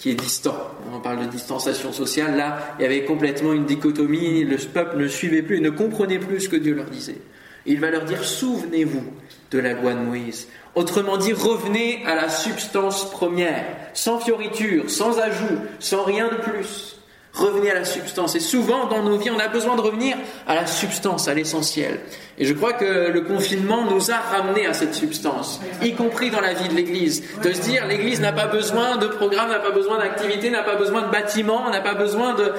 qui 0.00 0.10
est 0.10 0.14
distant. 0.14 0.56
On 0.94 0.98
parle 0.98 1.26
de 1.26 1.30
distanciation 1.30 1.92
sociale. 1.92 2.34
Là, 2.34 2.74
il 2.78 2.82
y 2.82 2.86
avait 2.86 3.04
complètement 3.04 3.52
une 3.52 3.66
dichotomie. 3.66 4.44
Le 4.44 4.56
peuple 4.56 4.96
ne 4.96 5.06
suivait 5.06 5.42
plus 5.42 5.58
et 5.58 5.60
ne 5.60 5.68
comprenait 5.68 6.18
plus 6.18 6.40
ce 6.40 6.48
que 6.48 6.56
Dieu 6.56 6.74
leur 6.74 6.86
disait. 6.86 7.20
Il 7.66 7.80
va 7.80 7.90
leur 7.90 8.06
dire 8.06 8.24
souvenez-vous 8.24 9.04
de 9.50 9.58
la 9.58 9.74
loi 9.74 9.92
de 9.92 9.98
Moïse. 9.98 10.48
Autrement 10.74 11.18
dit, 11.18 11.34
revenez 11.34 12.02
à 12.06 12.14
la 12.14 12.30
substance 12.30 13.10
première, 13.10 13.66
sans 13.92 14.18
fioriture, 14.18 14.88
sans 14.88 15.18
ajout, 15.18 15.58
sans 15.80 16.02
rien 16.04 16.28
de 16.28 16.36
plus. 16.36 16.99
Revenez 17.32 17.70
à 17.70 17.74
la 17.74 17.84
substance. 17.84 18.34
Et 18.34 18.40
souvent, 18.40 18.86
dans 18.86 19.02
nos 19.02 19.16
vies, 19.16 19.30
on 19.30 19.38
a 19.38 19.48
besoin 19.48 19.76
de 19.76 19.80
revenir 19.80 20.16
à 20.48 20.54
la 20.54 20.66
substance, 20.66 21.28
à 21.28 21.34
l'essentiel. 21.34 22.00
Et 22.38 22.44
je 22.44 22.52
crois 22.52 22.72
que 22.72 23.10
le 23.10 23.20
confinement 23.20 23.84
nous 23.84 24.10
a 24.10 24.16
ramenés 24.16 24.66
à 24.66 24.72
cette 24.74 24.94
substance, 24.94 25.60
y 25.82 25.94
compris 25.94 26.30
dans 26.30 26.40
la 26.40 26.54
vie 26.54 26.68
de 26.68 26.74
l'Église. 26.74 27.22
De 27.42 27.52
se 27.52 27.60
dire, 27.60 27.86
l'Église 27.86 28.20
n'a 28.20 28.32
pas 28.32 28.46
besoin 28.46 28.96
de 28.96 29.06
programme, 29.06 29.50
n'a 29.50 29.60
pas 29.60 29.70
besoin 29.70 29.98
d'activité, 29.98 30.50
n'a 30.50 30.64
pas 30.64 30.74
besoin 30.74 31.02
de 31.02 31.10
bâtiments, 31.10 31.70
n'a 31.70 31.80
pas 31.80 31.94
besoin 31.94 32.34
de, 32.34 32.52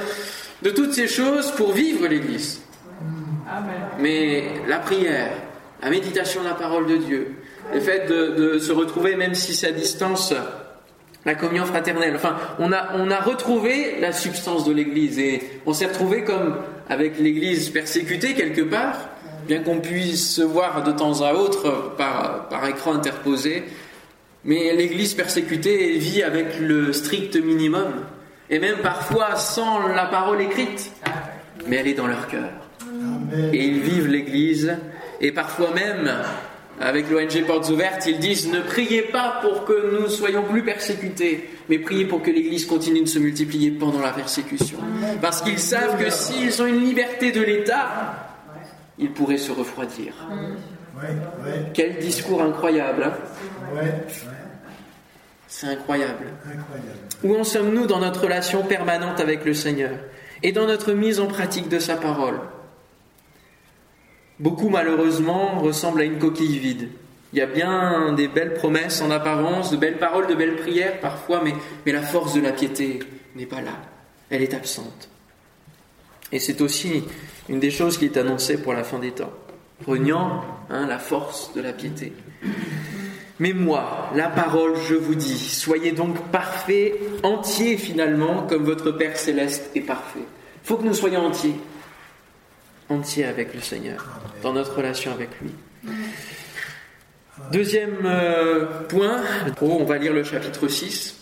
de 0.62 0.70
toutes 0.70 0.94
ces 0.94 1.08
choses 1.08 1.52
pour 1.52 1.74
vivre 1.74 2.08
l'Église. 2.08 2.62
Mais 4.00 4.46
la 4.68 4.80
prière, 4.80 5.34
la 5.84 5.90
méditation 5.90 6.42
de 6.44 6.48
la 6.48 6.54
parole 6.54 6.86
de 6.86 6.98
Dieu, 6.98 7.36
le 7.74 7.80
fait 7.82 8.08
de, 8.08 8.54
de 8.54 8.60
se 8.60 8.72
retrouver, 8.72 9.16
même 9.16 9.36
si 9.36 9.54
c'est 9.54 9.68
à 9.68 9.72
distance, 9.72 10.34
la 11.26 11.36
communion 11.36 11.66
fraternelle. 11.66 12.16
Enfin, 12.16 12.36
on 12.60 12.72
a, 12.72 12.96
on 12.96 13.10
a 13.12 13.20
retrouvé 13.20 14.00
la 14.00 14.12
substance 14.12 14.66
de 14.66 14.72
l'Église 14.72 15.20
et 15.20 15.42
on 15.66 15.74
s'est 15.74 15.86
retrouvé 15.86 16.24
comme 16.24 16.58
avec 16.90 17.20
l'Église 17.20 17.70
persécutée 17.70 18.34
quelque 18.34 18.62
part, 18.62 19.10
bien 19.48 19.62
qu'on 19.62 19.80
puisse 19.80 20.36
se 20.36 20.42
voir 20.42 20.84
de 20.84 20.92
temps 20.92 21.22
à 21.22 21.34
autre 21.34 21.94
par, 21.98 22.50
par 22.50 22.66
écran 22.68 22.94
interposé. 22.94 23.64
Mais 24.44 24.74
l'Église 24.74 25.14
persécutée 25.14 25.98
vit 25.98 26.24
avec 26.24 26.60
le 26.60 26.94
strict 26.94 27.36
minimum 27.36 27.92
et 28.50 28.60
même 28.60 28.78
parfois 28.78 29.36
sans 29.36 29.88
la 29.88 30.06
parole 30.06 30.42
écrite, 30.42 30.92
mais 31.68 31.78
elle 31.78 31.88
est 31.88 31.94
dans 31.94 32.08
leur 32.08 32.28
cœur. 32.28 32.50
Et 33.54 33.64
ils 33.64 33.80
vivent 33.80 34.08
l'Église 34.08 34.76
et 35.22 35.32
parfois 35.32 35.72
même 35.74 36.12
avec 36.80 37.10
l'ONG 37.10 37.46
Portes 37.46 37.70
Ouvertes, 37.70 38.06
ils 38.08 38.20
disent 38.20 38.48
ne 38.52 38.62
priez 38.62 39.04
pas 39.04 39.40
pour 39.42 39.66
que 39.66 40.00
nous 40.00 40.10
soyons 40.10 40.44
plus 40.44 40.64
persécutés, 40.64 41.50
mais 41.70 41.78
priez 41.80 42.06
pour 42.06 42.22
que 42.22 42.32
l'Église 42.32 42.66
continue 42.66 43.02
de 43.02 43.08
se 43.08 43.20
multiplier 43.20 43.72
pendant 43.72 44.02
la 44.02 44.12
persécution. 44.12 44.80
Parce 45.22 45.42
qu'ils 45.42 45.60
savent 45.60 46.04
que 46.04 46.10
s'ils 46.10 46.62
ont 46.62 46.66
une 46.66 46.84
liberté 46.84 47.32
de 47.32 47.42
l'État, 47.42 48.38
ils 48.98 49.12
pourraient 49.12 49.38
se 49.38 49.52
refroidir. 49.52 50.14
Quel 51.74 52.00
discours 52.00 52.42
incroyable. 52.42 53.04
Hein 53.04 53.82
C'est 55.48 55.68
incroyable. 55.68 56.28
Où 57.24 57.36
en 57.36 57.44
sommes-nous 57.44 57.86
dans 57.86 58.00
notre 58.00 58.24
relation 58.24 58.64
permanente 58.64 59.20
avec 59.20 59.46
le 59.46 59.54
Seigneur 59.54 59.92
et 60.44 60.52
dans 60.52 60.66
notre 60.66 60.94
mise 60.94 61.20
en 61.20 61.28
pratique 61.28 61.70
de 61.70 61.80
sa 61.80 61.96
parole? 61.96 62.40
Beaucoup 64.42 64.70
malheureusement 64.70 65.60
ressemblent 65.60 66.02
à 66.02 66.06
une 66.06 66.20
coquille 66.20 66.58
vide. 66.58 66.90
Il 67.34 67.40
y 67.40 67.42
a 67.42 67.46
bien 67.46 68.12
des 68.14 68.28
belles 68.28 68.56
promesses 68.56 69.02
en 69.02 69.10
apparence, 69.10 69.72
de 69.72 69.78
belles 69.78 69.98
paroles, 69.98 70.28
de 70.28 70.36
belles 70.36 70.58
prières 70.58 71.00
parfois, 71.00 71.42
mais, 71.44 71.54
mais 71.86 71.94
la 71.94 72.02
force 72.02 72.34
de 72.34 72.42
la 72.42 72.52
piété 72.52 73.00
n'est 73.36 73.46
pas 73.46 73.62
là. 73.62 73.80
Elle 74.30 74.42
est 74.42 74.54
absente. 74.54 75.10
Et 76.34 76.40
c'est 76.40 76.62
aussi 76.62 77.04
une 77.48 77.60
des 77.60 77.72
choses 77.72 77.98
qui 77.98 78.06
est 78.06 78.18
annoncée 78.18 78.62
pour 78.62 78.74
la 78.74 78.84
fin 78.84 79.00
des 79.00 79.12
temps. 79.12 79.32
Reniant 79.86 80.44
hein, 80.70 80.88
la 80.88 81.00
force 81.00 81.54
de 81.54 81.62
la 81.62 81.74
piété. 81.74 82.14
Mais 83.40 83.54
moi, 83.54 84.12
la 84.16 84.28
parole, 84.28 84.74
je 84.88 84.96
vous 84.96 85.16
dis, 85.16 85.40
soyez 85.40 85.92
donc 85.92 86.18
parfaits, 86.32 86.94
entiers 87.24 87.78
finalement, 87.78 88.44
comme 88.44 88.64
votre 88.64 88.92
Père 88.92 89.18
céleste 89.18 89.72
est 89.74 89.82
parfait. 89.82 90.20
Il 90.20 90.68
faut 90.68 90.78
que 90.78 90.84
nous 90.86 90.94
soyons 90.94 91.26
entiers 91.26 91.56
entier 92.92 93.26
avec 93.26 93.54
le 93.54 93.62
Seigneur, 93.62 94.06
dans 94.44 94.54
notre 94.54 94.76
relation 94.76 95.12
avec 95.12 95.30
lui. 95.42 95.52
Deuxième 97.52 98.06
euh, 98.06 98.66
point, 98.88 99.22
on 99.62 99.84
va 99.84 99.98
lire 99.98 100.14
le 100.14 100.24
chapitre 100.24 100.68
6. 100.68 101.18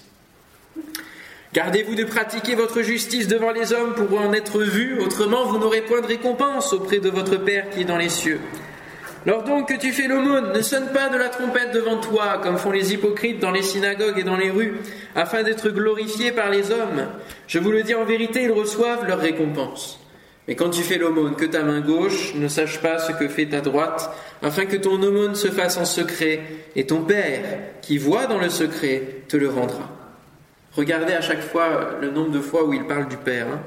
Gardez-vous 1.54 1.96
de 1.96 2.04
pratiquer 2.04 2.54
votre 2.54 2.82
justice 2.82 3.28
devant 3.28 3.52
les 3.52 3.74
hommes 3.74 3.96
pour 3.96 4.20
en 4.20 4.34
être 4.34 4.62
vu, 4.62 5.00
autrement 5.00 5.46
vous 5.46 5.58
n'aurez 5.58 5.82
point 5.82 6.02
de 6.02 6.06
récompense 6.06 6.74
auprès 6.74 7.00
de 7.00 7.10
votre 7.10 7.38
Père 7.38 7.70
qui 7.72 7.82
est 7.82 7.86
dans 7.86 7.98
les 7.98 8.10
cieux. 8.10 8.40
Lors 9.26 9.44
donc 9.44 9.68
que 9.68 9.74
tu 9.74 9.92
fais 9.92 10.08
l'aumône, 10.08 10.54
ne 10.54 10.62
sonne 10.62 10.92
pas 10.94 11.10
de 11.10 11.18
la 11.18 11.30
trompette 11.30 11.74
devant 11.74 11.98
toi, 11.98 12.40
comme 12.42 12.58
font 12.58 12.72
les 12.72 12.94
hypocrites 12.94 13.40
dans 13.40 13.52
les 13.52 13.64
synagogues 13.64 14.20
et 14.20 14.24
dans 14.24 14.38
les 14.38 14.50
rues, 14.50 14.80
afin 15.16 15.44
d'être 15.44 15.70
glorifiés 15.70 16.32
par 16.32 16.50
les 16.50 16.72
hommes. 16.72 17.08
Je 17.48 17.60
vous 17.60 17.72
le 17.72 17.84
dis 17.84 17.96
en 17.96 18.06
vérité, 18.06 18.44
ils 18.44 18.52
reçoivent 18.52 19.06
leur 19.06 19.20
récompense. 19.20 20.00
Et 20.50 20.56
quand 20.56 20.72
tu 20.72 20.82
fais 20.82 20.98
l'aumône, 20.98 21.36
que 21.36 21.46
ta 21.46 21.62
main 21.62 21.80
gauche 21.80 22.34
ne 22.34 22.48
sache 22.48 22.82
pas 22.82 22.98
ce 22.98 23.12
que 23.12 23.28
fait 23.28 23.46
ta 23.46 23.62
droite, 23.62 24.10
afin 24.42 24.66
que 24.66 24.78
ton 24.78 25.02
aumône 25.02 25.36
se 25.36 25.50
fasse 25.50 25.78
en 25.78 25.86
secret, 25.86 26.42
et 26.76 26.88
ton 26.88 27.04
Père, 27.04 27.44
qui 27.84 28.00
voit 28.00 28.26
dans 28.26 28.40
le 28.40 28.50
secret, 28.50 29.04
te 29.28 29.38
le 29.38 29.48
rendra. 29.48 29.92
Regardez 30.76 31.14
à 31.14 31.22
chaque 31.22 31.42
fois 31.42 31.98
le 32.02 32.10
nombre 32.10 32.32
de 32.32 32.40
fois 32.40 32.64
où 32.64 32.74
il 32.74 32.86
parle 32.86 33.08
du 33.08 33.18
Père. 33.18 33.46
Hein. 33.48 33.60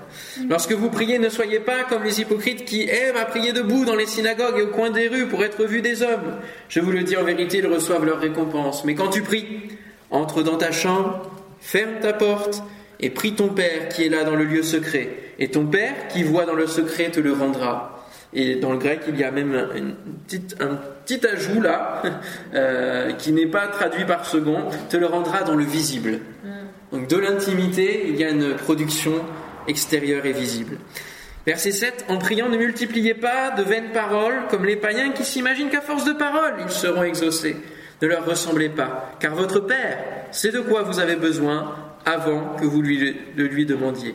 Lorsque 0.49 0.73
vous 0.73 0.91
priez, 0.91 1.21
ne 1.21 1.29
soyez 1.29 1.61
pas 1.61 1.85
comme 1.89 2.03
les 2.03 2.21
hypocrites 2.21 2.65
qui 2.65 2.89
aiment 2.89 3.17
à 3.17 3.27
prier 3.27 3.53
debout 3.53 3.85
dans 3.85 3.97
les 3.97 4.07
synagogues 4.07 4.59
et 4.59 4.63
au 4.63 4.69
coin 4.69 4.91
des 4.91 5.07
rues 5.07 5.29
pour 5.29 5.45
être 5.45 5.65
vus 5.65 5.83
des 5.83 6.03
hommes. 6.03 6.39
Je 6.69 6.81
vous 6.81 6.91
le 6.91 7.05
dis 7.05 7.17
en 7.17 7.23
vérité, 7.23 7.59
ils 7.59 7.67
reçoivent 7.67 8.05
leur 8.05 8.19
récompense. 8.19 8.85
Mais 8.85 8.97
quand 8.97 9.09
tu 9.09 9.23
pries, 9.23 9.69
entre 10.11 10.43
dans 10.43 10.57
ta 10.57 10.73
chambre, 10.73 11.31
ferme 11.61 12.01
ta 12.01 12.13
porte, 12.13 12.61
et 13.03 13.11
prie 13.11 13.35
ton 13.35 13.49
Père 13.49 13.89
qui 13.89 14.05
est 14.05 14.09
là 14.09 14.25
dans 14.25 14.37
le 14.37 14.45
lieu 14.45 14.63
secret, 14.63 15.11
et 15.39 15.49
ton 15.49 15.67
Père 15.67 16.09
qui 16.09 16.23
voit 16.23 16.47
dans 16.47 16.55
le 16.55 16.67
secret 16.67 17.11
te 17.11 17.21
le 17.21 17.33
rendra. 17.33 17.99
Et 18.35 18.57
dans 18.57 18.73
le 18.73 18.79
grec, 18.79 19.01
il 19.09 19.19
y 19.19 19.25
a 19.25 19.31
même 19.31 19.69
une 19.77 19.95
petite, 20.25 20.57
un 20.59 20.79
petit 21.05 21.27
ajout 21.27 21.61
là, 21.61 22.03
euh, 22.55 23.13
qui 23.13 23.33
n'est 23.33 23.47
pas 23.47 23.67
traduit 23.67 24.07
par 24.07 24.25
second, 24.25 24.69
te 24.89 24.97
le 24.97 25.07
rendra 25.07 25.43
dans 25.43 25.55
le 25.55 25.65
visible. 25.65 26.21
Mm. 26.45 26.97
Donc 26.97 27.09
de 27.09 27.17
l'intimité, 27.17 28.07
il 28.09 28.17
y 28.17 28.25
a 28.25 28.31
une 28.31 28.55
production 28.55 29.13
extérieure 29.69 30.25
et 30.25 30.33
visible. 30.33 30.79
Verset 31.45 31.73
7, 31.73 32.05
en 32.09 32.19
priant, 32.19 32.49
ne 32.49 32.57
multipliez 32.57 33.15
pas 33.15 33.51
de 33.51 33.63
vaines 33.63 33.91
paroles 33.93 34.43
comme 34.49 34.65
les 34.65 34.77
païens 34.77 35.11
qui 35.11 35.25
s'imaginent 35.25 35.71
qu'à 35.71 35.81
force 35.81 36.05
de 36.05 36.13
paroles, 36.13 36.55
ils 36.65 36.71
seront 36.71 37.03
exaucés. 37.03 37.57
Ne 38.01 38.09
leur 38.09 38.25
ressemblez 38.25 38.69
pas, 38.69 39.13
car 39.21 39.35
votre 39.35 39.61
Père 39.61 39.99
sait 40.31 40.53
de 40.53 40.61
quoi 40.61 40.83
vous 40.83 41.01
avez 41.01 41.17
besoin 41.17 41.75
avant 42.05 42.57
que 42.61 42.65
vous 42.65 42.83
lui, 42.83 43.17
le 43.37 43.47
lui 43.47 43.67
demandiez. 43.67 44.15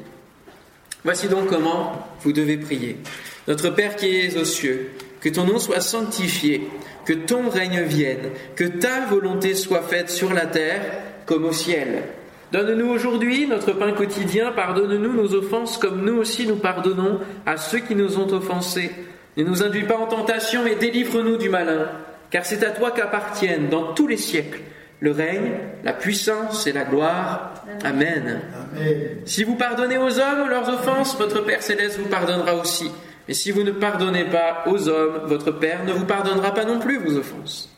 Voici 1.03 1.27
donc 1.27 1.47
comment 1.47 2.07
vous 2.21 2.33
devez 2.33 2.57
prier. 2.57 2.97
Notre 3.47 3.69
Père 3.69 3.95
qui 3.95 4.07
es 4.07 4.37
aux 4.37 4.45
cieux, 4.45 4.91
que 5.21 5.29
ton 5.29 5.45
nom 5.45 5.59
soit 5.59 5.79
sanctifié, 5.79 6.67
que 7.05 7.13
ton 7.13 7.49
règne 7.49 7.81
vienne, 7.81 8.29
que 8.55 8.65
ta 8.65 9.05
volonté 9.05 9.55
soit 9.55 9.83
faite 9.83 10.09
sur 10.09 10.33
la 10.33 10.45
terre 10.45 10.81
comme 11.25 11.45
au 11.45 11.53
ciel. 11.53 12.03
Donne-nous 12.51 12.89
aujourd'hui 12.89 13.47
notre 13.47 13.73
pain 13.73 13.91
quotidien, 13.91 14.51
pardonne-nous 14.51 15.13
nos 15.13 15.33
offenses 15.33 15.77
comme 15.77 16.03
nous 16.05 16.17
aussi 16.17 16.47
nous 16.47 16.55
pardonnons 16.55 17.19
à 17.45 17.57
ceux 17.57 17.79
qui 17.79 17.95
nous 17.95 18.17
ont 18.19 18.31
offensés. 18.31 18.91
Ne 19.35 19.43
nous 19.43 19.63
induis 19.63 19.83
pas 19.83 19.97
en 19.97 20.07
tentation, 20.07 20.63
mais 20.63 20.75
délivre-nous 20.75 21.37
du 21.37 21.49
malin, 21.49 21.89
car 22.31 22.45
c'est 22.45 22.63
à 22.63 22.71
toi 22.71 22.91
qu'appartiennent 22.91 23.69
dans 23.69 23.93
tous 23.93 24.07
les 24.07 24.17
siècles 24.17 24.61
le 24.99 25.11
règne, 25.11 25.51
la 25.83 25.93
puissance 25.93 26.65
et 26.67 26.71
la 26.71 26.83
gloire. 26.83 27.53
Amen. 27.83 28.41
Si 29.25 29.43
vous 29.43 29.55
pardonnez 29.55 29.97
aux 29.97 30.19
hommes 30.19 30.49
leurs 30.49 30.69
offenses, 30.69 31.17
votre 31.17 31.43
Père 31.45 31.61
céleste 31.61 31.99
vous 31.99 32.09
pardonnera 32.09 32.55
aussi. 32.55 32.89
Mais 33.27 33.33
si 33.33 33.51
vous 33.51 33.63
ne 33.63 33.71
pardonnez 33.71 34.25
pas 34.25 34.63
aux 34.67 34.87
hommes, 34.87 35.21
votre 35.25 35.51
Père 35.51 35.83
ne 35.85 35.93
vous 35.93 36.05
pardonnera 36.05 36.53
pas 36.53 36.65
non 36.65 36.79
plus 36.79 36.97
vos 36.97 37.17
offenses. 37.17 37.69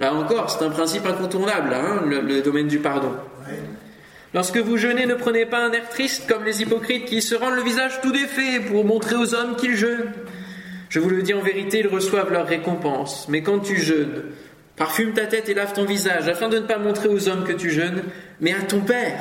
Là 0.00 0.14
encore, 0.14 0.50
c'est 0.50 0.64
un 0.64 0.70
principe 0.70 1.06
incontournable, 1.06 1.74
hein, 1.74 2.02
le, 2.06 2.40
domaine 2.40 2.68
du 2.68 2.78
pardon. 2.78 3.12
Lorsque 4.32 4.56
vous 4.56 4.76
jeûnez, 4.76 5.06
ne 5.06 5.14
prenez 5.14 5.46
pas 5.46 5.58
un 5.58 5.72
air 5.72 5.88
triste 5.88 6.28
comme 6.28 6.44
les 6.44 6.62
hypocrites 6.62 7.04
qui 7.04 7.22
se 7.22 7.34
rendent 7.34 7.54
le 7.54 7.62
visage 7.62 8.00
tout 8.00 8.12
défait 8.12 8.60
pour 8.60 8.84
montrer 8.84 9.16
aux 9.16 9.34
hommes 9.34 9.56
qu'ils 9.56 9.76
jeûnent. 9.76 10.12
Je 10.88 11.00
vous 11.00 11.10
le 11.10 11.22
dis 11.22 11.34
en 11.34 11.40
vérité, 11.40 11.80
ils 11.80 11.88
reçoivent 11.88 12.32
leur 12.32 12.46
récompense. 12.46 13.26
Mais 13.28 13.42
quand 13.42 13.60
tu 13.60 13.76
jeûnes, 13.76 14.22
parfume 14.76 15.12
ta 15.12 15.26
tête 15.26 15.48
et 15.48 15.54
lave 15.54 15.72
ton 15.72 15.84
visage, 15.84 16.28
afin 16.28 16.48
de 16.48 16.58
ne 16.58 16.66
pas 16.66 16.78
montrer 16.78 17.08
aux 17.08 17.28
hommes 17.28 17.44
que 17.44 17.52
tu 17.52 17.70
jeûnes, 17.70 18.02
mais 18.40 18.52
à 18.52 18.62
ton 18.62 18.80
Père 18.80 19.18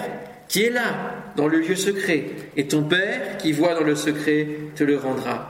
qui 0.47 0.65
est 0.65 0.69
là, 0.69 1.15
dans 1.35 1.47
le 1.47 1.59
lieu 1.59 1.75
secret, 1.75 2.25
et 2.55 2.67
ton 2.67 2.83
Père, 2.83 3.37
qui 3.37 3.53
voit 3.53 3.73
dans 3.73 3.83
le 3.83 3.95
secret, 3.95 4.47
te 4.75 4.83
le 4.83 4.97
rendra. 4.97 5.49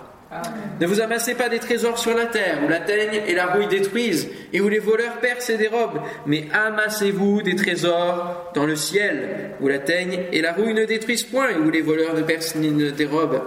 Ne 0.80 0.88
vous 0.88 1.02
amassez 1.02 1.36
pas 1.36 1.50
des 1.50 1.60
trésors 1.60 1.98
sur 1.98 2.16
la 2.16 2.26
terre, 2.26 2.60
où 2.66 2.70
la 2.70 2.80
teigne 2.80 3.22
et 3.28 3.36
la 3.36 3.48
rouille 3.48 3.68
détruisent, 3.68 4.30
et 4.52 4.62
où 4.62 4.70
les 4.70 4.80
voleurs 4.80 5.20
percent 5.20 5.52
et 5.52 5.58
dérobent, 5.58 6.02
mais 6.26 6.48
amassez-vous 6.54 7.42
des 7.42 7.56
trésors 7.56 8.52
dans 8.56 8.66
le 8.66 8.76
ciel, 8.76 9.52
où 9.60 9.68
la 9.68 9.80
teigne 9.80 10.22
et 10.32 10.42
la 10.42 10.54
rouille 10.54 10.74
ne 10.74 10.86
détruisent 10.86 11.24
point, 11.24 11.50
et 11.50 11.58
où 11.58 11.70
les 11.70 11.82
voleurs 11.82 12.16
ne 12.16 12.22
percent 12.22 12.58
ni 12.58 12.72
ne 12.72 12.90
dérobent. 12.90 13.44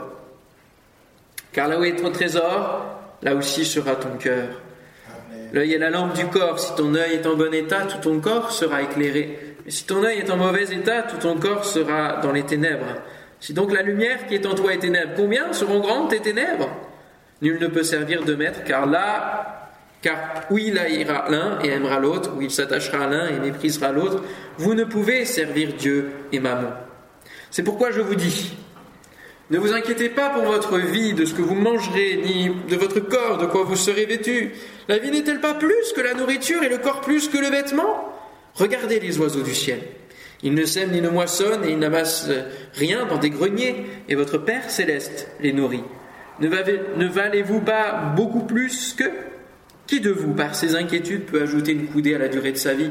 Car 1.53 1.69
là 1.69 1.81
où 1.81 1.85
est 1.85 1.97
ton 1.97 2.13
trésor, 2.13 3.01
là 3.23 3.35
aussi 3.35 3.65
sera 3.65 3.97
ton 3.97 4.17
cœur. 4.19 4.61
L'œil 5.57 5.73
est 5.73 5.79
la 5.79 5.89
lampe 5.89 6.13
du 6.13 6.27
corps. 6.27 6.61
Si 6.61 6.75
ton 6.75 6.95
œil 6.95 7.15
est 7.15 7.27
en 7.27 7.35
bon 7.35 7.55
état, 7.55 7.87
tout 7.87 7.97
ton 7.97 8.21
corps 8.21 8.53
sera 8.53 8.83
éclairé. 8.83 9.57
Si 9.67 9.87
ton 9.87 10.05
œil 10.05 10.19
est 10.19 10.31
en 10.31 10.37
mauvais 10.37 10.65
état, 10.65 11.01
tout 11.01 11.17
ton 11.17 11.37
corps 11.39 11.65
sera 11.65 12.21
dans 12.21 12.31
les 12.31 12.43
ténèbres. 12.43 12.85
Si 13.41 13.55
donc 13.55 13.73
la 13.73 13.81
lumière 13.81 14.27
qui 14.27 14.35
est 14.35 14.45
en 14.45 14.55
toi 14.55 14.75
est 14.75 14.81
ténèbres, 14.81 15.13
combien 15.17 15.55
seront 15.55 15.81
grandes 15.81 16.11
tes 16.11 16.21
ténèbres? 16.21 16.69
Nul 17.41 17.59
ne 17.59 17.69
peut 17.69 17.85
servir 17.85 18.23
de 18.23 18.35
maître, 18.35 18.65
car 18.65 18.85
là, 18.85 19.71
car 20.03 20.43
où 20.51 20.59
il 20.59 20.77
haïra 20.77 21.25
l'un 21.31 21.59
et 21.65 21.69
aimera 21.69 22.01
l'autre, 22.01 22.33
où 22.37 22.43
il 22.43 22.51
s'attachera 22.51 23.05
à 23.05 23.07
l'un 23.07 23.29
et 23.29 23.41
méprisera 23.41 23.93
l'autre, 23.93 24.23
vous 24.59 24.75
ne 24.75 24.85
pouvez 24.85 25.25
servir 25.25 25.73
Dieu 25.73 26.11
et 26.33 26.39
Maman. 26.39 26.73
C'est 27.51 27.63
pourquoi 27.63 27.93
je 27.93 28.03
vous 28.03 28.15
dis, 28.15 28.55
ne 29.51 29.59
vous 29.59 29.73
inquiétez 29.73 30.09
pas 30.09 30.31
pour 30.31 30.45
votre 30.45 30.79
vie, 30.79 31.15
de 31.15 31.25
ce 31.25 31.35
que 31.35 31.43
vous 31.43 31.55
mangerez, 31.55 32.21
ni 32.25 32.51
de 32.69 32.77
votre 32.77 33.01
corps, 33.01 33.39
de 33.39 33.47
quoi 33.47 33.63
vous 33.65 33.77
serez 33.77 34.05
vêtu. 34.05 34.53
La 34.89 34.99
vie 34.99 35.11
n'est-elle 35.11 35.41
pas 35.41 35.55
plus 35.55 35.93
que 35.95 36.01
la 36.01 36.15
nourriture 36.15 36.63
et 36.63 36.69
le 36.69 36.79
corps 36.79 37.01
plus 37.01 37.29
que 37.29 37.39
le 37.39 37.49
vêtement? 37.49 38.13
Regardez 38.55 38.99
les 38.99 39.19
oiseaux 39.19 39.43
du 39.43 39.55
ciel. 39.55 39.81
Ils 40.43 40.55
ne 40.55 40.65
sèment 40.65 40.93
ni 40.93 41.01
ne 41.01 41.09
moissonnent 41.09 41.65
et 41.65 41.71
ils 41.71 41.79
n'amassent 41.79 42.29
rien 42.75 43.07
dans 43.07 43.19
des 43.19 43.31
greniers, 43.31 43.87
et 44.09 44.15
votre 44.15 44.39
Père 44.39 44.69
céleste 44.71 45.29
les 45.41 45.53
nourrit. 45.53 45.85
Ne 46.41 47.07
valez-vous 47.07 47.61
pas 47.61 48.13
beaucoup 48.17 48.45
plus 48.45 48.95
que? 48.95 49.05
Qui 49.87 50.01
de 50.01 50.11
vous, 50.11 50.35
par 50.35 50.55
ses 50.57 50.75
inquiétudes, 50.75 51.27
peut 51.27 51.43
ajouter 51.43 51.73
une 51.73 51.87
coudée 51.87 52.15
à 52.15 52.19
la 52.19 52.29
durée 52.29 52.53
de 52.53 52.57
sa 52.57 52.75
vie? 52.75 52.91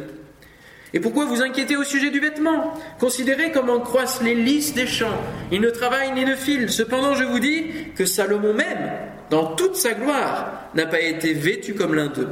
Et 0.93 0.99
pourquoi 0.99 1.25
vous 1.25 1.41
inquiétez 1.41 1.75
au 1.75 1.83
sujet 1.83 2.09
du 2.09 2.19
vêtement? 2.19 2.73
Considérez 2.99 3.51
comment 3.51 3.79
croissent 3.79 4.21
les 4.23 4.35
lys 4.35 4.73
des 4.73 4.87
champs. 4.87 5.21
Ils 5.51 5.61
ne 5.61 5.69
travaillent 5.69 6.13
ni 6.13 6.23
ne 6.23 6.35
filent. 6.35 6.69
Cependant, 6.69 7.15
je 7.15 7.23
vous 7.23 7.39
dis 7.39 7.65
que 7.95 8.05
Salomon 8.05 8.53
même, 8.53 8.91
dans 9.29 9.55
toute 9.55 9.75
sa 9.75 9.93
gloire, 9.93 10.69
n'a 10.73 10.85
pas 10.85 11.01
été 11.01 11.33
vêtu 11.33 11.73
comme 11.73 11.95
l'un 11.95 12.07
d'eux. 12.07 12.29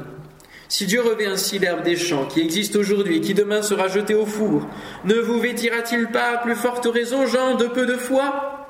Si 0.69 0.85
Dieu 0.85 1.01
revêt 1.01 1.25
ainsi 1.25 1.59
l'herbe 1.59 1.83
des 1.83 1.95
champs 1.95 2.25
qui 2.25 2.41
existe 2.41 2.75
aujourd'hui 2.75 3.21
qui 3.21 3.33
demain 3.33 3.61
sera 3.61 3.87
jetée 3.87 4.15
au 4.15 4.25
four, 4.25 4.67
ne 5.05 5.15
vous 5.15 5.39
vêtira-t-il 5.39 6.07
pas 6.07 6.31
à 6.31 6.37
plus 6.37 6.55
forte 6.55 6.87
raison, 6.87 7.27
gens 7.27 7.55
de 7.55 7.67
peu 7.67 7.85
de 7.85 7.95
foi? 7.95 8.67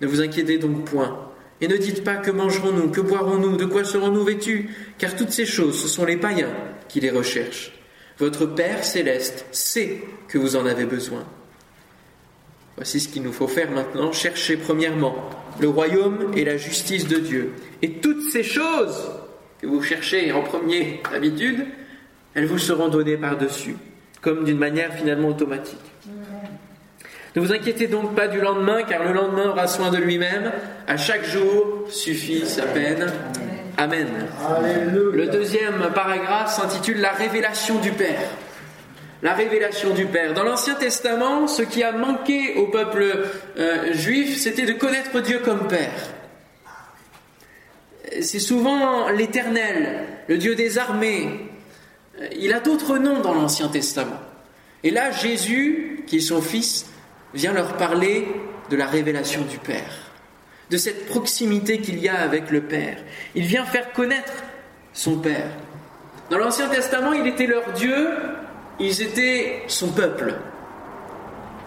Ne 0.00 0.06
vous 0.06 0.20
inquiétez 0.20 0.58
donc 0.58 0.84
point. 0.84 1.30
Et 1.60 1.68
ne 1.68 1.76
dites 1.76 2.04
pas 2.04 2.16
que 2.16 2.30
mangerons-nous, 2.30 2.90
que 2.90 3.00
boirons-nous, 3.00 3.56
de 3.56 3.64
quoi 3.64 3.84
serons-nous 3.84 4.24
vêtus, 4.24 4.70
car 4.98 5.16
toutes 5.16 5.30
ces 5.30 5.46
choses, 5.46 5.80
ce 5.80 5.88
sont 5.88 6.04
les 6.04 6.16
païens 6.16 6.52
qui 6.88 7.00
les 7.00 7.10
recherchent. 7.10 7.77
Votre 8.18 8.46
Père 8.46 8.84
céleste 8.84 9.46
sait 9.52 10.02
que 10.26 10.38
vous 10.38 10.56
en 10.56 10.66
avez 10.66 10.84
besoin. 10.84 11.24
Voici 12.76 13.00
ce 13.00 13.08
qu'il 13.08 13.22
nous 13.22 13.32
faut 13.32 13.48
faire 13.48 13.70
maintenant, 13.70 14.12
chercher 14.12 14.56
premièrement 14.56 15.30
le 15.60 15.68
royaume 15.68 16.32
et 16.36 16.44
la 16.44 16.56
justice 16.56 17.08
de 17.08 17.18
Dieu. 17.18 17.52
Et 17.82 17.94
toutes 17.94 18.22
ces 18.22 18.42
choses 18.42 19.10
que 19.60 19.66
vous 19.66 19.82
cherchez 19.82 20.30
en 20.32 20.42
premier 20.42 21.00
d'habitude, 21.10 21.66
elles 22.34 22.46
vous 22.46 22.58
seront 22.58 22.88
données 22.88 23.16
par-dessus, 23.16 23.76
comme 24.20 24.44
d'une 24.44 24.58
manière 24.58 24.94
finalement 24.94 25.28
automatique. 25.28 25.78
Ne 27.36 27.40
vous 27.40 27.52
inquiétez 27.52 27.86
donc 27.86 28.14
pas 28.14 28.26
du 28.26 28.40
lendemain, 28.40 28.82
car 28.82 29.04
le 29.04 29.12
lendemain 29.12 29.50
aura 29.50 29.66
soin 29.66 29.90
de 29.90 29.98
lui-même. 29.98 30.52
À 30.86 30.96
chaque 30.96 31.24
jour 31.24 31.86
suffit 31.88 32.46
sa 32.46 32.62
peine. 32.62 33.12
Amen. 33.78 34.26
Le 35.12 35.26
deuxième 35.28 35.90
paragraphe 35.94 36.54
s'intitule 36.54 37.00
La 37.00 37.12
révélation 37.12 37.78
du 37.78 37.92
Père. 37.92 38.20
La 39.22 39.32
révélation 39.32 39.94
du 39.94 40.04
Père. 40.04 40.34
Dans 40.34 40.42
l'Ancien 40.44 40.74
Testament, 40.74 41.46
ce 41.46 41.62
qui 41.62 41.82
a 41.82 41.92
manqué 41.92 42.56
au 42.56 42.66
peuple 42.66 43.04
euh, 43.56 43.92
juif, 43.92 44.36
c'était 44.36 44.66
de 44.66 44.74
connaître 44.74 45.20
Dieu 45.20 45.40
comme 45.44 45.66
Père 45.66 45.90
c'est 48.20 48.40
souvent 48.40 49.08
l'Éternel, 49.10 50.06
le 50.28 50.38
Dieu 50.38 50.54
des 50.54 50.78
armées. 50.78 51.50
Il 52.36 52.52
a 52.52 52.60
d'autres 52.60 52.98
noms 52.98 53.20
dans 53.20 53.34
l'Ancien 53.34 53.68
Testament. 53.68 54.18
Et 54.82 54.90
là, 54.90 55.10
Jésus, 55.10 56.04
qui 56.06 56.16
est 56.16 56.20
son 56.20 56.40
Fils, 56.40 56.86
vient 57.34 57.52
leur 57.52 57.76
parler 57.76 58.26
de 58.70 58.76
la 58.76 58.86
révélation 58.86 59.42
du 59.42 59.58
Père, 59.58 60.07
de 60.70 60.76
cette 60.76 61.06
proximité 61.06 61.80
qu'il 61.80 61.98
y 61.98 62.08
a 62.08 62.20
avec 62.20 62.50
le 62.50 62.62
Père. 62.62 62.98
Il 63.34 63.44
vient 63.44 63.64
faire 63.64 63.92
connaître 63.92 64.32
son 64.92 65.18
Père. 65.18 65.50
Dans 66.30 66.38
l'Ancien 66.38 66.68
Testament, 66.68 67.12
il 67.12 67.26
était 67.26 67.46
leur 67.46 67.72
Dieu, 67.72 68.08
ils 68.78 69.02
étaient 69.02 69.62
son 69.66 69.88
peuple. 69.92 70.34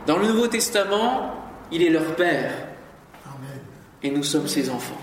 Dans 0.06 0.18
le 0.18 0.28
Nouveau 0.28 0.48
Testament, 0.48 1.36
il 1.72 1.84
est 1.84 1.90
leur 1.90 2.16
Père. 2.16 2.54
Et 4.04 4.12
nous 4.12 4.24
sommes 4.24 4.48
ses 4.48 4.70
enfants 4.70 5.02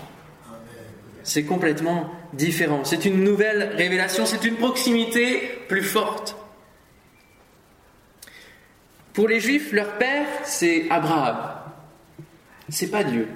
c'est 1.29 1.43
complètement 1.43 2.11
différent. 2.33 2.83
C'est 2.83 3.05
une 3.05 3.23
nouvelle 3.23 3.75
révélation, 3.75 4.25
c'est 4.25 4.43
une 4.45 4.55
proximité 4.55 5.41
plus 5.67 5.83
forte. 5.83 6.35
Pour 9.13 9.27
les 9.27 9.39
Juifs, 9.39 9.71
leur 9.71 9.97
père, 9.97 10.27
c'est 10.43 10.87
Abraham. 10.89 11.37
C'est 12.69 12.89
pas 12.89 13.03
Dieu. 13.03 13.27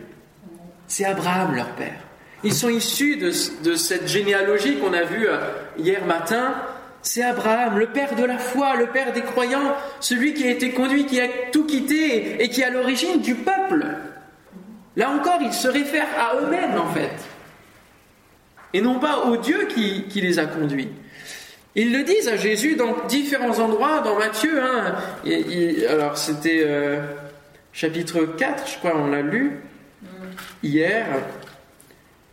C'est 0.87 1.05
Abraham, 1.05 1.55
leur 1.55 1.69
père. 1.71 1.95
Ils 2.43 2.53
sont 2.53 2.69
issus 2.69 3.17
de, 3.17 3.31
cette 3.31 4.07
généalogie 4.07 4.77
qu'on 4.77 4.93
a 4.93 5.03
vue 5.03 5.27
euh, 5.27 5.37
hier 5.77 6.05
matin. 6.05 6.55
C'est 7.01 7.23
Abraham, 7.23 7.79
le 7.79 7.87
père 7.87 8.15
de 8.15 8.23
la 8.23 8.37
foi, 8.37 8.75
le 8.75 8.87
père 8.87 9.13
des 9.13 9.21
croyants, 9.21 9.75
celui 9.99 10.33
qui 10.33 10.45
a 10.45 10.51
été 10.51 10.71
conduit, 10.71 11.05
qui 11.05 11.19
a 11.19 11.27
tout 11.51 11.65
quitté 11.65 12.43
et 12.43 12.49
qui 12.49 12.61
est 12.61 12.65
à 12.65 12.69
l'origine 12.69 13.21
du 13.21 13.35
peuple. 13.35 13.85
Là 14.95 15.09
encore, 15.09 15.39
ils 15.41 15.53
se 15.53 15.67
réfèrent 15.67 16.07
à 16.17 16.35
eux-mêmes 16.37 16.77
en 16.77 16.93
fait 16.93 17.11
et 18.73 18.81
non 18.81 18.99
pas 18.99 19.25
au 19.25 19.37
Dieu 19.37 19.67
qui, 19.67 20.19
les 20.19 20.39
a 20.39 20.45
conduits. 20.45 20.89
Ils 21.75 21.91
le 21.91 22.03
disent 22.03 22.27
à 22.27 22.35
Jésus 22.35 22.75
dans 22.75 22.95
différents 23.07 23.59
endroits, 23.59 24.01
dans 24.01 24.17
Matthieu. 24.17 24.61
Hein. 24.61 24.95
alors 25.89 26.17
c'était 26.17 26.61
euh, 26.63 26.99
chapitre 27.71 28.25
4, 28.25 28.67
je 28.67 28.77
crois, 28.79 28.95
on 28.95 29.09
l'a 29.09 29.21
lu 29.21 29.59
hier. 30.61 31.05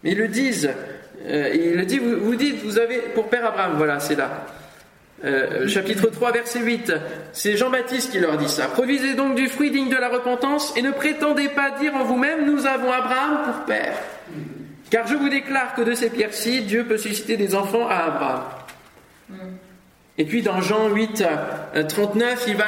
Mais 0.03 0.13
ils 0.13 0.19
le 0.19 0.29
disent. 0.29 0.71
Euh, 1.27 1.75
le 1.77 1.85
dit, 1.85 1.99
vous, 1.99 2.35
dites, 2.35 2.63
vous 2.65 2.79
avez, 2.79 2.99
pour 3.15 3.29
Père 3.29 3.45
Abraham, 3.45 3.75
voilà, 3.77 4.01
c'est 4.01 4.15
là. 4.15 4.47
Euh, 5.23 5.69
chapitre 5.69 6.07
3, 6.07 6.33
verset 6.33 6.61
8. 6.61 6.93
C'est 7.33 7.57
Jean-Baptiste 7.57 8.11
qui 8.11 8.21
leur 8.21 8.39
dit 8.39 8.49
ça. 8.49 8.69
Produisez 8.69 9.15
donc 9.15 9.35
du 9.35 9.49
fruit 9.49 9.71
digne 9.71 9.91
de 9.91 9.97
la 9.97 10.09
repentance 10.09 10.73
et 10.77 10.83
ne 10.83 10.93
prétendez 10.93 11.49
pas 11.49 11.73
dire 11.73 11.95
en 11.95 12.05
vous-même, 12.05 12.51
nous 12.51 12.67
avons 12.67 12.91
Abraham 12.91 13.45
pour 13.45 13.65
Père. 13.67 13.99
Car 14.89 15.07
je 15.07 15.15
vous 15.15 15.29
déclare 15.29 15.75
que 15.75 15.83
de 15.83 15.95
ces 15.95 16.09
pierres-ci, 16.09 16.63
Dieu 16.63 16.85
peut 16.85 16.97
susciter 16.97 17.37
des 17.37 17.55
enfants 17.55 17.87
à 17.87 17.97
Abraham. 17.97 18.43
Et 20.21 20.25
puis 20.27 20.43
dans 20.43 20.61
Jean 20.61 20.91
8, 20.91 21.25
39, 21.89 22.45
il 22.47 22.55
va 22.55 22.65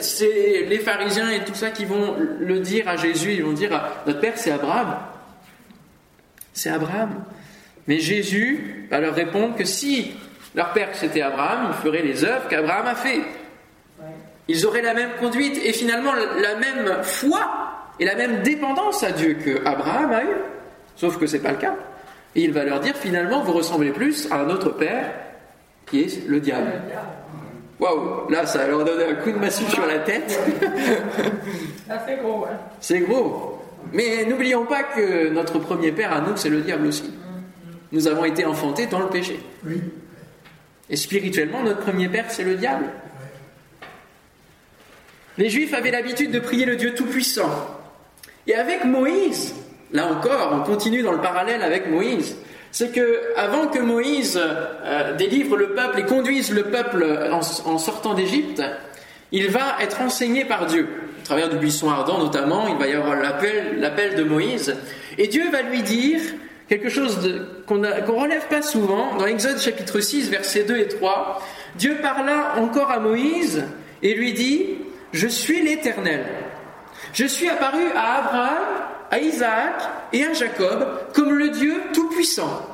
c'est 0.00 0.66
les 0.68 0.80
pharisiens 0.80 1.30
et 1.30 1.44
tout 1.44 1.54
ça 1.54 1.70
qui 1.70 1.84
vont 1.84 2.16
le 2.40 2.58
dire 2.58 2.88
à 2.88 2.96
Jésus, 2.96 3.34
ils 3.34 3.44
vont 3.44 3.52
dire 3.52 3.70
notre 4.04 4.18
père 4.18 4.32
c'est 4.34 4.50
Abraham. 4.50 4.96
C'est 6.52 6.70
Abraham. 6.70 7.22
Mais 7.86 8.00
Jésus 8.00 8.88
va 8.90 8.98
leur 8.98 9.14
répondre 9.14 9.54
que 9.54 9.64
si 9.64 10.10
leur 10.56 10.72
père 10.72 10.88
c'était 10.92 11.22
Abraham, 11.22 11.68
il 11.70 11.82
ferait 11.84 12.02
les 12.02 12.24
œuvres 12.24 12.48
qu'Abraham 12.48 12.88
a 12.88 12.96
fait. 12.96 13.20
Ils 14.48 14.66
auraient 14.66 14.82
la 14.82 14.94
même 14.94 15.10
conduite 15.20 15.56
et 15.64 15.72
finalement 15.72 16.14
la 16.14 16.56
même 16.56 17.04
foi 17.04 17.48
et 18.00 18.06
la 18.06 18.16
même 18.16 18.42
dépendance 18.42 19.04
à 19.04 19.12
Dieu 19.12 19.34
que 19.34 19.64
Abraham 19.64 20.10
a 20.10 20.24
eu. 20.24 20.36
Sauf 20.96 21.16
que 21.16 21.28
ce 21.28 21.36
n'est 21.36 21.44
pas 21.44 21.52
le 21.52 21.58
cas. 21.58 21.76
Et 22.34 22.42
il 22.42 22.52
va 22.52 22.64
leur 22.64 22.80
dire 22.80 22.96
finalement 22.96 23.40
vous 23.44 23.52
ressemblez 23.52 23.92
plus 23.92 24.26
à 24.32 24.40
un 24.40 24.50
autre 24.50 24.70
père 24.70 25.27
qui 25.90 26.02
est 26.02 26.26
le 26.26 26.40
diable. 26.40 26.72
Waouh, 27.80 28.28
là 28.30 28.44
ça 28.46 28.66
leur 28.66 28.84
donne 28.84 29.00
un 29.00 29.14
coup 29.14 29.30
de 29.30 29.38
massue 29.38 29.64
sur 29.66 29.86
la 29.86 30.00
tête. 30.00 30.38
c'est 32.06 32.16
gros. 32.16 32.44
Hein. 32.44 32.56
C'est 32.80 33.00
gros. 33.00 33.62
Mais 33.92 34.24
n'oublions 34.24 34.66
pas 34.66 34.82
que 34.82 35.28
notre 35.30 35.58
premier 35.58 35.92
père 35.92 36.12
à 36.12 36.20
nous, 36.20 36.36
c'est 36.36 36.50
le 36.50 36.60
diable 36.60 36.88
aussi. 36.88 37.14
Nous 37.92 38.06
avons 38.06 38.24
été 38.24 38.44
enfantés 38.44 38.86
dans 38.86 39.00
le 39.00 39.08
péché. 39.08 39.40
Oui. 39.64 39.80
Et 40.90 40.96
spirituellement, 40.96 41.62
notre 41.62 41.80
premier 41.80 42.08
père, 42.08 42.26
c'est 42.28 42.44
le 42.44 42.56
diable. 42.56 42.86
Les 45.38 45.50
Juifs 45.50 45.72
avaient 45.72 45.90
l'habitude 45.90 46.30
de 46.30 46.40
prier 46.40 46.66
le 46.66 46.76
Dieu 46.76 46.94
Tout-Puissant. 46.94 47.50
Et 48.46 48.54
avec 48.54 48.84
Moïse, 48.84 49.54
là 49.92 50.06
encore, 50.06 50.50
on 50.52 50.64
continue 50.64 51.02
dans 51.02 51.12
le 51.12 51.20
parallèle 51.20 51.62
avec 51.62 51.88
Moïse, 51.88 52.36
c'est 52.70 52.92
que 52.92 53.20
avant 53.36 53.66
que 53.66 53.78
Moïse 53.78 54.38
euh, 54.40 55.16
délivre 55.16 55.56
le 55.56 55.70
peuple 55.70 56.00
et 56.00 56.04
conduise 56.04 56.52
le 56.52 56.64
peuple 56.64 57.04
en, 57.32 57.78
sortant 57.78 58.14
d'Égypte, 58.14 58.62
il 59.32 59.48
va 59.50 59.76
être 59.80 60.00
enseigné 60.00 60.44
par 60.44 60.66
Dieu. 60.66 60.88
Au 61.20 61.24
travers 61.24 61.48
du 61.48 61.56
buisson 61.56 61.90
ardent 61.90 62.18
notamment, 62.18 62.68
il 62.68 62.76
va 62.76 62.86
y 62.86 62.94
avoir 62.94 63.16
l'appel 63.16 64.14
de 64.16 64.24
Moïse. 64.24 64.74
Et 65.18 65.26
Dieu 65.28 65.50
va 65.50 65.62
lui 65.62 65.82
dire 65.82 66.20
quelque 66.68 66.88
chose 66.88 67.18
qu'on 67.66 67.78
ne 67.78 67.90
relève 68.06 68.46
pas 68.48 68.62
souvent. 68.62 69.16
Dans 69.16 69.26
Exode 69.26 69.58
chapitre 69.58 70.00
6, 70.00 70.30
versets 70.30 70.64
2 70.64 70.76
et 70.76 70.88
3, 70.88 71.42
Dieu 71.76 71.98
parla 72.00 72.54
encore 72.58 72.90
à 72.90 72.98
Moïse 72.98 73.64
et 74.02 74.14
lui 74.14 74.32
dit, 74.32 74.78
Je 75.12 75.28
suis 75.28 75.62
l'Éternel. 75.62 76.24
Je 77.12 77.24
suis 77.24 77.48
apparu 77.48 77.82
à 77.94 78.18
Abraham, 78.18 78.64
à 79.10 79.18
Isaac 79.18 79.82
et 80.12 80.24
à 80.24 80.32
Jacob 80.32 80.86
comme 81.14 81.32
le 81.32 81.50
Dieu 81.50 81.74
Tout-Puissant. 81.92 82.66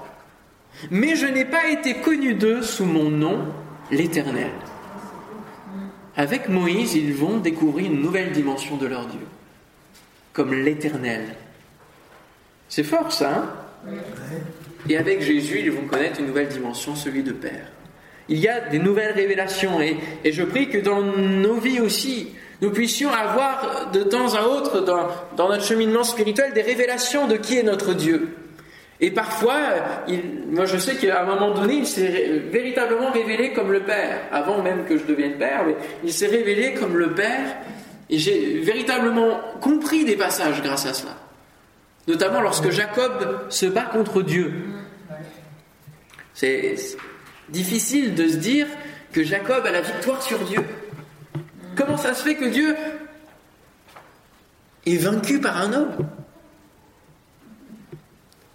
Mais 0.90 1.16
je 1.16 1.26
n'ai 1.26 1.44
pas 1.44 1.68
été 1.68 1.94
connu 1.94 2.34
d'eux 2.34 2.62
sous 2.62 2.84
mon 2.84 3.10
nom, 3.10 3.46
l'Éternel. 3.90 4.50
Avec 6.16 6.48
Moïse, 6.48 6.94
ils 6.94 7.14
vont 7.14 7.38
découvrir 7.38 7.90
une 7.90 8.00
nouvelle 8.00 8.32
dimension 8.32 8.76
de 8.76 8.86
leur 8.86 9.06
Dieu, 9.06 9.26
comme 10.32 10.54
l'Éternel. 10.54 11.34
C'est 12.68 12.84
fort 12.84 13.12
ça, 13.12 13.30
hein? 13.36 13.64
Et 14.88 14.96
avec 14.96 15.22
Jésus, 15.22 15.60
ils 15.60 15.70
vont 15.70 15.86
connaître 15.86 16.20
une 16.20 16.26
nouvelle 16.26 16.48
dimension, 16.48 16.94
celui 16.94 17.22
de 17.22 17.32
Père. 17.32 17.68
Il 18.28 18.38
y 18.38 18.48
a 18.48 18.60
des 18.60 18.78
nouvelles 18.78 19.12
révélations 19.12 19.80
et, 19.80 19.96
je 20.24 20.42
prie 20.42 20.68
que 20.68 20.78
dans 20.78 21.02
nos 21.02 21.56
vies 21.56 21.80
aussi, 21.80 22.30
nous 22.60 22.70
puissions 22.70 23.12
avoir 23.12 23.90
de 23.92 24.02
temps 24.02 24.34
à 24.34 24.44
autre 24.44 24.80
dans, 24.80 25.48
notre 25.48 25.64
cheminement 25.64 26.04
spirituel 26.04 26.52
des 26.52 26.62
révélations 26.62 27.26
de 27.26 27.36
qui 27.36 27.58
est 27.58 27.62
notre 27.62 27.94
Dieu. 27.94 28.36
Et 29.00 29.10
parfois, 29.10 29.58
moi 30.50 30.64
je 30.66 30.78
sais 30.78 30.96
qu'à 30.96 31.22
un 31.22 31.26
moment 31.26 31.52
donné, 31.52 31.74
il 31.74 31.86
s'est 31.86 32.42
véritablement 32.50 33.10
révélé 33.10 33.52
comme 33.52 33.72
le 33.72 33.80
Père, 33.80 34.20
avant 34.30 34.62
même 34.62 34.84
que 34.84 34.96
je 34.96 35.04
devienne 35.04 35.36
Père, 35.36 35.64
mais 35.66 35.76
il 36.04 36.12
s'est 36.12 36.28
révélé 36.28 36.74
comme 36.74 36.96
le 36.96 37.12
Père, 37.12 37.56
et 38.08 38.18
j'ai 38.18 38.60
véritablement 38.60 39.40
compris 39.60 40.04
des 40.04 40.16
passages 40.16 40.62
grâce 40.62 40.86
à 40.86 40.94
cela. 40.94 41.16
Notamment 42.06 42.40
lorsque 42.40 42.70
Jacob 42.70 43.46
se 43.48 43.66
bat 43.66 43.86
contre 43.86 44.22
Dieu. 44.22 44.52
C'est 46.34 46.76
difficile 47.48 48.14
de 48.14 48.28
se 48.28 48.36
dire 48.36 48.66
que 49.12 49.22
Jacob 49.22 49.64
a 49.64 49.70
la 49.70 49.80
victoire 49.80 50.22
sur 50.22 50.38
Dieu. 50.40 50.60
Comment 51.76 51.96
ça 51.96 52.14
se 52.14 52.22
fait 52.22 52.36
que 52.36 52.44
Dieu 52.46 52.76
est 54.86 54.96
vaincu 54.96 55.40
par 55.40 55.56
un 55.56 55.72
homme? 55.72 55.96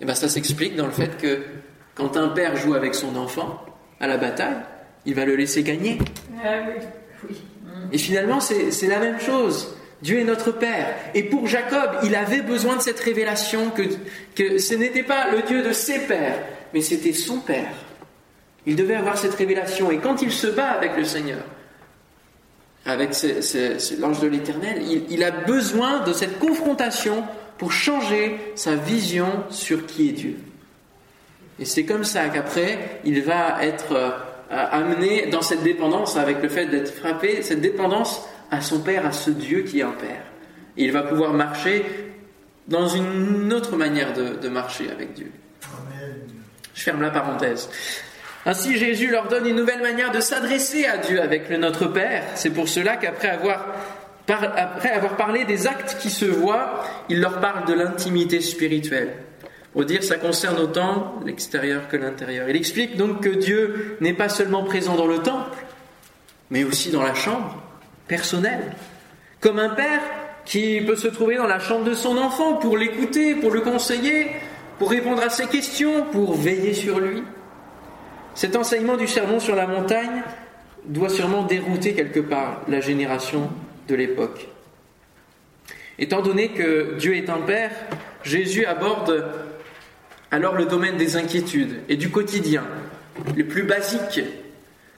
Eh 0.02 0.06
bien, 0.06 0.16
ça 0.16 0.30
s'explique 0.30 0.76
dans 0.76 0.86
le 0.86 0.92
fait 0.92 1.18
que 1.18 1.42
quand 1.96 2.16
un 2.16 2.30
père 2.30 2.56
joue 2.56 2.74
avec 2.74 2.96
son 2.96 3.16
enfant 3.16 3.66
à 4.00 4.08
la 4.08 4.18
bataille, 4.18 4.56
il 5.06 5.16
va 5.16 5.26
le 5.26 5.36
laisser 5.36 5.64
gagner. 5.64 5.98
Ah 6.44 6.62
Et 7.92 7.98
finalement, 7.98 8.40
c'est 8.40 8.88
la 8.88 9.00
même 9.00 9.20
chose. 9.20 9.76
Dieu 10.02 10.20
est 10.20 10.24
notre 10.24 10.52
Père. 10.52 10.96
Et 11.14 11.24
pour 11.24 11.48
Jacob, 11.48 11.98
il 12.04 12.16
avait 12.16 12.42
besoin 12.42 12.78
de 12.78 12.82
cette 12.82 13.00
révélation 13.02 13.70
que, 13.72 13.84
que 14.36 14.58
ce 14.58 14.74
n'était 14.74 15.04
pas 15.04 15.30
le 15.32 15.42
Dieu 15.42 15.62
de 15.62 15.74
ses 15.74 16.00
pères, 16.00 16.40
mais 16.74 16.82
c'était 16.82 17.12
son 17.12 17.40
Père. 17.40 17.74
Il 18.66 18.78
devait 18.78 18.96
avoir 18.96 19.18
cette 19.18 19.36
révélation. 19.36 19.92
Et 19.92 19.98
quand 19.98 20.22
il 20.22 20.32
se 20.32 20.48
bat 20.48 20.70
avec 20.70 20.96
le 20.96 21.04
Seigneur, 21.04 21.44
avec 22.86 23.16
l'ange 24.00 24.20
de 24.20 24.28
l'Éternel, 24.28 24.82
il, 24.82 25.04
il, 25.10 25.24
a 25.24 25.32
besoin 25.32 26.00
de 26.02 26.14
cette 26.14 26.40
confrontation 26.40 27.24
pour 27.58 27.72
changer 27.72 28.38
sa 28.56 28.76
vision 28.76 29.44
sur 29.50 29.86
qui 29.86 30.10
est 30.10 30.14
Dieu. 30.14 30.38
Et 31.60 31.66
c'est 31.66 31.84
comme 31.84 32.06
ça 32.06 32.30
qu'après, 32.30 33.02
il 33.04 33.22
va 33.22 33.64
être 33.64 33.92
euh, 33.92 34.12
amené 34.50 35.28
dans 35.28 35.42
cette 35.42 35.62
dépendance, 35.62 36.16
avec 36.16 36.42
le 36.42 36.50
fait 36.50 36.68
d'être 36.68 36.94
frappé, 36.94 37.42
cette 37.42 37.62
dépendance 37.62 38.26
à 38.50 38.62
son 38.62 38.80
Père, 38.80 39.06
à 39.06 39.12
ce 39.12 39.30
Dieu 39.30 39.62
qui 39.64 39.80
est 39.80 39.84
un 39.84 39.92
Père. 39.92 40.24
il 40.78 40.92
va 40.92 41.04
pouvoir 41.04 41.34
marcher 41.34 41.86
dans 42.68 42.88
une 42.88 43.52
autre 43.52 43.76
manière 43.76 44.14
de, 44.14 44.48
marcher 44.48 44.90
avec 44.90 45.14
Dieu. 45.14 45.32
Je 46.74 46.82
ferme 46.82 47.02
la 47.02 47.10
parenthèse. 47.10 47.70
Ainsi, 48.46 48.78
Jésus 48.78 49.10
leur 49.10 49.28
donne 49.28 49.46
une 49.48 49.58
nouvelle 49.58 49.82
manière 49.82 50.12
de 50.12 50.22
s'adresser 50.22 50.86
à 50.86 50.98
Dieu 50.98 51.22
avec 51.22 51.50
le 51.50 51.58
Notre 51.58 51.88
Père. 51.88 52.24
C'est 52.36 52.52
pour 52.52 52.70
cela 52.70 52.96
qu'après 52.96 53.30
avoir, 53.30 53.66
parlé 55.18 55.44
des 55.44 55.68
actes 55.68 55.98
qui 56.00 56.10
se 56.10 56.26
voient, 56.26 56.84
il 57.10 57.20
leur 57.20 57.42
parle 57.42 57.66
de 57.66 57.74
l'intimité 57.74 58.40
spirituelle. 58.40 59.14
Pour 59.74 59.86
dire, 59.86 60.04
ça 60.04 60.16
concerne 60.16 60.58
autant 60.58 61.20
l'extérieur 61.26 61.88
que 61.90 61.98
l'intérieur. 61.98 62.50
Il 62.50 62.56
explique 62.56 62.98
donc 62.98 63.22
que 63.22 63.30
Dieu 63.30 63.98
n'est 64.00 64.14
pas 64.14 64.30
seulement 64.30 64.64
présent 64.64 64.96
dans 64.96 65.06
le 65.06 65.20
temple, 65.20 65.58
mais 66.50 66.64
aussi 66.64 66.92
dans 66.92 67.04
la 67.04 67.14
chambre, 67.14 67.62
personnel. 68.08 68.62
Comme 69.42 69.60
un 69.60 69.70
père 69.70 70.02
qui 70.46 70.82
peut 70.82 70.96
se 70.96 71.08
trouver 71.08 71.36
dans 71.36 71.46
la 71.46 71.60
chambre 71.60 71.84
de 71.84 71.94
son 71.94 72.18
enfant 72.18 72.54
pour 72.56 72.78
l'écouter, 72.78 73.36
pour 73.36 73.52
le 73.52 73.62
conseiller, 73.62 74.32
pour 74.80 74.90
répondre 74.90 75.22
à 75.22 75.30
ses 75.30 75.46
questions, 75.46 76.06
pour 76.12 76.36
veiller 76.36 76.74
sur 76.74 77.00
lui. 77.00 77.22
Cet 78.36 78.56
enseignement 78.56 78.98
du 78.98 79.08
sermon 79.08 79.40
sur 79.40 79.56
la 79.56 79.68
montagne 79.68 80.24
doit 80.86 81.10
sûrement 81.10 81.44
dérouter 81.44 81.94
quelque 81.94 82.20
part 82.20 82.62
la 82.68 82.82
génération 82.82 83.50
de 83.88 83.96
l'époque. 83.96 84.48
Étant 85.98 86.22
donné 86.22 86.50
que 86.50 86.96
Dieu 86.98 87.16
est 87.16 87.30
un 87.30 87.42
Père, 87.42 87.72
Jésus 88.24 88.66
aborde 88.66 89.26
alors 90.32 90.56
le 90.56 90.66
domaine 90.66 90.98
des 90.98 91.18
inquiétudes 91.18 91.82
et 91.90 91.98
du 91.98 92.10
quotidien, 92.10 92.64
les 93.36 93.44
plus 93.44 93.64
basiques 93.64 94.22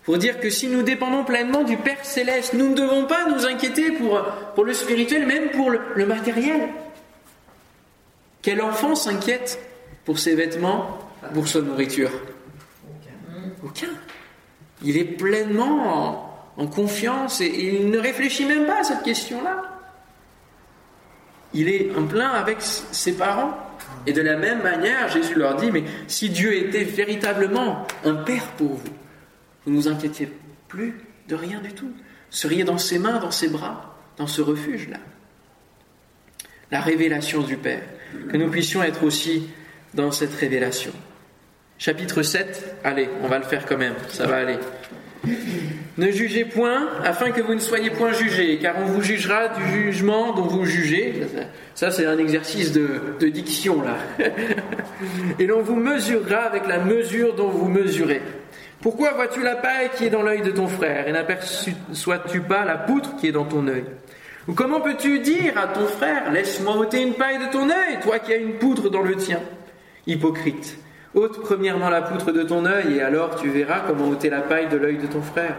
pour 0.03 0.17
dire 0.17 0.39
que 0.39 0.49
si 0.49 0.67
nous 0.67 0.81
dépendons 0.81 1.23
pleinement 1.23 1.63
du 1.63 1.77
Père 1.77 2.03
céleste, 2.03 2.53
nous 2.53 2.69
ne 2.69 2.75
devons 2.75 3.05
pas 3.05 3.29
nous 3.29 3.45
inquiéter 3.45 3.91
pour, 3.91 4.21
pour 4.55 4.65
le 4.65 4.73
spirituel, 4.73 5.27
même 5.27 5.49
pour 5.51 5.69
le, 5.69 6.05
matériel. 6.05 6.69
Quel 8.41 8.61
enfant 8.61 8.95
s'inquiète 8.95 9.59
pour 10.03 10.17
ses 10.17 10.33
vêtements, 10.33 10.97
pour 11.33 11.47
sa 11.47 11.61
nourriture? 11.61 12.09
Aucun. 13.71 13.93
Il 14.83 14.97
est 14.97 15.05
pleinement 15.05 16.53
en, 16.57 16.67
confiance 16.67 17.41
et, 17.41 17.45
et, 17.45 17.81
il 17.81 17.89
ne 17.89 17.97
réfléchit 17.97 18.45
même 18.45 18.65
pas 18.65 18.79
à 18.79 18.83
cette 18.83 19.03
question-là. 19.03 19.63
Il 21.53 21.67
est 21.69 21.95
en 21.95 22.05
plein 22.05 22.29
avec 22.29 22.57
ses 22.61 23.13
parents. 23.13 23.57
Et 24.07 24.13
de 24.13 24.21
la 24.21 24.37
même 24.37 24.63
manière, 24.63 25.09
Jésus 25.09 25.35
leur 25.35 25.55
dit, 25.55 25.71
mais 25.71 25.83
si 26.07 26.29
Dieu 26.29 26.55
était 26.55 26.83
véritablement 26.83 27.85
un 28.05 28.15
Père 28.15 28.47
pour 28.57 28.75
vous, 28.75 28.93
vous 29.65 29.71
ne 29.71 29.77
vous 29.77 29.87
inquiétez 29.87 30.31
plus 30.67 30.99
de 31.27 31.35
rien 31.35 31.59
du 31.59 31.73
tout. 31.73 31.87
Vous 31.87 32.37
seriez 32.37 32.63
dans 32.63 32.77
ses 32.77 32.99
mains, 32.99 33.19
dans 33.19 33.31
ses 33.31 33.49
bras, 33.49 33.97
dans 34.17 34.27
ce 34.27 34.41
refuge-là. 34.41 34.97
La 36.71 36.81
révélation 36.81 37.41
du 37.41 37.57
Père. 37.57 37.83
Que 38.29 38.37
nous 38.37 38.49
puissions 38.49 38.81
être 38.83 39.03
aussi 39.03 39.49
dans 39.93 40.11
cette 40.11 40.33
révélation. 40.33 40.91
Chapitre 41.81 42.21
7, 42.21 42.75
allez, 42.83 43.09
on 43.23 43.27
va 43.27 43.39
le 43.39 43.43
faire 43.43 43.65
quand 43.65 43.75
même, 43.75 43.95
ça 44.07 44.27
va 44.27 44.35
aller. 44.35 44.57
Ne 45.97 46.11
jugez 46.11 46.45
point, 46.45 46.87
afin 47.03 47.31
que 47.31 47.41
vous 47.41 47.55
ne 47.55 47.59
soyez 47.59 47.89
point 47.89 48.13
jugés, 48.13 48.59
car 48.59 48.75
on 48.77 48.85
vous 48.85 49.01
jugera 49.01 49.47
du 49.47 49.67
jugement 49.67 50.31
dont 50.35 50.43
vous 50.43 50.63
jugez. 50.63 51.23
Ça, 51.73 51.89
c'est 51.89 52.05
un 52.05 52.19
exercice 52.19 52.71
de, 52.71 53.15
de 53.19 53.27
diction, 53.29 53.81
là. 53.81 53.97
Et 55.39 55.47
l'on 55.47 55.63
vous 55.63 55.75
mesurera 55.75 56.43
avec 56.43 56.67
la 56.67 56.77
mesure 56.77 57.33
dont 57.33 57.49
vous 57.49 57.67
mesurez. 57.67 58.21
Pourquoi 58.81 59.13
vois-tu 59.13 59.41
la 59.41 59.55
paille 59.55 59.89
qui 59.97 60.05
est 60.05 60.11
dans 60.11 60.21
l'œil 60.21 60.43
de 60.43 60.51
ton 60.51 60.67
frère 60.67 61.07
et 61.07 61.11
n'aperçois-tu 61.11 62.41
pas 62.41 62.63
la 62.63 62.77
poutre 62.77 63.15
qui 63.15 63.25
est 63.25 63.31
dans 63.31 63.45
ton 63.45 63.67
œil? 63.67 63.85
Ou 64.47 64.53
comment 64.53 64.81
peux-tu 64.81 65.17
dire 65.17 65.57
à 65.57 65.65
ton 65.65 65.87
frère 65.87 66.31
Laisse-moi 66.31 66.77
ôter 66.77 67.01
une 67.01 67.15
paille 67.15 67.39
de 67.39 67.51
ton 67.51 67.71
œil, 67.71 67.97
toi 68.03 68.19
qui 68.19 68.33
as 68.33 68.37
une 68.37 68.59
poutre 68.59 68.91
dans 68.91 69.01
le 69.01 69.15
tien? 69.15 69.39
Hypocrite, 70.05 70.77
ôte 71.13 71.41
premièrement 71.41 71.89
la 71.89 72.01
poutre 72.01 72.31
de 72.31 72.43
ton 72.43 72.65
œil 72.65 72.97
et 72.97 73.01
alors 73.01 73.35
tu 73.35 73.49
verras 73.49 73.81
comment 73.87 74.09
ôter 74.09 74.29
la 74.29 74.41
paille 74.41 74.69
de 74.69 74.77
l'œil 74.77 74.97
de 74.97 75.07
ton 75.07 75.21
frère. 75.21 75.55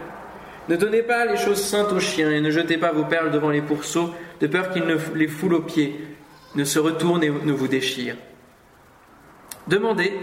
Ne 0.69 0.75
donnez 0.75 1.01
pas 1.01 1.25
les 1.25 1.37
choses 1.37 1.61
saintes 1.61 1.91
aux 1.91 1.99
chiens 1.99 2.31
et 2.31 2.41
ne 2.41 2.49
jetez 2.49 2.77
pas 2.77 2.91
vos 2.91 3.03
perles 3.03 3.31
devant 3.31 3.49
les 3.49 3.61
pourceaux, 3.61 4.09
de 4.39 4.47
peur 4.47 4.71
qu'ils 4.71 4.85
ne 4.85 4.95
les 5.15 5.27
foulent 5.27 5.55
aux 5.55 5.61
pieds, 5.61 5.99
ne 6.55 6.63
se 6.63 6.79
retournent 6.79 7.23
et 7.23 7.29
ne 7.29 7.51
vous 7.51 7.67
déchirent. 7.67 8.15
Demandez 9.67 10.13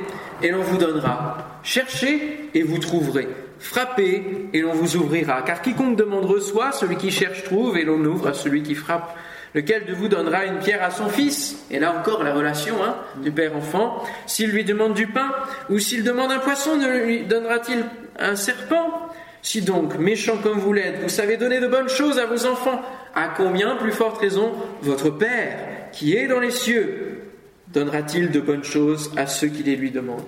et 0.43 0.51
l'on 0.51 0.63
vous 0.63 0.77
donnera. 0.77 1.61
Cherchez 1.63 2.51
et 2.55 2.63
vous 2.63 2.79
trouverez. 2.79 3.29
Frappez 3.59 4.49
et 4.53 4.61
l'on 4.61 4.73
vous 4.73 4.97
ouvrira. 4.97 5.43
Car 5.43 5.63
quiconque 5.63 5.97
demande 5.97 6.25
reçoit, 6.25 6.73
celui 6.73 6.97
qui 6.97 7.11
cherche 7.11 7.45
trouve 7.45 7.77
et 7.77 7.85
l'on 7.85 8.03
ouvre 8.05 8.29
à 8.29 8.35
celui 8.35 8.63
qui 8.63 8.75
frappe. 8.75 9.15
Lequel 9.55 9.85
de 9.85 9.93
vous 9.93 10.09
donnera 10.09 10.45
une 10.45 10.59
pierre 10.59 10.83
à 10.83 10.91
son 10.91 11.09
fils? 11.09 11.65
Et 11.71 11.79
là 11.79 11.93
encore 11.99 12.23
la 12.23 12.33
relation 12.33 12.77
hein, 12.85 12.97
du 13.23 13.33
père-enfant. 13.33 14.05
S'il 14.27 14.51
lui 14.51 14.65
demande 14.65 14.95
du 14.95 15.07
pain 15.07 15.33
ou 15.69 15.79
s'il 15.79 16.05
demande 16.05 16.31
un 16.31 16.39
poisson, 16.39 16.77
ne 16.77 16.87
lui 17.05 17.23
donnera-t-il 17.25 17.85
un 18.19 18.37
serpent? 18.37 19.09
Si 19.43 19.63
donc, 19.63 19.99
méchant 19.99 20.37
comme 20.43 20.59
vous 20.59 20.73
l'êtes, 20.73 21.01
vous 21.03 21.09
savez 21.09 21.37
donner 21.37 21.61
de 21.61 21.67
bonnes 21.67 21.89
choses 21.89 22.19
à 22.19 22.27
vos 22.27 22.47
enfants, 22.47 22.83
à 23.15 23.29
combien 23.29 23.77
plus 23.77 23.93
forte 23.93 24.21
raison 24.21 24.53
votre 24.83 25.11
Père, 25.11 25.59
qui 25.93 26.15
est 26.15 26.29
dans 26.29 26.41
les 26.41 26.51
cieux, 26.51 27.23
donnera-t-il 27.69 28.31
de 28.31 28.41
bonnes 28.41 28.65
choses 28.65 29.11
à 29.17 29.27
ceux 29.27 29.49
qui 29.49 29.63
les 29.63 29.77
lui 29.77 29.91
demandent? 29.91 30.27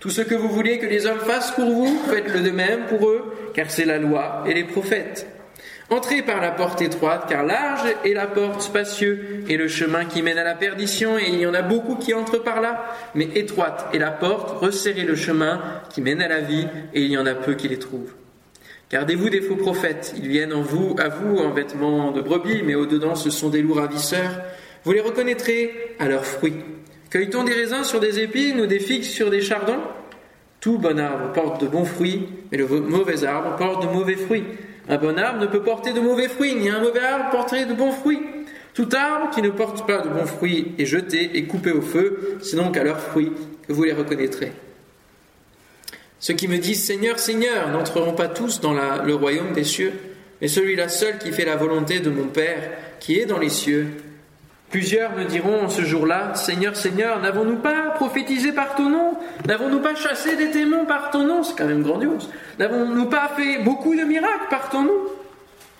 Tout 0.00 0.10
ce 0.10 0.22
que 0.22 0.34
vous 0.34 0.48
voulez 0.48 0.78
que 0.78 0.86
les 0.86 1.06
hommes 1.06 1.20
fassent 1.20 1.52
pour 1.52 1.70
vous, 1.70 2.02
faites-le 2.10 2.40
de 2.40 2.50
même 2.50 2.86
pour 2.88 3.08
eux, 3.08 3.32
car 3.54 3.70
c'est 3.70 3.84
la 3.84 3.98
loi 3.98 4.44
et 4.46 4.54
les 4.54 4.64
prophètes. 4.64 5.26
Entrez 5.90 6.20
par 6.20 6.42
la 6.42 6.50
porte 6.50 6.82
étroite, 6.82 7.24
car 7.28 7.44
large 7.44 7.88
est 8.04 8.12
la 8.12 8.26
porte 8.26 8.60
spacieux 8.60 9.44
et 9.48 9.56
le 9.56 9.68
chemin 9.68 10.04
qui 10.04 10.20
mène 10.20 10.36
à 10.36 10.44
la 10.44 10.54
perdition, 10.54 11.18
et 11.18 11.28
il 11.28 11.40
y 11.40 11.46
en 11.46 11.54
a 11.54 11.62
beaucoup 11.62 11.96
qui 11.96 12.12
entrent 12.12 12.42
par 12.42 12.60
là. 12.60 12.94
Mais 13.14 13.28
étroite 13.34 13.88
est 13.94 13.98
la 13.98 14.10
porte, 14.10 14.60
resserrez 14.60 15.04
le 15.04 15.16
chemin 15.16 15.62
qui 15.88 16.02
mène 16.02 16.20
à 16.20 16.28
la 16.28 16.40
vie, 16.40 16.66
et 16.92 17.02
il 17.02 17.10
y 17.10 17.16
en 17.16 17.24
a 17.24 17.34
peu 17.34 17.54
qui 17.54 17.68
les 17.68 17.78
trouvent. 17.78 18.12
Gardez-vous 18.90 19.30
des 19.30 19.40
faux 19.40 19.56
prophètes. 19.56 20.14
Ils 20.16 20.28
viennent 20.28 20.52
en 20.52 20.62
vous, 20.62 20.94
à 20.98 21.08
vous 21.08 21.38
en 21.38 21.50
vêtements 21.50 22.10
de 22.10 22.20
brebis, 22.20 22.62
mais 22.62 22.74
au-dedans 22.74 23.14
ce 23.14 23.30
sont 23.30 23.48
des 23.48 23.62
loups 23.62 23.74
ravisseurs. 23.74 24.40
Vous 24.84 24.92
les 24.92 25.00
reconnaîtrez 25.00 25.94
à 25.98 26.08
leurs 26.08 26.24
fruits. 26.24 26.56
Cueille-t-on 27.10 27.44
des 27.44 27.54
raisins 27.54 27.84
sur 27.84 28.00
des 28.00 28.20
épines 28.20 28.60
ou 28.60 28.66
des 28.66 28.80
figues 28.80 29.04
sur 29.04 29.30
des 29.30 29.40
chardons? 29.40 29.80
Tout 30.60 30.78
bon 30.78 30.98
arbre 30.98 31.32
porte 31.32 31.62
de 31.62 31.66
bons 31.66 31.84
fruits, 31.84 32.28
mais 32.50 32.58
le 32.58 32.66
mauvais 32.66 33.24
arbre 33.24 33.56
porte 33.56 33.82
de 33.82 33.88
mauvais 33.88 34.16
fruits. 34.16 34.44
Un 34.88 34.96
bon 34.96 35.18
arbre 35.18 35.40
ne 35.40 35.46
peut 35.46 35.62
porter 35.62 35.92
de 35.92 36.00
mauvais 36.00 36.28
fruits, 36.28 36.54
ni 36.54 36.70
un 36.70 36.80
mauvais 36.80 37.00
arbre 37.00 37.30
porter 37.30 37.66
de 37.66 37.74
bons 37.74 37.92
fruits. 37.92 38.20
Tout 38.72 38.88
arbre 38.94 39.30
qui 39.34 39.42
ne 39.42 39.50
porte 39.50 39.86
pas 39.86 39.98
de 39.98 40.08
bons 40.08 40.26
fruits 40.26 40.72
est 40.78 40.86
jeté 40.86 41.36
et 41.36 41.44
coupé 41.44 41.72
au 41.72 41.82
feu, 41.82 42.38
c'est 42.42 42.56
donc 42.56 42.76
à 42.76 42.84
leurs 42.84 43.00
fruits 43.00 43.32
que 43.66 43.72
vous 43.72 43.82
les 43.82 43.92
reconnaîtrez. 43.92 44.52
Ceux 46.20 46.34
qui 46.34 46.48
me 46.48 46.58
disent 46.58 46.84
Seigneur, 46.84 47.18
Seigneur 47.18 47.68
n'entreront 47.70 48.14
pas 48.14 48.28
tous 48.28 48.60
dans 48.60 48.72
le 48.72 49.14
royaume 49.14 49.52
des 49.52 49.64
cieux, 49.64 49.92
mais 50.40 50.48
celui-là 50.48 50.88
seul 50.88 51.18
qui 51.18 51.32
fait 51.32 51.44
la 51.44 51.56
volonté 51.56 52.00
de 52.00 52.10
mon 52.10 52.28
Père 52.28 52.70
qui 53.00 53.18
est 53.18 53.26
dans 53.26 53.38
les 53.38 53.48
cieux. 53.50 53.88
Plusieurs 54.70 55.16
me 55.16 55.24
diront 55.24 55.70
ce 55.70 55.82
jour-là, 55.82 56.34
Seigneur, 56.34 56.76
Seigneur, 56.76 57.20
n'avons-nous 57.22 57.56
pas 57.56 57.90
prophétisé 57.94 58.52
par 58.52 58.74
ton 58.74 58.90
nom? 58.90 59.14
N'avons-nous 59.46 59.80
pas 59.80 59.94
chassé 59.94 60.36
des 60.36 60.48
démons 60.48 60.84
par 60.84 61.10
ton 61.10 61.26
nom? 61.26 61.42
C'est 61.42 61.56
quand 61.56 61.66
même 61.66 61.82
grandiose. 61.82 62.28
N'avons-nous 62.58 63.06
pas 63.06 63.30
fait 63.34 63.62
beaucoup 63.62 63.96
de 63.96 64.02
miracles 64.02 64.48
par 64.50 64.68
ton 64.68 64.82
nom? 64.82 65.00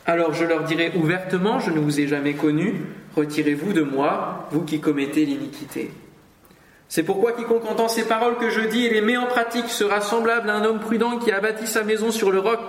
Alors 0.07 0.33
je 0.33 0.47
leur 0.47 0.65
dirai 0.65 0.93
ouvertement, 0.97 1.61
je 1.61 1.71
ne 1.71 1.79
vous 1.79 2.01
ai 2.01 2.07
jamais 2.07 2.33
connu, 2.33 2.81
retirez-vous 3.15 3.75
de 3.75 3.83
moi, 3.83 4.49
vous 4.53 4.63
qui 4.63 4.81
commettez 4.81 5.27
l'iniquité. 5.27 5.91
C'est 6.91 7.03
pourquoi 7.03 7.33
quiconque 7.33 7.71
entend 7.71 7.89
ces 7.89 8.05
paroles 8.05 8.39
que 8.39 8.49
je 8.49 8.63
dis 8.63 8.87
et 8.87 8.91
les 8.91 9.03
met 9.03 9.19
en 9.19 9.27
pratique 9.27 9.69
sera 9.69 10.01
semblable 10.01 10.49
à 10.49 10.55
un 10.55 10.65
homme 10.65 10.81
prudent 10.81 11.19
qui 11.19 11.31
a 11.31 11.39
bâti 11.39 11.67
sa 11.67 11.85
maison 11.85 12.11
sur 12.11 12.31
le 12.31 12.39
roc. 12.39 12.61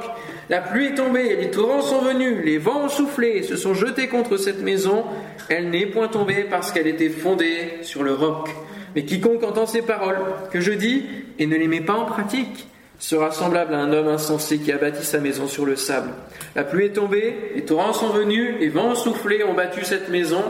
La 0.49 0.59
pluie 0.59 0.87
est 0.87 0.95
tombée, 0.95 1.37
les 1.37 1.51
torrents 1.51 1.81
sont 1.81 2.01
venus, 2.01 2.43
les 2.43 2.57
vents 2.57 2.83
ont 2.83 2.89
soufflé 2.89 3.37
et 3.37 3.43
se 3.43 3.55
sont 3.55 3.73
jetés 3.73 4.09
contre 4.09 4.35
cette 4.35 4.61
maison. 4.61 5.05
Elle 5.47 5.69
n'est 5.69 5.85
point 5.85 6.09
tombée 6.09 6.43
parce 6.49 6.73
qu'elle 6.73 6.87
était 6.87 7.07
fondée 7.07 7.79
sur 7.81 8.03
le 8.03 8.13
roc. 8.13 8.49
Mais 8.93 9.05
quiconque 9.05 9.43
entend 9.43 9.65
ces 9.65 9.83
paroles 9.83 10.19
que 10.51 10.59
je 10.59 10.73
dis 10.73 11.05
et 11.37 11.45
ne 11.45 11.55
les 11.55 11.69
met 11.69 11.81
pas 11.81 11.93
en 11.93 12.05
pratique 12.05 12.67
sera 12.97 13.31
semblable 13.31 13.73
à 13.73 13.79
un 13.79 13.93
homme 13.93 14.09
insensé 14.09 14.57
qui 14.57 14.73
a 14.73 14.77
bâti 14.77 15.05
sa 15.05 15.19
maison 15.19 15.47
sur 15.47 15.65
le 15.65 15.77
sable. 15.77 16.09
La 16.57 16.65
pluie 16.65 16.87
est 16.87 16.93
tombée, 16.93 17.53
les 17.55 17.63
torrents 17.63 17.93
sont 17.93 18.09
venus, 18.09 18.55
les 18.59 18.67
vents 18.67 18.89
ont 18.89 18.95
soufflé, 18.95 19.45
ont 19.45 19.53
battu 19.53 19.85
cette 19.85 20.09
maison. 20.09 20.43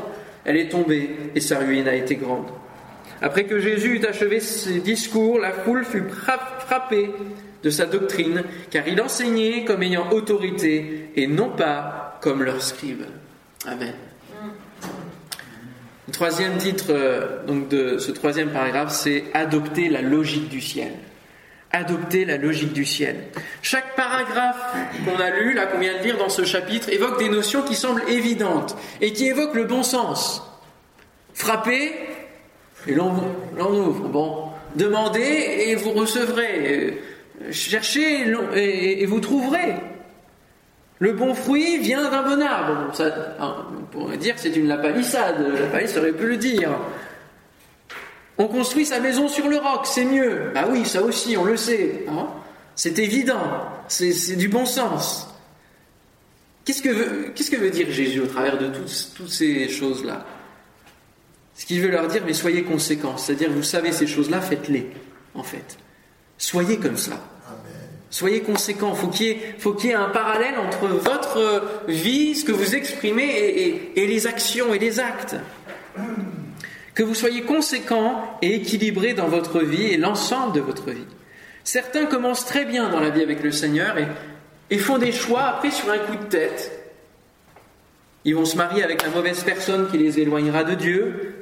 Elle 0.43 0.57
est 0.57 0.69
tombée 0.69 1.11
et 1.35 1.39
sa 1.39 1.59
ruine 1.59 1.87
a 1.87 1.93
été 1.93 2.15
grande. 2.15 2.47
Après 3.21 3.45
que 3.45 3.59
Jésus 3.59 3.99
eut 3.99 4.05
achevé 4.05 4.39
ses 4.39 4.79
discours, 4.79 5.39
la 5.39 5.51
foule 5.51 5.83
fut 5.83 6.03
frappée 6.09 7.11
de 7.63 7.69
sa 7.69 7.85
doctrine, 7.85 8.43
car 8.71 8.87
il 8.87 9.01
enseignait 9.01 9.65
comme 9.65 9.83
ayant 9.83 10.09
autorité 10.11 11.11
et 11.15 11.27
non 11.27 11.49
pas 11.49 12.17
comme 12.21 12.43
leur 12.43 12.61
scribe. 12.61 13.03
Amen. 13.65 13.93
Le 16.07 16.13
troisième 16.13 16.57
titre 16.57 16.87
euh, 16.89 17.45
donc 17.45 17.67
de 17.69 17.97
ce 17.99 18.11
troisième 18.11 18.49
paragraphe, 18.49 18.91
c'est 18.91 19.25
Adopter 19.33 19.89
la 19.89 20.01
logique 20.01 20.49
du 20.49 20.61
ciel. 20.61 20.93
Adopter 21.71 22.25
la 22.25 22.37
logique 22.37 22.73
du 22.73 22.83
ciel. 22.83 23.25
Chaque 23.61 23.95
paragraphe 23.95 24.75
qu'on 25.05 25.21
a 25.21 25.29
lu, 25.29 25.53
là 25.53 25.67
qu'on 25.67 25.77
vient 25.77 25.99
de 25.99 26.03
lire 26.03 26.17
dans 26.17 26.29
ce 26.29 26.45
chapitre, 26.45 26.89
évoque 26.89 27.19
des 27.19 27.29
notions 27.29 27.61
qui 27.61 27.75
semblent 27.75 28.01
évidentes 28.07 28.75
et 29.01 29.13
qui 29.13 29.27
évoquent 29.27 29.53
le 29.53 29.65
bon 29.65 29.83
sens. 29.83 30.41
Frapper, 31.35 31.91
et 32.87 32.93
l'on 32.93 33.11
ouvre. 33.57 34.07
Bon, 34.07 34.49
demandez 34.75 35.65
et 35.67 35.75
vous 35.75 35.91
recevrez. 35.91 37.01
Cherchez 37.51 38.25
et 38.55 39.05
vous 39.05 39.19
trouverez. 39.19 39.75
Le 40.99 41.13
bon 41.13 41.33
fruit 41.33 41.77
vient 41.77 42.09
d'un 42.09 42.23
bon 42.23 42.41
arbre. 42.41 42.93
ça, 42.93 43.37
on 43.39 43.83
pourrait 43.85 44.17
dire 44.17 44.35
que 44.35 44.41
c'est 44.41 44.55
une 44.55 44.67
lapalissade. 44.67 45.39
La 45.57 45.67
palisse 45.67 45.95
aurait 45.97 46.11
pu 46.11 46.27
le 46.27 46.37
dire. 46.37 46.71
On 48.37 48.47
construit 48.47 48.85
sa 48.85 48.99
maison 48.99 49.27
sur 49.27 49.47
le 49.47 49.57
roc, 49.57 49.81
c'est 49.85 50.05
mieux. 50.05 50.51
Bah 50.53 50.65
oui, 50.69 50.85
ça 50.85 51.01
aussi, 51.01 51.37
on 51.37 51.45
le 51.45 51.57
sait. 51.57 52.05
Hein. 52.09 52.27
c'est 52.75 52.99
évident. 52.99 53.41
C'est 53.87 54.35
du 54.35 54.49
bon 54.49 54.65
sens. 54.65 55.33
Qu'est-ce 56.65 56.81
que 56.81 57.55
veut 57.55 57.69
dire 57.69 57.89
Jésus 57.89 58.19
au 58.19 58.27
travers 58.27 58.57
de 58.57 58.67
toutes 58.67 59.31
ces 59.31 59.69
choses-là? 59.69 60.25
Ce 61.59 61.65
qu'il 61.65 61.81
veut 61.81 61.89
leur 61.89 62.07
dire, 62.07 62.21
mais 62.25 62.31
soyez 62.31 62.63
conséquents. 62.63 63.17
C'est-à-dire, 63.17 63.51
vous 63.51 63.63
savez 63.63 63.91
ces 63.91 64.07
choses-là, 64.07 64.39
faites-les, 64.39 64.91
en 65.35 65.43
fait. 65.43 65.77
Soyez 66.37 66.77
comme 66.77 66.95
ça. 66.95 67.21
Soyez 68.09 68.39
conséquents. 68.39 68.95
Qu'il 69.11 69.35
faut 69.57 69.73
qu'il 69.73 69.89
y 69.89 69.91
ait 69.91 69.95
un 69.95 70.07
parallèle 70.07 70.57
entre 70.57 70.87
votre 70.87 71.61
vie, 71.89 72.35
ce 72.35 72.45
que 72.45 72.53
vous 72.53 72.75
exprimez, 72.75 73.25
et, 73.25 74.01
et 74.01 74.07
les 74.07 74.25
actions 74.25 74.73
et 74.73 74.79
les 74.79 75.01
actes. 75.01 75.35
Que 76.93 77.03
vous 77.03 77.13
soyez 77.13 77.41
conséquents 77.41 78.39
et 78.41 78.55
équilibrés 78.55 79.13
dans 79.13 79.27
votre 79.27 79.59
vie 79.59 79.87
et 79.87 79.97
l'ensemble 79.97 80.53
de 80.53 80.61
votre 80.61 80.91
vie. 80.91 81.07
Certains 81.65 82.05
commencent 82.05 82.45
très 82.45 82.63
bien 82.63 82.87
dans 82.87 83.01
la 83.01 83.09
vie 83.09 83.21
avec 83.21 83.43
le 83.43 83.51
Seigneur 83.51 83.97
et, 83.97 84.07
et 84.69 84.77
font 84.77 84.97
des 84.97 85.11
choix 85.11 85.41
après 85.41 85.71
sur 85.71 85.91
un 85.91 85.97
coup 85.97 86.15
de 86.15 86.29
tête. 86.29 86.71
Ils 88.23 88.35
vont 88.35 88.45
se 88.45 88.55
marier 88.55 88.81
avec 88.81 89.03
la 89.03 89.09
mauvaise 89.09 89.43
personne 89.43 89.89
qui 89.91 89.97
les 89.97 90.21
éloignera 90.21 90.63
de 90.63 90.75
Dieu. 90.75 91.35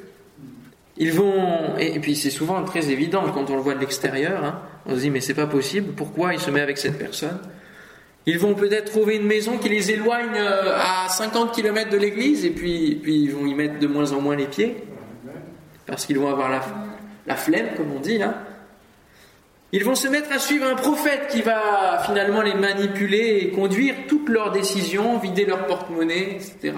Ils 1.00 1.14
vont, 1.14 1.78
et 1.78 2.00
puis 2.00 2.16
c'est 2.16 2.32
souvent 2.32 2.64
très 2.64 2.89
évident 2.89 3.24
quand 3.32 3.50
on 3.52 3.56
le 3.56 3.62
voit 3.62 3.76
de 3.76 3.80
l'extérieur, 3.80 4.43
hein. 4.43 4.62
on 4.88 4.95
se 4.95 5.02
dit 5.02 5.12
mais 5.12 5.22
c'est 5.22 5.36
pas 5.36 5.45
possible, 5.45 5.93
pourquoi 5.93 6.34
il 6.34 6.39
se 6.39 6.50
met 6.50 6.62
avec 6.62 6.80
cette 6.80 6.98
personne? 6.98 7.39
Ils 8.26 8.39
vont 8.39 8.56
peut-être 8.56 8.91
trouver 8.91 9.16
une 9.18 9.28
maison 9.28 9.58
qui 9.58 9.70
les 9.70 9.91
éloigne 9.91 10.36
euh, 10.36 10.76
à 10.76 11.08
50 11.08 11.54
km 11.54 11.91
de 11.91 11.98
l'église 11.98 12.45
et 12.45 12.50
puis, 12.50 13.00
puis 13.02 13.22
ils 13.22 13.32
vont 13.32 13.45
y 13.45 13.54
mettre 13.54 13.80
de 13.80 13.88
moins 13.88 14.12
en 14.12 14.22
moins 14.22 14.36
les 14.36 14.48
pieds, 14.48 14.76
parce 15.86 16.06
qu'ils 16.06 16.18
vont 16.18 16.30
avoir 16.30 16.50
la, 16.50 16.62
la 17.28 17.36
flemme, 17.36 17.68
comme 17.78 17.91
on 17.95 18.00
dit. 18.00 18.22
Hein. 18.22 18.36
Ils 19.72 19.84
vont 19.84 19.95
se 19.95 20.08
mettre 20.08 20.32
à 20.32 20.39
suivre 20.39 20.66
un 20.66 20.76
prophète 20.76 21.28
qui 21.30 21.41
va 21.41 22.02
finalement 22.06 22.41
les 22.41 22.56
manipuler 22.56 23.39
et 23.41 23.52
conduire 23.52 23.95
toutes 24.08 24.30
leurs 24.30 24.52
décisions, 24.52 25.20
vider 25.20 25.45
leur 25.45 25.68
porte-monnaie, 25.68 26.38
etc. 26.38 26.74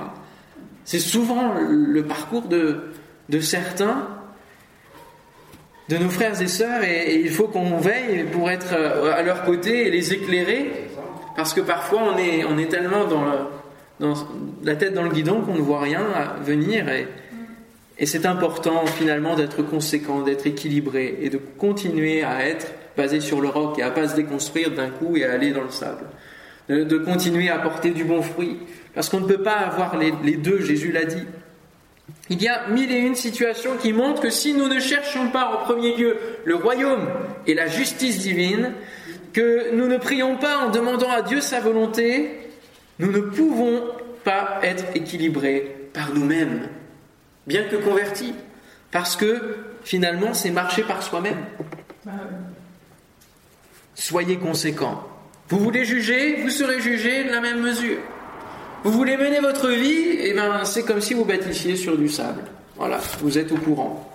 C'est 0.83 0.99
souvent 0.99 1.53
le 1.53 2.03
parcours 2.03 2.47
de, 2.47 2.91
de 3.29 3.39
certains, 3.39 4.07
de 5.87 5.97
nos 5.97 6.09
frères 6.09 6.41
et 6.41 6.47
sœurs, 6.47 6.83
et, 6.83 7.19
il 7.21 7.29
faut 7.29 7.47
qu'on 7.47 7.77
veille 7.77 8.25
pour 8.25 8.49
être 8.49 8.73
euh, 8.73 9.13
à 9.13 9.21
leur 9.21 9.43
côté 9.43 9.87
et 9.87 9.91
les 9.91 10.13
éclairer, 10.13 10.71
parce 11.35 11.53
que 11.53 11.61
parfois 11.61 12.01
on 12.13 12.57
est, 12.57 12.65
tellement 12.65 13.05
dans, 13.05 13.25
la 14.63 14.75
tête 14.75 14.93
dans 14.93 15.03
le 15.03 15.09
guidon 15.09 15.41
qu'on 15.41 15.55
ne 15.55 15.61
voit 15.61 15.81
rien 15.81 16.03
venir, 16.43 16.89
et, 16.89 17.07
c'est 18.05 18.25
important 18.25 18.85
finalement 18.85 19.35
d'être 19.35 19.61
conséquent, 19.61 20.21
d'être 20.21 20.47
équilibré, 20.47 21.17
et 21.21 21.29
de 21.29 21.37
continuer 21.37 22.23
à 22.23 22.47
être 22.47 22.67
basé 22.95 23.19
sur 23.19 23.41
le 23.41 23.49
roc 23.49 23.77
et 23.77 23.83
à 23.83 23.91
pas 23.91 24.07
se 24.07 24.15
déconstruire 24.15 24.71
d'un 24.71 24.89
coup 24.89 25.17
et 25.17 25.25
à 25.25 25.33
aller 25.33 25.51
dans 25.51 25.63
le 25.63 25.69
sable. 25.69 26.05
De, 26.69 26.97
continuer 26.97 27.49
à 27.49 27.57
porter 27.57 27.89
du 27.91 28.03
bon 28.03 28.21
fruit. 28.21 28.57
Parce 28.93 29.09
qu'on 29.09 29.21
ne 29.21 29.25
peut 29.25 29.41
pas 29.41 29.55
avoir 29.55 29.97
les 29.97 30.37
deux, 30.37 30.61
Jésus 30.61 30.91
l'a 30.91 31.05
dit. 31.05 31.25
Il 32.29 32.41
y 32.41 32.47
a 32.47 32.67
mille 32.67 32.91
et 32.91 32.99
une 32.99 33.15
situations 33.15 33.77
qui 33.77 33.93
montrent 33.93 34.21
que 34.21 34.29
si 34.29 34.53
nous 34.53 34.67
ne 34.67 34.79
cherchons 34.79 35.29
pas 35.29 35.51
en 35.53 35.63
premier 35.65 35.95
lieu 35.95 36.17
le 36.45 36.55
royaume 36.55 37.07
et 37.47 37.53
la 37.53 37.67
justice 37.67 38.19
divine, 38.19 38.73
que 39.33 39.75
nous 39.75 39.87
ne 39.87 39.97
prions 39.97 40.37
pas 40.37 40.57
en 40.59 40.69
demandant 40.69 41.09
à 41.09 41.21
Dieu 41.21 41.41
sa 41.41 41.59
volonté, 41.59 42.49
nous 42.99 43.11
ne 43.11 43.19
pouvons 43.19 43.83
pas 44.23 44.59
être 44.63 44.85
équilibrés 44.95 45.75
par 45.93 46.13
nous-mêmes, 46.13 46.67
bien 47.47 47.63
que 47.63 47.75
convertis, 47.77 48.33
parce 48.91 49.15
que 49.15 49.57
finalement 49.83 50.33
c'est 50.33 50.51
marcher 50.51 50.83
par 50.83 51.01
soi-même. 51.03 51.45
Soyez 53.95 54.37
conséquents. 54.37 55.03
Vous 55.49 55.59
voulez 55.59 55.83
juger, 55.83 56.41
vous 56.41 56.49
serez 56.49 56.79
jugé 56.79 57.23
de 57.23 57.31
la 57.31 57.41
même 57.41 57.61
mesure. 57.61 57.99
Vous 58.83 58.91
voulez 58.91 59.17
mener 59.17 59.39
votre 59.39 59.69
vie, 59.69 59.89
et 59.89 60.29
eh 60.29 60.33
ben 60.33 60.63
c'est 60.63 60.83
comme 60.83 61.01
si 61.01 61.13
vous 61.13 61.25
bâtissiez 61.25 61.75
sur 61.75 61.97
du 61.97 62.07
sable. 62.07 62.43
Voilà, 62.77 62.99
vous 63.19 63.37
êtes 63.37 63.51
au 63.51 63.57
courant. 63.57 64.09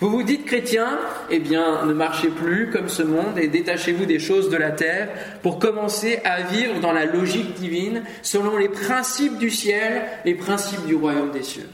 Vous 0.00 0.10
vous 0.10 0.24
dites 0.24 0.46
chrétien, 0.46 0.98
eh 1.30 1.38
bien 1.38 1.86
ne 1.86 1.92
marchez 1.92 2.26
plus 2.26 2.70
comme 2.70 2.88
ce 2.88 3.04
monde 3.04 3.38
et 3.38 3.46
détachez-vous 3.46 4.04
des 4.04 4.18
choses 4.18 4.50
de 4.50 4.56
la 4.56 4.72
terre 4.72 5.08
pour 5.42 5.60
commencer 5.60 6.18
à 6.24 6.42
vivre 6.42 6.80
dans 6.80 6.90
la 6.90 7.04
logique 7.04 7.54
divine 7.54 8.02
selon 8.22 8.56
les 8.56 8.68
principes 8.68 9.38
du 9.38 9.48
ciel, 9.48 10.02
les 10.24 10.34
principes 10.34 10.84
du 10.86 10.96
royaume 10.96 11.30
des 11.30 11.44
cieux. 11.44 11.68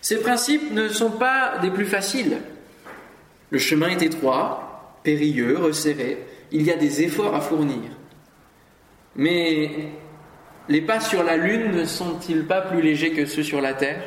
Ces 0.00 0.18
principes 0.18 0.72
ne 0.72 0.88
sont 0.88 1.12
pas 1.12 1.58
des 1.62 1.70
plus 1.70 1.86
faciles. 1.86 2.38
Le 3.50 3.58
chemin 3.58 3.90
est 3.90 4.02
étroit, 4.02 4.98
périlleux, 5.04 5.56
resserré, 5.56 6.18
il 6.50 6.62
y 6.62 6.72
a 6.72 6.76
des 6.76 7.02
efforts 7.02 7.36
à 7.36 7.40
fournir. 7.40 7.92
Mais 9.14 9.70
les 10.68 10.80
pas 10.80 11.00
sur 11.00 11.22
la 11.22 11.36
Lune 11.36 11.72
ne 11.72 11.84
sont-ils 11.84 12.44
pas 12.44 12.60
plus 12.60 12.82
légers 12.82 13.12
que 13.12 13.26
ceux 13.26 13.42
sur 13.42 13.60
la 13.60 13.74
Terre? 13.74 14.02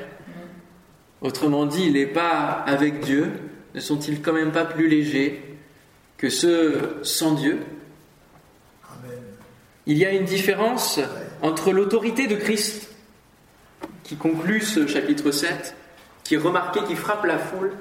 Autrement 1.21 1.65
dit, 1.65 1.89
les 1.89 2.05
pas 2.05 2.63
avec 2.65 3.01
Dieu 3.01 3.31
ne 3.75 3.79
sont-ils 3.79 4.21
quand 4.21 4.33
même 4.33 4.51
pas 4.51 4.65
plus 4.65 4.87
légers 4.87 5.41
que 6.17 6.29
ceux 6.29 6.99
sans 7.03 7.33
Dieu? 7.33 7.59
Il 9.85 9.97
y 9.97 10.05
a 10.05 10.11
une 10.11 10.25
différence 10.25 10.99
entre 11.41 11.71
l'autorité 11.71 12.27
de 12.27 12.35
Christ, 12.35 12.89
qui 14.03 14.15
conclut 14.15 14.61
ce 14.61 14.87
chapitre 14.87 15.31
7, 15.31 15.75
qui 16.23 16.35
est 16.35 16.37
remarqué, 16.37 16.81
qui 16.87 16.95
frappe 16.95 17.25
la 17.25 17.37
foule, 17.37 17.71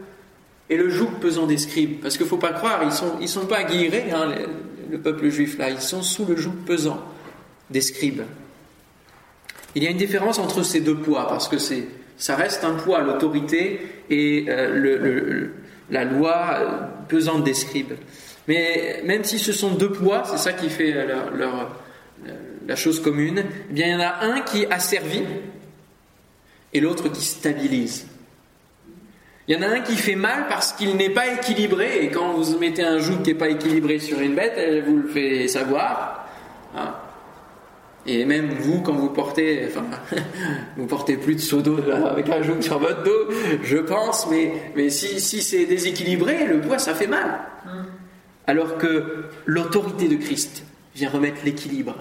et 0.70 0.76
le 0.76 0.90
joug 0.90 1.10
pesant 1.20 1.46
des 1.46 1.58
scribes. 1.58 2.00
Parce 2.00 2.16
qu'il 2.16 2.24
ne 2.24 2.30
faut 2.30 2.38
pas 2.38 2.52
croire, 2.52 2.82
ils 2.82 3.22
ne 3.22 3.26
sont, 3.26 3.46
pas 3.46 3.64
guillerés, 3.64 4.10
hein, 4.10 4.32
le, 4.90 4.98
peuple 4.98 5.28
juif 5.28 5.58
là, 5.58 5.70
ils 5.70 5.80
sont 5.80 6.02
sous 6.02 6.24
le 6.24 6.36
joug 6.36 6.54
pesant 6.66 7.02
des 7.70 7.80
scribes. 7.80 8.22
Il 9.74 9.84
y 9.84 9.86
a 9.86 9.90
une 9.90 9.96
différence 9.96 10.38
entre 10.38 10.62
ces 10.62 10.80
deux 10.80 10.96
poids, 10.96 11.28
parce 11.28 11.48
que 11.48 11.58
c'est, 11.58 11.84
ça 12.16 12.36
reste 12.36 12.64
un 12.64 12.74
poids, 12.74 13.00
l'autorité 13.02 13.80
et 14.10 14.46
euh, 14.48 14.74
le, 14.74 15.50
la 15.90 16.04
loi 16.04 16.50
euh, 16.52 16.66
pesante 17.08 17.44
des 17.44 17.54
scribes. 17.54 17.94
Mais 18.46 19.02
même 19.04 19.24
si 19.24 19.38
ce 19.38 19.52
sont 19.52 19.74
deux 19.74 19.92
poids, 19.92 20.24
c'est 20.24 20.38
ça 20.38 20.52
qui 20.52 20.70
fait 20.70 20.92
leur, 20.92 21.70
la 22.66 22.76
chose 22.76 23.00
commune, 23.00 23.44
eh 23.70 23.72
bien 23.72 23.86
il 23.86 23.92
y 23.92 23.96
en 23.96 24.00
a 24.00 24.24
un 24.24 24.40
qui 24.40 24.66
asservit 24.66 25.24
et 26.72 26.80
l'autre 26.80 27.08
qui 27.10 27.22
stabilise. 27.22 28.06
Il 29.46 29.54
y 29.54 29.58
en 29.58 29.62
a 29.62 29.68
un 29.68 29.80
qui 29.80 29.96
fait 29.96 30.16
mal 30.16 30.46
parce 30.48 30.72
qu'il 30.72 30.96
n'est 30.96 31.10
pas 31.10 31.26
équilibré, 31.32 32.04
et 32.04 32.10
quand 32.10 32.34
vous 32.34 32.58
mettez 32.58 32.84
un 32.84 32.98
joug 32.98 33.22
qui 33.22 33.30
n'est 33.30 33.38
pas 33.38 33.48
équilibré 33.48 33.98
sur 33.98 34.20
une 34.20 34.34
bête, 34.34 34.54
elle 34.56 34.82
vous 34.82 34.98
le 34.98 35.08
fait 35.08 35.48
savoir. 35.48 36.28
Hein. 36.76 36.94
Et 38.10 38.24
même 38.24 38.48
vous, 38.58 38.80
quand 38.80 38.94
vous 38.94 39.10
portez, 39.10 39.66
enfin, 39.66 39.84
vous 40.76 40.86
portez 40.86 41.16
plus 41.16 41.34
de 41.34 41.40
seau 41.40 41.60
d'eau 41.60 41.78
avec 41.92 42.28
un 42.30 42.42
joug 42.42 42.60
sur 42.60 42.78
votre 42.78 43.02
dos, 43.02 43.28
je 43.62 43.76
pense, 43.76 44.26
mais, 44.30 44.52
mais 44.74 44.88
si, 44.88 45.20
si 45.20 45.42
c'est 45.42 45.66
déséquilibré, 45.66 46.46
le 46.46 46.60
poids, 46.60 46.78
ça 46.78 46.94
fait 46.94 47.06
mal. 47.06 47.38
Alors 48.46 48.78
que 48.78 49.26
l'autorité 49.44 50.08
de 50.08 50.16
Christ 50.16 50.64
vient 50.94 51.10
remettre 51.10 51.44
l'équilibre. 51.44 51.94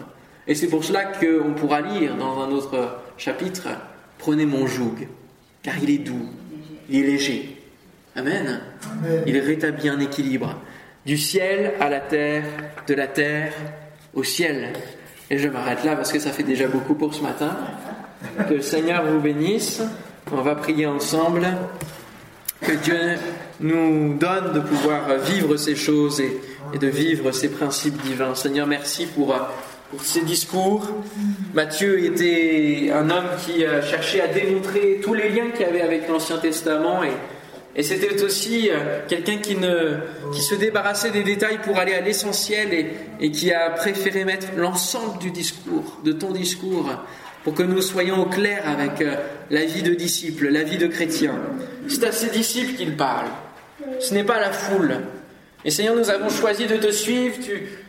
Et 0.47 0.55
c'est 0.55 0.67
pour 0.67 0.85
cela 0.85 1.03
qu'on 1.03 1.53
pourra 1.53 1.81
lire 1.81 2.15
dans 2.15 2.41
un 2.41 2.51
autre 2.51 2.99
chapitre, 3.17 3.67
Prenez 4.17 4.47
mon 4.47 4.65
joug, 4.65 5.07
car 5.61 5.75
il 5.83 5.91
est 5.91 5.99
doux 5.99 6.27
il 6.89 7.03
est 7.03 7.07
léger. 7.07 7.57
Amen. 8.15 8.61
Il 9.25 9.37
rétablit 9.39 9.89
un 9.89 9.99
équilibre. 9.99 10.59
Du 11.05 11.17
ciel 11.17 11.73
à 11.79 11.89
la 11.89 11.99
terre, 11.99 12.45
de 12.87 12.93
la 12.93 13.07
terre 13.07 13.53
au 14.13 14.23
ciel. 14.23 14.73
Et 15.29 15.37
je 15.37 15.49
m'arrête 15.49 15.83
là 15.83 15.95
parce 15.95 16.11
que 16.11 16.19
ça 16.19 16.31
fait 16.31 16.43
déjà 16.43 16.67
beaucoup 16.67 16.95
pour 16.95 17.13
ce 17.13 17.21
matin. 17.21 17.57
Que 18.47 18.55
le 18.55 18.61
Seigneur 18.61 19.05
vous 19.05 19.19
bénisse. 19.19 19.81
On 20.31 20.41
va 20.41 20.55
prier 20.55 20.85
ensemble. 20.85 21.47
Que 22.61 22.73
Dieu 22.73 23.15
nous 23.59 24.15
donne 24.15 24.53
de 24.53 24.59
pouvoir 24.59 25.17
vivre 25.19 25.57
ces 25.57 25.75
choses 25.75 26.21
et, 26.21 26.77
de 26.77 26.87
vivre 26.87 27.31
ces 27.31 27.49
principes 27.49 28.01
divins. 28.03 28.35
Seigneur, 28.35 28.67
merci 28.67 29.05
pour 29.05 29.35
pour 29.89 30.01
ses 30.01 30.21
discours. 30.21 30.85
Matthieu 31.53 32.03
était 32.03 32.91
un 32.93 33.09
homme 33.09 33.29
qui 33.45 33.63
cherchait 33.89 34.19
à 34.19 34.27
démontrer 34.27 34.99
tous 35.01 35.13
les 35.13 35.29
liens 35.29 35.49
qu'il 35.51 35.61
y 35.61 35.69
avait 35.69 35.81
avec 35.81 36.09
l'Ancien 36.09 36.37
Testament 36.37 37.03
et, 37.03 37.11
et 37.77 37.83
c'était 37.83 38.23
aussi 38.23 38.71
euh, 38.71 39.01
quelqu'un 39.07 39.37
qui, 39.37 39.55
se 40.41 40.55
débarrassait 40.55 41.11
des 41.11 41.23
détails 41.23 41.59
pour 41.61 41.77
aller 41.77 41.93
à 41.93 42.01
l'essentiel 42.01 42.69
et, 43.19 43.31
qui 43.31 43.53
a 43.53 43.69
préféré 43.69 44.25
mettre 44.25 44.47
l'ensemble 44.57 45.19
du 45.19 45.29
discours, 45.29 45.99
de 46.03 46.11
ton 46.11 46.31
discours, 46.31 46.89
pour 47.43 47.53
que 47.53 47.61
nous 47.61 47.83
soyons 47.83 48.23
au 48.23 48.25
clair 48.25 48.67
avec 48.67 49.01
euh, 49.01 49.15
la 49.51 49.63
vie 49.63 49.83
de 49.83 49.93
disciples, 49.93 50.49
la 50.49 50.63
vie 50.63 50.79
de 50.79 50.87
chrétiens. 50.87 51.39
C'est 51.87 52.03
à 52.03 52.11
ces 52.11 52.31
disciples 52.31 52.73
qu'il 52.73 52.97
parle. 52.97 53.27
Ce 53.99 54.11
n'est 54.15 54.23
pas 54.23 54.39
la 54.39 54.51
foule. 54.51 54.97
Et 55.67 55.69
Seigneur, 55.69 55.97
nous 55.97 56.09
avons 56.09 56.29
choisi 56.29 56.65
de 56.65 56.77
te 56.77 56.89
suivre. 56.91 57.35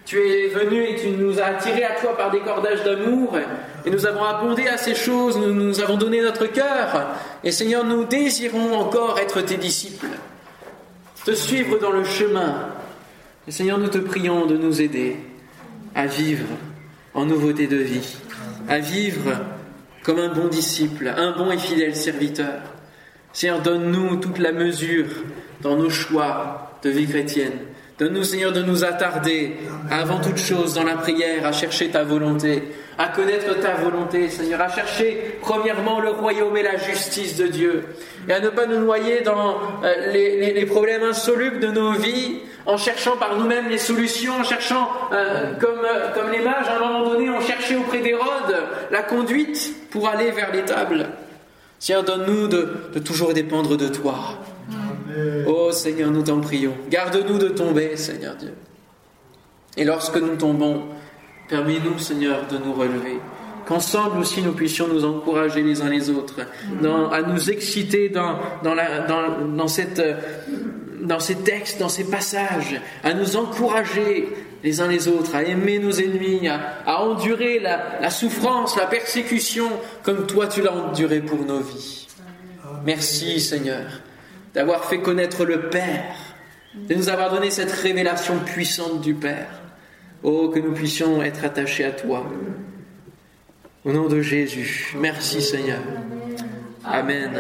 Tu, 0.05 0.18
es 0.18 0.49
venu 0.49 0.83
et 0.83 0.97
tu 0.97 1.11
nous 1.11 1.39
as 1.39 1.45
attirés 1.45 1.85
à 1.85 1.95
toi 1.95 2.16
par 2.16 2.33
des 2.33 2.41
cordages 2.41 2.83
d'amour. 2.83 3.39
Et 3.87 3.91
nous 3.91 4.05
avons 4.05 4.24
abondé 4.24 4.66
à 4.66 4.76
ces 4.76 4.97
choses. 4.97 5.39
Nous, 5.39 5.55
nous 5.55 5.81
avons 5.81 5.97
donné 5.97 6.20
notre 6.20 6.47
cœur. 6.47 7.14
Et 7.45 7.53
Seigneur, 7.53 7.85
nous 7.85 8.05
désirons 8.05 8.76
encore 8.76 9.20
être 9.20 9.43
tes 9.43 9.59
disciples. 9.59 10.09
Te 11.24 11.31
suivre 11.31 11.79
dans 11.79 11.93
le 11.93 12.03
chemin. 12.03 12.70
Et 13.47 13.53
Seigneur, 13.53 13.79
nous 13.79 13.87
te 13.87 13.99
prions 13.99 14.47
de 14.47 14.57
nous 14.57 14.83
aider 14.83 15.16
à 15.95 16.07
vivre 16.07 16.49
en 17.14 17.26
nouveauté 17.26 17.68
de 17.68 17.76
vie. 17.76 18.16
À 18.68 18.81
vivre 18.81 19.37
comme 20.03 20.18
un 20.18 20.35
bon 20.35 20.49
disciple, 20.49 21.14
un 21.16 21.31
bon 21.31 21.53
et 21.53 21.59
fidèle 21.59 21.95
serviteur. 21.95 22.61
Seigneur, 23.39 23.61
donne-nous 23.61 24.16
toute 24.16 24.39
la 24.39 24.51
mesure 24.51 25.07
dans 25.61 25.76
nos 25.76 25.91
choix, 25.91 26.72
de 26.82 26.91
vie 26.91 27.07
chrétienne. 27.07 27.53
Donne-nous, 27.97 28.24
Seigneur, 28.24 28.51
de 28.51 28.62
nous 28.62 28.82
attarder 28.82 29.55
avant 29.93 30.18
toute 30.18 30.39
chose 30.39 30.74
dans 30.74 30.82
la 30.82 30.97
prière, 30.97 31.47
à 31.47 31.53
chercher 31.53 31.89
ta 31.89 32.03
volonté, 32.03 32.64
à 32.99 33.07
connaître 33.07 33.61
ta 33.61 33.74
volonté, 33.74 34.28
Seigneur, 34.28 34.61
à 34.61 34.68
chercher 34.68 35.39
premièrement 35.41 36.01
le 36.01 36.09
royaume 36.09 36.57
et 36.57 36.64
la 36.64 36.78
justice 36.78 37.36
de 37.36 37.47
Dieu, 37.47 37.84
et 38.28 38.32
à 38.32 38.41
ne 38.41 38.49
pas 38.49 38.66
nous 38.66 38.80
noyer 38.80 39.20
dans 39.20 39.55
euh, 39.84 40.11
les, 40.12 40.66
problèmes 40.66 41.05
insolubles 41.05 41.61
de 41.61 41.68
nos 41.68 41.93
vies, 41.93 42.41
en 42.66 42.76
cherchant 42.76 43.16
par 43.18 43.36
nous-mêmes 43.36 43.68
les 43.68 43.78
solutions, 43.78 44.32
en 44.41 44.43
cherchant, 44.43 44.91
euh, 45.12 45.53
comme, 45.61 45.84
euh, 45.84 46.12
comme 46.12 46.32
les 46.32 46.41
mages, 46.41 46.66
à 46.66 46.74
un 46.74 46.80
moment 46.80 47.09
donné, 47.09 47.30
ont 47.30 47.41
cherché 47.41 47.76
auprès 47.76 48.01
d'Hérode 48.01 48.64
la 48.91 49.03
conduite 49.03 49.91
pour 49.91 50.09
aller 50.09 50.32
vers 50.32 50.53
l'étable. 50.53 51.07
Seigneur, 51.79 52.05
donne-nous 52.05 52.49
de, 52.49 52.68
de 52.95 52.99
toujours 52.99 53.33
dépendre 53.33 53.76
de 53.76 53.89
toi. 53.89 54.39
Oh 55.47 55.70
Seigneur, 55.72 56.11
nous 56.11 56.22
t'en 56.22 56.41
prions. 56.41 56.74
Garde-nous 56.91 57.39
de 57.39 57.49
tomber, 57.49 57.97
Seigneur 57.97 58.35
Dieu. 58.37 58.53
Et 59.76 59.85
lorsque 59.85 60.16
nous 60.16 60.37
tombons, 60.37 60.83
permets-nous, 61.49 61.99
Seigneur, 61.99 62.47
de 62.51 62.59
nous 62.59 62.72
relever. 62.72 63.18
Qu'ensemble 63.66 64.18
aussi 64.18 64.43
nous 64.43 64.53
puissions 64.53 64.89
nous 64.89 65.05
encourager 65.05 65.62
les 65.62 65.83
uns 65.83 65.91
les 65.91 66.09
autres, 66.11 66.41
à 67.12 67.22
nous 67.22 67.51
exciter 67.51 68.09
dans, 68.09 68.39
dans, 68.62 69.68
cette, 69.68 70.03
dans 71.03 71.20
ces 71.20 71.37
textes, 71.37 71.79
dans 71.79 71.91
ces 71.91 72.05
passages, 72.05 72.81
à 73.05 73.12
nous 73.12 73.37
encourager 73.37 74.29
les 74.63 74.81
uns 74.81 74.89
les 74.89 75.09
autres, 75.09 75.35
à 75.35 75.43
aimer 75.43 75.79
nos 75.79 75.93
ennemis, 75.93 76.49
à, 76.49 77.03
endurer 77.03 77.59
la, 77.59 78.01
la 78.01 78.11
souffrance, 78.11 78.77
la 78.77 78.87
persécution, 78.87 79.69
comme 80.03 80.27
toi 80.27 80.47
tu 80.47 80.63
l'as 80.63 80.73
enduré 80.73 81.21
pour 81.21 81.45
nos 81.45 81.61
vies. 81.61 82.07
Merci 82.85 83.41
Seigneur 83.41 84.01
d'avoir 84.55 84.85
fait 84.87 85.01
connaître 85.01 85.45
le 85.45 85.69
Père, 85.69 86.17
de 86.75 86.95
nous 86.95 87.09
avoir 87.09 87.31
donné 87.31 87.51
cette 87.51 87.71
révélation 87.71 88.39
puissante 88.41 89.01
du 89.01 89.15
Père. 89.15 89.49
Oh, 90.23 90.49
que 90.49 90.59
nous 90.59 90.73
puissions 90.73 91.23
être 91.23 91.45
attachés 91.45 91.85
à 91.85 91.93
toi. 91.93 92.29
Au 93.85 93.93
nom 93.93 94.09
de 94.09 94.21
Jésus, 94.21 94.93
merci 94.97 95.41
Seigneur. 95.41 95.79
Amen. 96.85 97.31